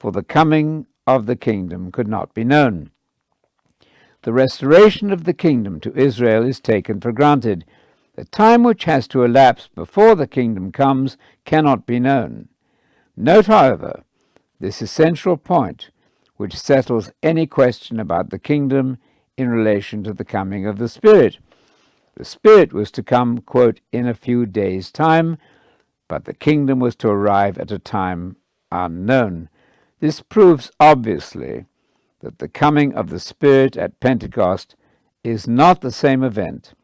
for 0.00 0.10
the 0.10 0.24
coming 0.24 0.88
of 1.06 1.26
the 1.26 1.36
kingdom 1.36 1.92
could 1.92 2.08
not 2.08 2.34
be 2.34 2.42
known. 2.42 2.90
The 4.22 4.32
restoration 4.32 5.12
of 5.12 5.24
the 5.24 5.32
kingdom 5.32 5.80
to 5.80 5.96
Israel 5.96 6.46
is 6.46 6.60
taken 6.60 7.00
for 7.00 7.10
granted. 7.10 7.64
The 8.16 8.26
time 8.26 8.62
which 8.62 8.84
has 8.84 9.08
to 9.08 9.24
elapse 9.24 9.68
before 9.74 10.14
the 10.14 10.26
kingdom 10.26 10.72
comes 10.72 11.16
cannot 11.46 11.86
be 11.86 11.98
known. 11.98 12.48
Note, 13.16 13.46
however, 13.46 14.04
this 14.58 14.82
essential 14.82 15.38
point 15.38 15.90
which 16.36 16.58
settles 16.58 17.12
any 17.22 17.46
question 17.46 17.98
about 17.98 18.30
the 18.30 18.38
kingdom 18.38 18.98
in 19.36 19.48
relation 19.48 20.04
to 20.04 20.12
the 20.12 20.24
coming 20.24 20.66
of 20.66 20.78
the 20.78 20.88
Spirit. 20.88 21.38
The 22.16 22.24
Spirit 22.24 22.72
was 22.74 22.90
to 22.92 23.02
come, 23.02 23.38
quote, 23.38 23.80
in 23.90 24.06
a 24.06 24.14
few 24.14 24.44
days' 24.44 24.90
time, 24.90 25.38
but 26.08 26.26
the 26.26 26.34
kingdom 26.34 26.78
was 26.78 26.96
to 26.96 27.08
arrive 27.08 27.58
at 27.58 27.70
a 27.70 27.78
time 27.78 28.36
unknown. 28.70 29.48
This 30.00 30.20
proves 30.20 30.70
obviously 30.78 31.64
that 32.20 32.38
the 32.38 32.48
coming 32.48 32.94
of 32.94 33.10
the 33.10 33.20
Spirit 33.20 33.76
at 33.76 34.00
Pentecost 34.00 34.76
is 35.24 35.46
not 35.46 35.80
the 35.80 35.90
same 35.90 36.22
event 36.22 36.74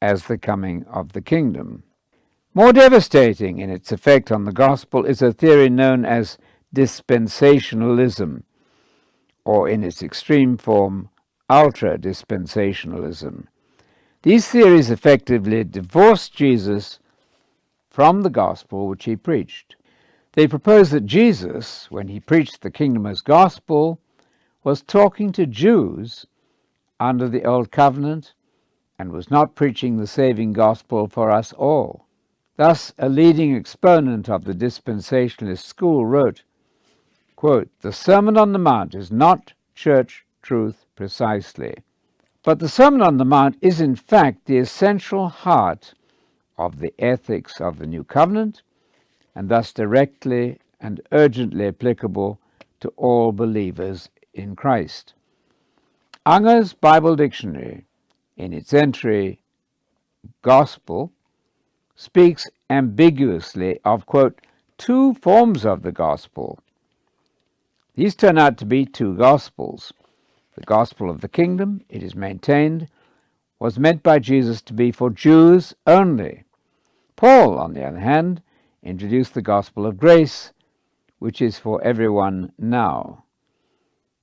as 0.00 0.24
the 0.24 0.38
coming 0.38 0.84
of 0.84 1.12
the 1.12 1.20
kingdom. 1.20 1.82
More 2.52 2.72
devastating 2.72 3.58
in 3.58 3.70
its 3.70 3.90
effect 3.90 4.30
on 4.30 4.44
the 4.44 4.52
gospel 4.52 5.04
is 5.04 5.20
a 5.22 5.32
theory 5.32 5.68
known 5.68 6.04
as 6.04 6.38
dispensationalism, 6.74 8.42
or 9.44 9.68
in 9.68 9.82
its 9.82 10.02
extreme 10.02 10.56
form, 10.56 11.10
ultra 11.50 11.98
dispensationalism. 11.98 13.46
These 14.22 14.48
theories 14.48 14.90
effectively 14.90 15.64
divorce 15.64 16.28
Jesus 16.28 16.98
from 17.90 18.22
the 18.22 18.30
gospel 18.30 18.88
which 18.88 19.04
he 19.04 19.16
preached. 19.16 19.76
They 20.32 20.48
propose 20.48 20.90
that 20.90 21.06
Jesus, 21.06 21.90
when 21.90 22.08
he 22.08 22.20
preached 22.20 22.60
the 22.60 22.70
kingdom 22.70 23.06
as 23.06 23.20
gospel, 23.20 24.00
was 24.64 24.80
talking 24.82 25.30
to 25.30 25.46
Jews 25.46 26.26
under 26.98 27.28
the 27.28 27.44
Old 27.44 27.70
Covenant 27.70 28.32
and 28.98 29.12
was 29.12 29.30
not 29.30 29.54
preaching 29.54 29.98
the 29.98 30.06
saving 30.06 30.54
gospel 30.54 31.06
for 31.06 31.30
us 31.30 31.52
all. 31.52 32.06
Thus, 32.56 32.94
a 32.98 33.08
leading 33.08 33.54
exponent 33.54 34.28
of 34.30 34.44
the 34.44 34.54
dispensationalist 34.54 35.64
school 35.64 36.06
wrote, 36.06 36.44
quote, 37.36 37.68
The 37.82 37.92
Sermon 37.92 38.38
on 38.38 38.52
the 38.52 38.58
Mount 38.58 38.94
is 38.94 39.12
not 39.12 39.52
church 39.74 40.24
truth 40.40 40.86
precisely, 40.96 41.74
but 42.42 42.58
the 42.58 42.68
Sermon 42.68 43.02
on 43.02 43.18
the 43.18 43.24
Mount 43.24 43.56
is 43.60 43.80
in 43.80 43.96
fact 43.96 44.46
the 44.46 44.58
essential 44.58 45.28
heart 45.28 45.92
of 46.56 46.78
the 46.78 46.94
ethics 46.98 47.60
of 47.60 47.78
the 47.78 47.86
New 47.86 48.04
Covenant 48.04 48.62
and 49.34 49.48
thus 49.48 49.72
directly 49.72 50.58
and 50.80 51.00
urgently 51.12 51.66
applicable 51.66 52.38
to 52.80 52.88
all 52.96 53.32
believers 53.32 54.08
in 54.34 54.56
Christ. 54.56 55.14
Unger's 56.26 56.72
Bible 56.72 57.16
Dictionary, 57.16 57.84
in 58.36 58.52
its 58.52 58.74
entry 58.74 59.40
Gospel, 60.42 61.12
speaks 61.96 62.48
ambiguously 62.68 63.78
of, 63.84 64.06
quote, 64.06 64.40
two 64.78 65.14
forms 65.14 65.64
of 65.64 65.82
the 65.82 65.92
gospel. 65.92 66.58
These 67.94 68.14
turn 68.16 68.38
out 68.38 68.58
to 68.58 68.66
be 68.66 68.84
two 68.84 69.14
gospels. 69.16 69.92
The 70.56 70.64
gospel 70.64 71.10
of 71.10 71.20
the 71.20 71.28
kingdom, 71.28 71.82
it 71.88 72.02
is 72.02 72.14
maintained, 72.14 72.88
was 73.58 73.78
meant 73.78 74.02
by 74.02 74.18
Jesus 74.18 74.60
to 74.62 74.72
be 74.72 74.90
for 74.90 75.10
Jews 75.10 75.74
only. 75.86 76.44
Paul, 77.16 77.58
on 77.58 77.74
the 77.74 77.84
other 77.84 78.00
hand, 78.00 78.42
introduced 78.82 79.34
the 79.34 79.42
gospel 79.42 79.86
of 79.86 79.98
grace, 79.98 80.52
which 81.18 81.40
is 81.40 81.58
for 81.58 81.82
everyone 81.82 82.52
now. 82.58 83.23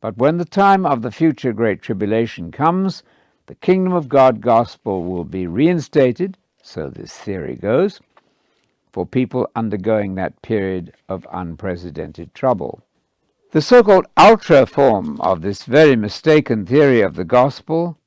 But 0.01 0.17
when 0.17 0.37
the 0.37 0.45
time 0.45 0.85
of 0.85 1.03
the 1.03 1.11
future 1.11 1.53
great 1.53 1.81
tribulation 1.81 2.51
comes, 2.51 3.03
the 3.45 3.55
kingdom 3.55 3.93
of 3.93 4.09
God 4.09 4.41
gospel 4.41 5.03
will 5.03 5.23
be 5.23 5.45
reinstated, 5.45 6.37
so 6.61 6.89
this 6.89 7.13
theory 7.13 7.55
goes, 7.55 8.01
for 8.91 9.05
people 9.05 9.49
undergoing 9.55 10.15
that 10.15 10.41
period 10.41 10.93
of 11.07 11.27
unprecedented 11.31 12.33
trouble. 12.33 12.83
The 13.51 13.61
so 13.61 13.83
called 13.83 14.07
ultra 14.17 14.65
form 14.65 15.21
of 15.21 15.41
this 15.41 15.63
very 15.63 15.95
mistaken 15.95 16.65
theory 16.65 17.01
of 17.01 17.15
the 17.15 17.25
gospel 17.25 17.97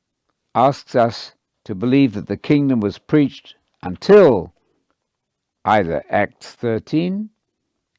asks 0.55 0.95
us 0.95 1.33
to 1.65 1.75
believe 1.75 2.15
that 2.15 2.27
the 2.27 2.37
kingdom 2.37 2.81
was 2.81 2.99
preached 2.99 3.55
until 3.83 4.53
either 5.65 6.03
Acts 6.11 6.53
13, 6.53 7.31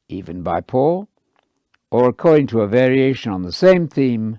even 0.08 0.42
by 0.42 0.60
Paul, 0.60 1.08
or 1.90 2.08
according 2.08 2.46
to 2.48 2.60
a 2.60 2.68
variation 2.68 3.32
on 3.32 3.42
the 3.42 3.52
same 3.52 3.86
theme, 3.88 4.38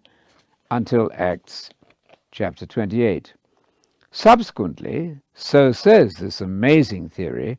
until 0.70 1.10
Acts 1.14 1.70
chapter 2.32 2.66
28. 2.66 3.34
Subsequently, 4.12 5.18
so 5.34 5.72
says 5.72 6.16
this 6.16 6.41
amazing 6.41 7.10
theory, 7.10 7.58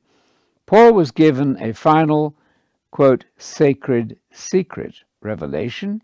Paul 0.66 0.92
was 0.92 1.10
given 1.10 1.56
a 1.62 1.72
final, 1.72 2.34
quote, 2.90 3.24
sacred 3.38 4.18
secret 4.30 5.04
revelation, 5.22 6.02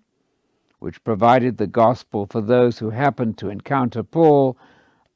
which 0.79 1.05
provided 1.05 1.59
the 1.59 1.67
gospel 1.67 2.27
for 2.27 2.41
those 2.41 2.79
who 2.79 2.91
happened 2.91 3.37
to 3.39 3.49
encounter 3.49 4.03
Paul 4.03 4.57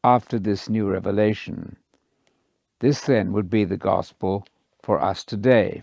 after 0.04 0.38
this 0.38 0.68
new 0.68 0.88
revelation. 0.88 1.76
This 2.80 3.00
then 3.00 3.32
would 3.32 3.50
be 3.50 3.64
the 3.64 3.76
gospel 3.76 4.46
for 4.82 5.02
us 5.02 5.24
today. 5.24 5.82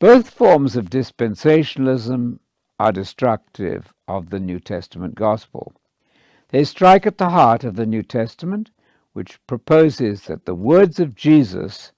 Both 0.00 0.30
forms 0.30 0.76
of 0.76 0.88
dispensationalism 0.88 2.38
are 2.78 2.90
destructive 2.90 3.92
of 4.08 4.30
the 4.30 4.40
New 4.40 4.58
Testament 4.58 5.14
gospel. 5.14 5.74
They 6.48 6.64
strike 6.64 7.06
at 7.06 7.18
the 7.18 7.28
heart 7.28 7.64
of 7.64 7.76
the 7.76 7.84
New 7.84 8.02
Testament, 8.02 8.70
which 9.12 9.38
proposes 9.46 10.22
that 10.22 10.46
the 10.46 10.54
words 10.54 11.00
of 11.00 11.14
Jesus 11.14 11.92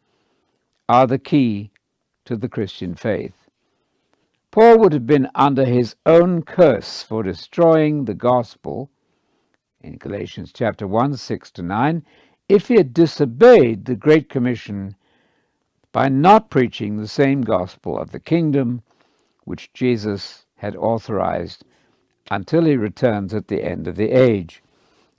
are 0.89 1.07
the 1.07 1.19
key 1.19 1.71
to 2.25 2.37
the 2.37 2.49
Christian 2.49 2.97
faith. 2.97 3.47
Paul 4.51 4.81
would 4.81 4.93
have 4.93 5.07
been 5.07 5.29
under 5.37 5.65
his 5.65 5.95
own 6.05 6.43
curse 6.43 7.05
for 7.05 7.23
destroying 7.23 8.07
the 8.07 8.15
gospel 8.15 8.91
in 9.81 9.97
Galatians 9.97 10.51
chapter 10.53 10.89
1, 10.89 11.17
6 11.17 11.51
to 11.53 11.63
9, 11.63 12.05
if 12.49 12.67
he 12.67 12.75
had 12.75 12.93
disobeyed 12.93 13.85
the 13.85 13.95
Great 13.95 14.29
Commission 14.29 14.97
by 15.93 16.09
not 16.09 16.49
preaching 16.49 16.97
the 16.97 17.07
same 17.07 17.43
gospel 17.43 17.99
of 17.99 18.11
the 18.11 18.21
kingdom 18.21 18.83
which 19.45 19.73
Jesus 19.75 20.47
had 20.57 20.75
authorized 20.75 21.65
until 22.31 22.65
he 22.65 22.77
returns 22.77 23.35
at 23.35 23.49
the 23.49 23.63
end 23.63 23.87
of 23.87 23.97
the 23.97 24.11
age, 24.11 24.63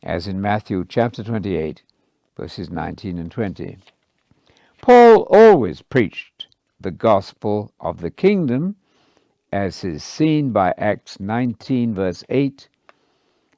as 0.01 0.27
in 0.27 0.41
Matthew 0.41 0.83
chapter 0.87 1.23
28, 1.23 1.83
verses 2.35 2.71
19 2.71 3.19
and 3.19 3.31
20. 3.31 3.77
Paul 4.81 5.27
always 5.29 5.81
preached 5.83 6.47
the 6.79 6.91
gospel 6.91 7.71
of 7.79 8.01
the 8.01 8.11
kingdom, 8.11 8.75
as 9.51 9.83
is 9.83 10.03
seen 10.03 10.51
by 10.51 10.73
Acts 10.77 11.19
19, 11.19 11.93
verse 11.93 12.23
8, 12.29 12.67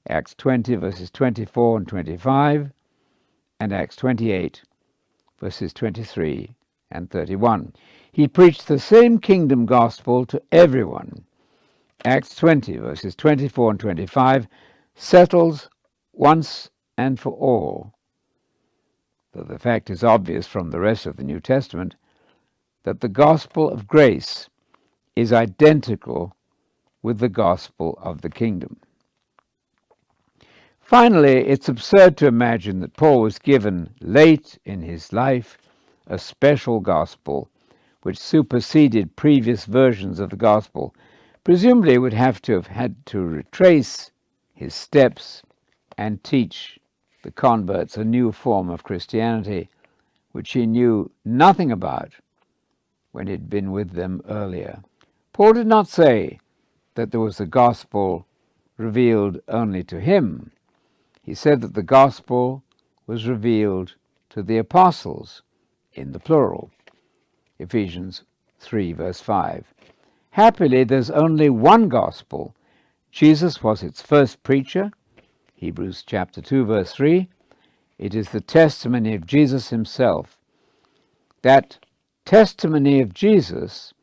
Acts 0.09 0.35
20, 0.37 0.75
verses 0.75 1.09
24 1.09 1.77
and 1.77 1.87
25, 1.87 2.71
and 3.59 3.73
Acts 3.73 3.95
28, 3.95 4.63
verses 5.39 5.73
23 5.73 6.55
and 6.91 7.09
31. 7.09 7.73
He 8.11 8.27
preached 8.27 8.67
the 8.67 8.79
same 8.79 9.19
kingdom 9.19 9.65
gospel 9.65 10.25
to 10.27 10.41
everyone. 10.51 11.25
Acts 12.03 12.35
20, 12.35 12.77
verses 12.77 13.15
24 13.15 13.71
and 13.71 13.79
25, 13.79 14.47
settles 14.95 15.69
once 16.13 16.69
and 16.97 17.19
for 17.19 17.33
all 17.33 17.95
though 19.35 19.43
the 19.43 19.59
fact 19.59 19.89
is 19.89 20.03
obvious 20.03 20.47
from 20.47 20.71
the 20.71 20.79
rest 20.79 21.05
of 21.05 21.17
the 21.17 21.23
New 21.23 21.39
Testament, 21.39 21.95
that 22.83 23.01
the 23.01 23.09
gospel 23.09 23.69
of 23.69 23.87
grace 23.87 24.49
is 25.15 25.33
identical 25.33 26.35
with 27.01 27.19
the 27.19 27.29
gospel 27.29 27.99
of 28.01 28.21
the 28.21 28.29
kingdom. 28.29 28.77
Finally, 30.79 31.47
it's 31.47 31.67
absurd 31.67 32.15
to 32.15 32.27
imagine 32.27 32.79
that 32.79 32.95
Paul 32.95 33.21
was 33.21 33.39
given 33.39 33.89
late 34.01 34.57
in 34.65 34.81
his 34.81 35.11
life 35.11 35.57
a 36.07 36.17
special 36.17 36.79
gospel 36.79 37.49
which 38.03 38.19
superseded 38.19 39.15
previous 39.15 39.65
versions 39.65 40.19
of 40.19 40.29
the 40.29 40.35
gospel. 40.35 40.93
Presumably, 41.43 41.97
would 41.97 42.13
have 42.13 42.41
to 42.43 42.53
have 42.53 42.67
had 42.67 43.03
to 43.07 43.19
retrace 43.19 44.11
his 44.53 44.73
steps 44.73 45.41
and 45.97 46.23
teach 46.23 46.79
the 47.23 47.31
converts 47.31 47.97
a 47.97 48.03
new 48.03 48.31
form 48.31 48.69
of 48.69 48.83
Christianity 48.83 49.69
which 50.31 50.51
he 50.51 50.65
knew 50.65 51.09
nothing 51.23 51.71
about 51.71 52.11
when 53.11 53.27
he'd 53.27 53.49
been 53.49 53.71
with 53.71 53.91
them 53.91 54.21
earlier. 54.27 54.83
Paul 55.31 55.53
did 55.53 55.65
not 55.65 55.87
say 55.87 56.39
that 56.95 57.11
there 57.11 57.21
was 57.21 57.39
a 57.39 57.45
gospel 57.45 58.27
revealed 58.77 59.39
only 59.47 59.83
to 59.85 59.99
him. 59.99 60.51
He 61.23 61.33
said 61.33 61.61
that 61.61 61.73
the 61.73 61.83
gospel 61.83 62.63
was 63.07 63.27
revealed 63.27 63.95
to 64.29 64.43
the 64.43 64.57
apostles 64.57 65.41
in 65.95 66.11
the 66.11 66.19
plural. 66.19 66.69
Ephesians 67.57 68.23
3, 68.59 68.93
verse 68.93 69.21
5. 69.21 69.73
Happily, 70.31 70.83
there's 70.83 71.09
only 71.09 71.49
one 71.49 71.87
gospel. 71.87 72.53
Jesus 73.11 73.63
was 73.63 73.81
its 73.81 74.01
first 74.01 74.43
preacher, 74.43 74.91
Hebrews 75.55 76.03
chapter 76.05 76.41
2, 76.41 76.65
verse 76.65 76.91
3. 76.93 77.29
It 77.97 78.13
is 78.13 78.29
the 78.29 78.41
testimony 78.41 79.15
of 79.15 79.25
Jesus 79.25 79.69
himself. 79.69 80.37
That 81.41 81.79
testimony 82.25 82.99
of 82.99 83.13
Jesus 83.13 83.93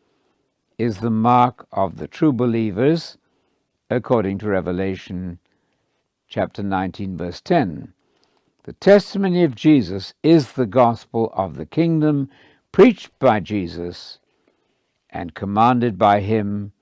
is 0.79 0.99
the 0.99 1.11
mark 1.11 1.67
of 1.73 1.99
the 1.99 2.09
true 2.09 2.33
believers, 2.33 3.19
according 3.91 4.39
to 4.39 4.49
Revelation 4.49 5.39
chapter 6.29 6.63
19, 6.63 7.19
verse 7.19 7.43
10. 7.43 7.93
The 8.65 8.75
testimony 8.75 9.43
of 9.43 9.57
Jesus 9.57 10.15
is 10.23 10.53
the 10.53 10.67
gospel 10.67 11.33
of 11.35 11.57
the 11.57 11.67
kingdom, 11.67 12.31
preached 12.71 13.11
by 13.19 13.41
Jesus 13.41 14.21
and 15.11 15.35
commanded 15.35 15.99
by 15.99 16.21
him 16.21 16.73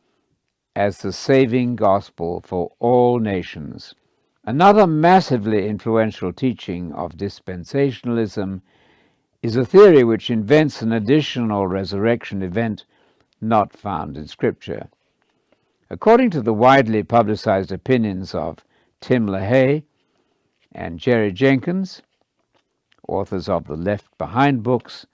as 0.76 0.98
the 0.98 1.12
saving 1.12 1.76
gospel 1.76 2.42
for 2.44 2.72
all 2.80 3.18
nations. 3.18 3.94
Another 4.44 4.86
massively 4.86 5.68
influential 5.68 6.34
teaching 6.34 6.92
of 6.92 7.12
dispensationalism 7.12 8.60
is 9.42 9.56
a 9.56 9.64
theory 9.64 10.04
which 10.04 10.30
invents 10.30 10.82
an 10.82 10.92
additional 10.92 11.66
resurrection 11.66 12.42
event 12.42 12.84
not 13.40 13.72
found 13.72 14.18
in 14.18 14.26
Scripture. 14.26 14.88
According 15.88 16.28
to 16.30 16.42
the 16.42 16.52
widely 16.52 17.02
publicized 17.02 17.72
opinions 17.72 18.34
of 18.34 18.58
Tim 19.00 19.26
LaHaye 19.26 19.84
and 20.72 20.98
Jerry 20.98 21.32
Jenkins, 21.32 22.02
authors 23.08 23.48
of 23.48 23.66
the 23.66 23.76
Left 23.76 24.06
Behind 24.18 24.62
books, 24.62 25.06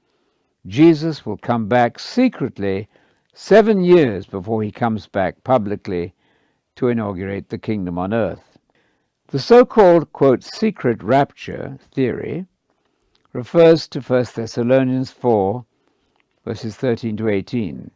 Jesus 0.67 1.25
will 1.25 1.37
come 1.37 1.69
back 1.69 1.99
secretly 1.99 2.89
seven 3.33 3.83
years 3.83 4.27
before 4.27 4.63
he 4.63 4.73
comes 4.73 5.07
back 5.07 5.43
publicly 5.45 6.15
to 6.75 6.89
inaugurate 6.89 7.49
the 7.49 7.59
kingdom 7.59 7.99
on 7.99 8.13
earth. 8.13 8.59
The 9.29 9.39
so-called, 9.39 10.13
quote, 10.13 10.45
secret 10.45 11.03
rapture 11.03 11.79
theory 11.93 12.47
refers 13.33 13.89
to 13.89 14.01
1 14.01 14.27
Thessalonians 14.35 15.11
4, 15.11 15.65
verses 16.45 16.77
13 16.77 17.17
to 17.17 17.29
18. 17.29 17.91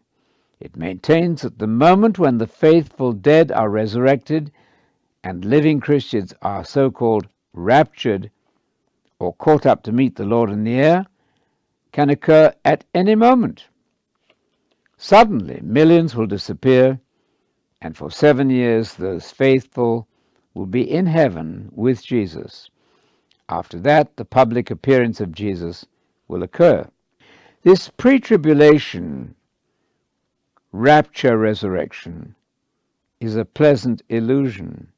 It 0.60 0.76
maintains 0.76 1.42
that 1.42 1.58
the 1.58 1.66
moment 1.66 2.18
when 2.18 2.38
the 2.38 2.46
faithful 2.46 3.12
dead 3.12 3.50
are 3.52 3.70
resurrected 3.70 4.52
and 5.24 5.44
living 5.44 5.80
Christians 5.80 6.34
are 6.42 6.64
so-called 6.64 7.28
raptured 7.52 8.30
or 9.18 9.34
caught 9.34 9.66
up 9.66 9.82
to 9.84 9.92
meet 9.92 10.16
the 10.16 10.24
Lord 10.24 10.50
in 10.50 10.64
the 10.64 10.74
air 10.74 11.06
can 11.92 12.10
occur 12.10 12.54
at 12.64 12.84
any 12.94 13.14
moment. 13.14 13.66
Suddenly, 14.96 15.60
millions 15.62 16.14
will 16.14 16.26
disappear, 16.26 17.00
and 17.80 17.96
for 17.96 18.10
seven 18.10 18.50
years 18.50 18.94
those 18.94 19.30
faithful 19.30 20.06
will 20.54 20.66
be 20.66 20.88
in 20.88 21.06
heaven 21.06 21.70
with 21.72 22.04
Jesus. 22.04 22.68
After 23.48 23.78
that, 23.80 24.16
the 24.16 24.24
public 24.24 24.70
appearance 24.70 25.20
of 25.20 25.32
Jesus 25.32 25.86
will 26.28 26.42
occur. 26.42 26.88
This 27.62 27.88
pre 27.88 28.20
tribulation 28.20 29.34
rapture 30.72 31.36
resurrection 31.36 32.36
is 33.18 33.36
a 33.36 33.44
pleasant 33.44 34.02
illusion, 34.08 34.89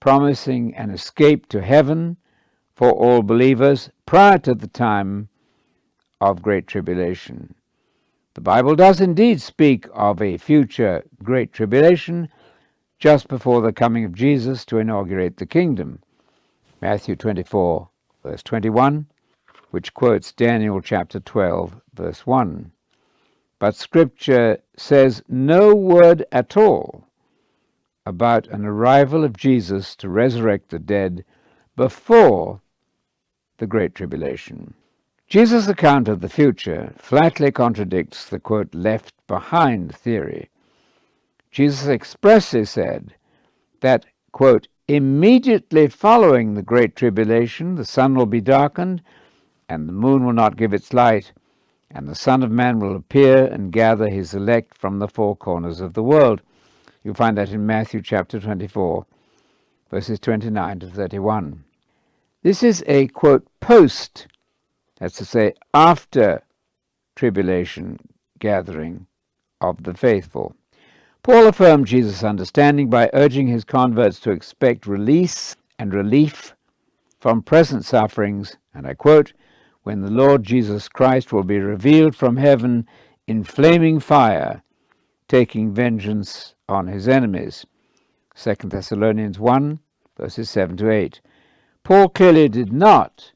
promising 0.00 0.74
an 0.74 0.90
escape 0.90 1.48
to 1.48 1.62
heaven 1.62 2.16
for 2.74 2.90
all 2.90 3.22
believers 3.22 3.90
prior 4.04 4.38
to 4.38 4.54
the 4.54 4.66
time 4.66 5.28
of 6.20 6.42
great 6.42 6.66
tribulation. 6.66 7.54
The 8.34 8.40
Bible 8.42 8.76
does 8.76 9.00
indeed 9.00 9.40
speak 9.40 9.86
of 9.94 10.20
a 10.20 10.36
future 10.36 11.04
great 11.22 11.52
tribulation 11.52 12.28
just 12.98 13.28
before 13.28 13.62
the 13.62 13.72
coming 13.72 14.04
of 14.04 14.14
Jesus 14.14 14.64
to 14.66 14.78
inaugurate 14.78 15.38
the 15.38 15.46
kingdom. 15.46 16.00
Matthew 16.80 17.16
24, 17.16 17.88
verse 18.22 18.42
21, 18.42 19.06
which 19.70 19.94
quotes 19.94 20.32
Daniel 20.32 20.80
chapter 20.80 21.18
12, 21.18 21.80
verse 21.94 22.26
1. 22.26 22.72
But 23.58 23.74
Scripture 23.74 24.58
says 24.76 25.22
no 25.28 25.74
word 25.74 26.24
at 26.30 26.56
all 26.56 27.05
about 28.06 28.46
an 28.46 28.64
arrival 28.64 29.24
of 29.24 29.36
Jesus 29.36 29.96
to 29.96 30.08
resurrect 30.08 30.70
the 30.70 30.78
dead 30.78 31.24
before 31.74 32.62
the 33.58 33.66
Great 33.66 33.94
Tribulation. 33.94 34.74
Jesus' 35.28 35.66
account 35.66 36.06
of 36.06 36.20
the 36.20 36.28
future 36.28 36.94
flatly 36.96 37.50
contradicts 37.50 38.24
the 38.24 38.38
quote 38.38 38.72
left 38.74 39.12
behind 39.26 39.92
theory. 39.94 40.48
Jesus 41.50 41.88
expressly 41.88 42.64
said 42.64 43.14
that, 43.80 44.06
quote, 44.30 44.68
immediately 44.86 45.88
following 45.88 46.54
the 46.54 46.62
Great 46.62 46.94
Tribulation, 46.94 47.74
the 47.74 47.84
sun 47.84 48.14
will 48.14 48.26
be 48.26 48.40
darkened, 48.40 49.02
and 49.68 49.88
the 49.88 49.92
moon 49.92 50.24
will 50.24 50.32
not 50.32 50.56
give 50.56 50.72
its 50.72 50.92
light, 50.92 51.32
and 51.90 52.06
the 52.06 52.14
Son 52.14 52.44
of 52.44 52.50
Man 52.52 52.78
will 52.78 52.94
appear 52.94 53.46
and 53.46 53.72
gather 53.72 54.08
his 54.08 54.32
elect 54.32 54.78
from 54.78 55.00
the 55.00 55.08
four 55.08 55.34
corners 55.34 55.80
of 55.80 55.94
the 55.94 56.04
world. 56.04 56.40
You'll 57.06 57.14
find 57.14 57.38
that 57.38 57.52
in 57.52 57.64
Matthew 57.64 58.02
chapter 58.02 58.40
24, 58.40 59.06
verses 59.92 60.18
29 60.18 60.80
to 60.80 60.88
31. 60.88 61.62
This 62.42 62.64
is 62.64 62.82
a, 62.88 63.06
quote, 63.06 63.46
post 63.60 64.26
that's 64.98 65.14
to 65.18 65.24
say, 65.24 65.54
after 65.72 66.42
tribulation 67.14 68.00
gathering 68.40 69.06
of 69.60 69.84
the 69.84 69.94
faithful. 69.94 70.56
Paul 71.22 71.46
affirmed 71.46 71.86
Jesus' 71.86 72.24
understanding 72.24 72.90
by 72.90 73.08
urging 73.12 73.46
his 73.46 73.62
converts 73.62 74.18
to 74.18 74.32
expect 74.32 74.84
release 74.84 75.54
and 75.78 75.94
relief 75.94 76.56
from 77.20 77.40
present 77.40 77.84
sufferings, 77.84 78.56
and 78.74 78.84
I 78.84 78.94
quote, 78.94 79.32
when 79.84 80.00
the 80.00 80.10
Lord 80.10 80.42
Jesus 80.42 80.88
Christ 80.88 81.32
will 81.32 81.44
be 81.44 81.60
revealed 81.60 82.16
from 82.16 82.36
heaven 82.36 82.84
in 83.28 83.44
flaming 83.44 84.00
fire, 84.00 84.64
taking 85.28 85.72
vengeance 85.72 86.54
on 86.68 86.86
his 86.86 87.08
enemies. 87.08 87.66
2 88.36 88.54
Thessalonians 88.64 89.38
1, 89.38 89.78
verses 90.16 90.50
7 90.50 90.76
to 90.76 90.90
8. 90.90 91.20
Paul 91.84 92.08
clearly 92.08 92.48
did 92.48 92.72
not 92.72 93.32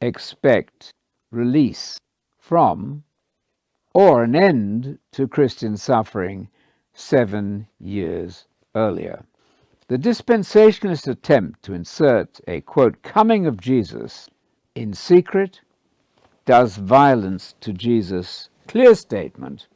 expect 0.00 0.92
release 1.30 1.98
from 2.38 3.02
or 3.94 4.22
an 4.22 4.36
end 4.36 4.98
to 5.12 5.26
Christian 5.26 5.76
suffering 5.76 6.48
seven 6.94 7.66
years 7.80 8.46
earlier. 8.74 9.24
The 9.88 9.98
dispensationalist 9.98 11.08
attempt 11.08 11.62
to 11.64 11.72
insert 11.72 12.40
a 12.46 12.60
quote, 12.60 13.02
coming 13.02 13.46
of 13.46 13.60
Jesus 13.60 14.28
in 14.74 14.92
secret 14.92 15.60
does 16.44 16.76
violence 16.76 17.54
to 17.60 17.72
Jesus' 17.72 18.50
clear 18.66 18.94
statement 18.94 19.66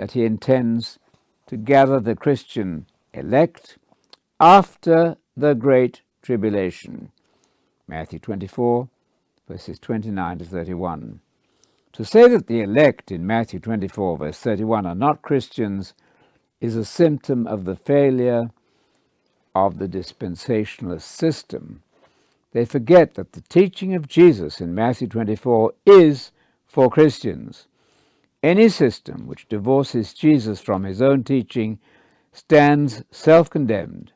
that 0.00 0.12
he 0.12 0.24
intends 0.24 0.98
to 1.46 1.58
gather 1.58 2.00
the 2.00 2.16
Christian 2.16 2.86
elect 3.12 3.76
after 4.40 5.18
the 5.36 5.52
Great 5.52 6.00
Tribulation. 6.22 7.12
Matthew 7.86 8.18
24, 8.18 8.88
verses 9.46 9.78
29 9.78 10.38
to 10.38 10.44
31. 10.46 11.20
To 11.92 12.04
say 12.06 12.28
that 12.28 12.46
the 12.46 12.62
elect 12.62 13.12
in 13.12 13.26
Matthew 13.26 13.60
24, 13.60 14.16
verse 14.16 14.38
31, 14.38 14.86
are 14.86 14.94
not 14.94 15.20
Christians 15.20 15.92
is 16.62 16.76
a 16.76 16.84
symptom 16.86 17.46
of 17.46 17.66
the 17.66 17.76
failure 17.76 18.48
of 19.54 19.76
the 19.76 19.86
dispensationalist 19.86 21.02
system. 21.02 21.82
They 22.52 22.64
forget 22.64 23.16
that 23.16 23.32
the 23.32 23.42
teaching 23.42 23.94
of 23.94 24.08
Jesus 24.08 24.62
in 24.62 24.74
Matthew 24.74 25.08
24 25.08 25.74
is 25.84 26.32
for 26.66 26.88
Christians. 26.88 27.66
Any 28.42 28.68
system 28.68 29.26
which 29.26 29.48
divorces 29.48 30.14
Jesus 30.14 30.60
from 30.60 30.84
his 30.84 31.02
own 31.02 31.24
teaching 31.24 31.78
stands 32.32 33.02
self 33.10 33.50
condemned. 33.50 34.12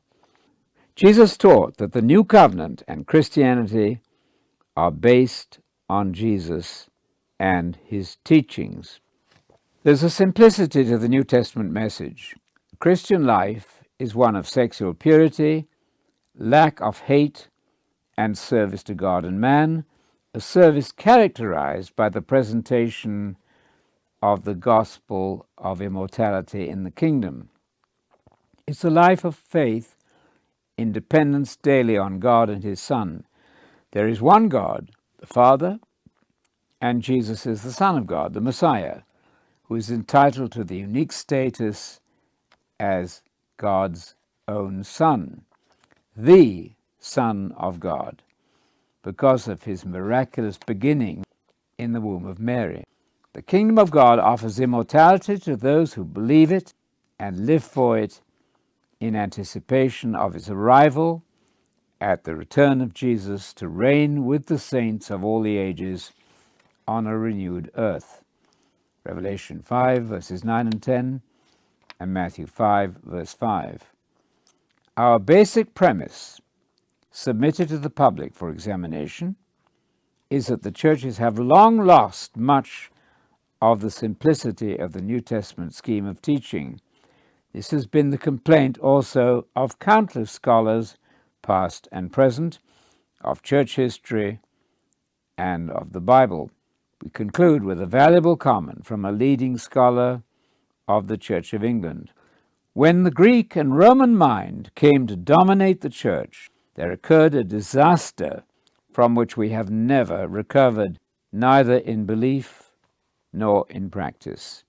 Jesus 0.96 1.36
taught 1.36 1.76
that 1.76 1.92
the 1.92 2.02
new 2.02 2.24
covenant 2.24 2.82
and 2.86 3.06
Christianity 3.06 4.00
are 4.76 4.90
based 4.90 5.58
on 5.88 6.14
Jesus 6.14 6.88
and 7.38 7.76
his 7.84 8.16
teachings. 8.24 9.00
There's 9.82 10.02
a 10.02 10.10
simplicity 10.10 10.84
to 10.84 10.96
the 10.96 11.08
New 11.08 11.24
Testament 11.24 11.70
message. 11.70 12.34
Christian 12.78 13.26
life 13.26 13.82
is 13.98 14.14
one 14.14 14.36
of 14.36 14.48
sexual 14.48 14.94
purity, 14.94 15.66
lack 16.36 16.80
of 16.80 17.00
hate, 17.00 17.48
and 18.16 18.38
service 18.38 18.82
to 18.84 18.94
God 18.94 19.24
and 19.24 19.40
man, 19.40 19.84
a 20.32 20.40
service 20.40 20.92
characterized 20.92 21.94
by 21.94 22.08
the 22.08 22.22
presentation 22.22 23.36
of 24.24 24.44
the 24.44 24.54
gospel 24.54 25.46
of 25.58 25.82
immortality 25.82 26.66
in 26.66 26.82
the 26.82 26.90
kingdom. 26.90 27.50
It's 28.66 28.82
a 28.82 28.88
life 28.88 29.22
of 29.22 29.36
faith 29.36 29.96
in 30.78 30.92
dependence 30.92 31.56
daily 31.56 31.98
on 31.98 32.20
God 32.20 32.48
and 32.48 32.64
His 32.64 32.80
Son, 32.80 33.24
there 33.92 34.08
is 34.08 34.22
one 34.22 34.48
God, 34.48 34.92
the 35.18 35.26
Father, 35.26 35.78
and 36.80 37.02
Jesus 37.02 37.44
is 37.44 37.60
the 37.60 37.70
Son 37.70 37.98
of 37.98 38.06
God, 38.06 38.32
the 38.32 38.40
Messiah, 38.40 39.02
who 39.64 39.76
is 39.76 39.90
entitled 39.90 40.52
to 40.52 40.64
the 40.64 40.78
unique 40.78 41.12
status 41.12 42.00
as 42.80 43.20
God's 43.58 44.14
own 44.48 44.84
Son, 44.84 45.42
the 46.16 46.72
Son 46.98 47.52
of 47.58 47.78
God, 47.78 48.22
because 49.02 49.48
of 49.48 49.64
his 49.64 49.84
miraculous 49.84 50.58
beginning 50.64 51.24
in 51.76 51.92
the 51.92 52.00
womb 52.00 52.24
of 52.24 52.38
Mary. 52.38 52.84
The 53.34 53.42
kingdom 53.42 53.80
of 53.80 53.90
God 53.90 54.20
offers 54.20 54.60
immortality 54.60 55.36
to 55.38 55.56
those 55.56 55.94
who 55.94 56.04
believe 56.04 56.52
it 56.52 56.72
and 57.18 57.46
live 57.46 57.64
for 57.64 57.98
it 57.98 58.20
in 59.00 59.16
anticipation 59.16 60.14
of 60.14 60.36
its 60.36 60.48
arrival 60.48 61.24
at 62.00 62.22
the 62.22 62.36
return 62.36 62.80
of 62.80 62.94
Jesus 62.94 63.52
to 63.54 63.66
reign 63.66 64.24
with 64.24 64.46
the 64.46 64.58
saints 64.58 65.10
of 65.10 65.24
all 65.24 65.42
the 65.42 65.58
ages 65.58 66.12
on 66.86 67.08
a 67.08 67.18
renewed 67.18 67.72
earth. 67.74 68.22
Revelation 69.02 69.60
5, 69.60 70.04
verses 70.04 70.44
9 70.44 70.68
and 70.68 70.80
10, 70.80 71.20
and 71.98 72.14
Matthew 72.14 72.46
5, 72.46 72.98
verse 73.02 73.34
5. 73.34 73.82
Our 74.96 75.18
basic 75.18 75.74
premise, 75.74 76.40
submitted 77.10 77.68
to 77.70 77.78
the 77.78 77.90
public 77.90 78.32
for 78.32 78.50
examination, 78.50 79.34
is 80.30 80.46
that 80.46 80.62
the 80.62 80.70
churches 80.70 81.18
have 81.18 81.36
long 81.36 81.78
lost 81.78 82.36
much 82.36 82.92
of 83.60 83.80
the 83.80 83.90
simplicity 83.90 84.76
of 84.76 84.92
the 84.92 85.00
New 85.00 85.20
Testament 85.20 85.74
scheme 85.74 86.06
of 86.06 86.20
teaching. 86.20 86.80
This 87.52 87.70
has 87.70 87.86
been 87.86 88.10
the 88.10 88.18
complaint 88.18 88.78
also 88.78 89.46
of 89.54 89.78
countless 89.78 90.30
scholars 90.30 90.96
past 91.42 91.88
and 91.92 92.12
present, 92.12 92.58
of 93.22 93.42
church 93.42 93.76
history, 93.76 94.40
and 95.38 95.70
of 95.70 95.92
the 95.92 96.00
Bible. 96.00 96.50
We 97.02 97.10
conclude 97.10 97.64
with 97.64 97.80
a 97.80 97.86
valuable 97.86 98.36
comment 98.36 98.86
from 98.86 99.04
a 99.04 99.12
leading 99.12 99.58
scholar 99.58 100.22
of 100.88 101.06
the 101.06 101.18
Church 101.18 101.52
of 101.52 101.64
England. 101.64 102.10
When 102.72 103.02
the 103.02 103.10
Greek 103.10 103.56
and 103.56 103.76
Roman 103.76 104.16
mind 104.16 104.70
came 104.74 105.06
to 105.06 105.16
dominate 105.16 105.80
the 105.80 105.90
church, 105.90 106.50
there 106.74 106.90
occurred 106.90 107.34
a 107.34 107.44
disaster 107.44 108.42
from 108.92 109.14
which 109.14 109.36
we 109.36 109.50
have 109.50 109.70
never 109.70 110.26
recovered, 110.26 110.98
neither 111.32 111.76
in 111.76 112.04
belief 112.04 112.63
nor 113.34 113.66
in 113.68 113.90
practice. 113.90 114.64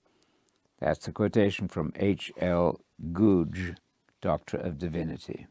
That's 0.79 1.07
a 1.07 1.11
quotation 1.11 1.67
from 1.67 1.93
H. 1.95 2.31
L. 2.37 2.81
Goudge, 3.13 3.75
Doctor 4.21 4.57
of 4.57 4.77
Divinity. 4.77 5.47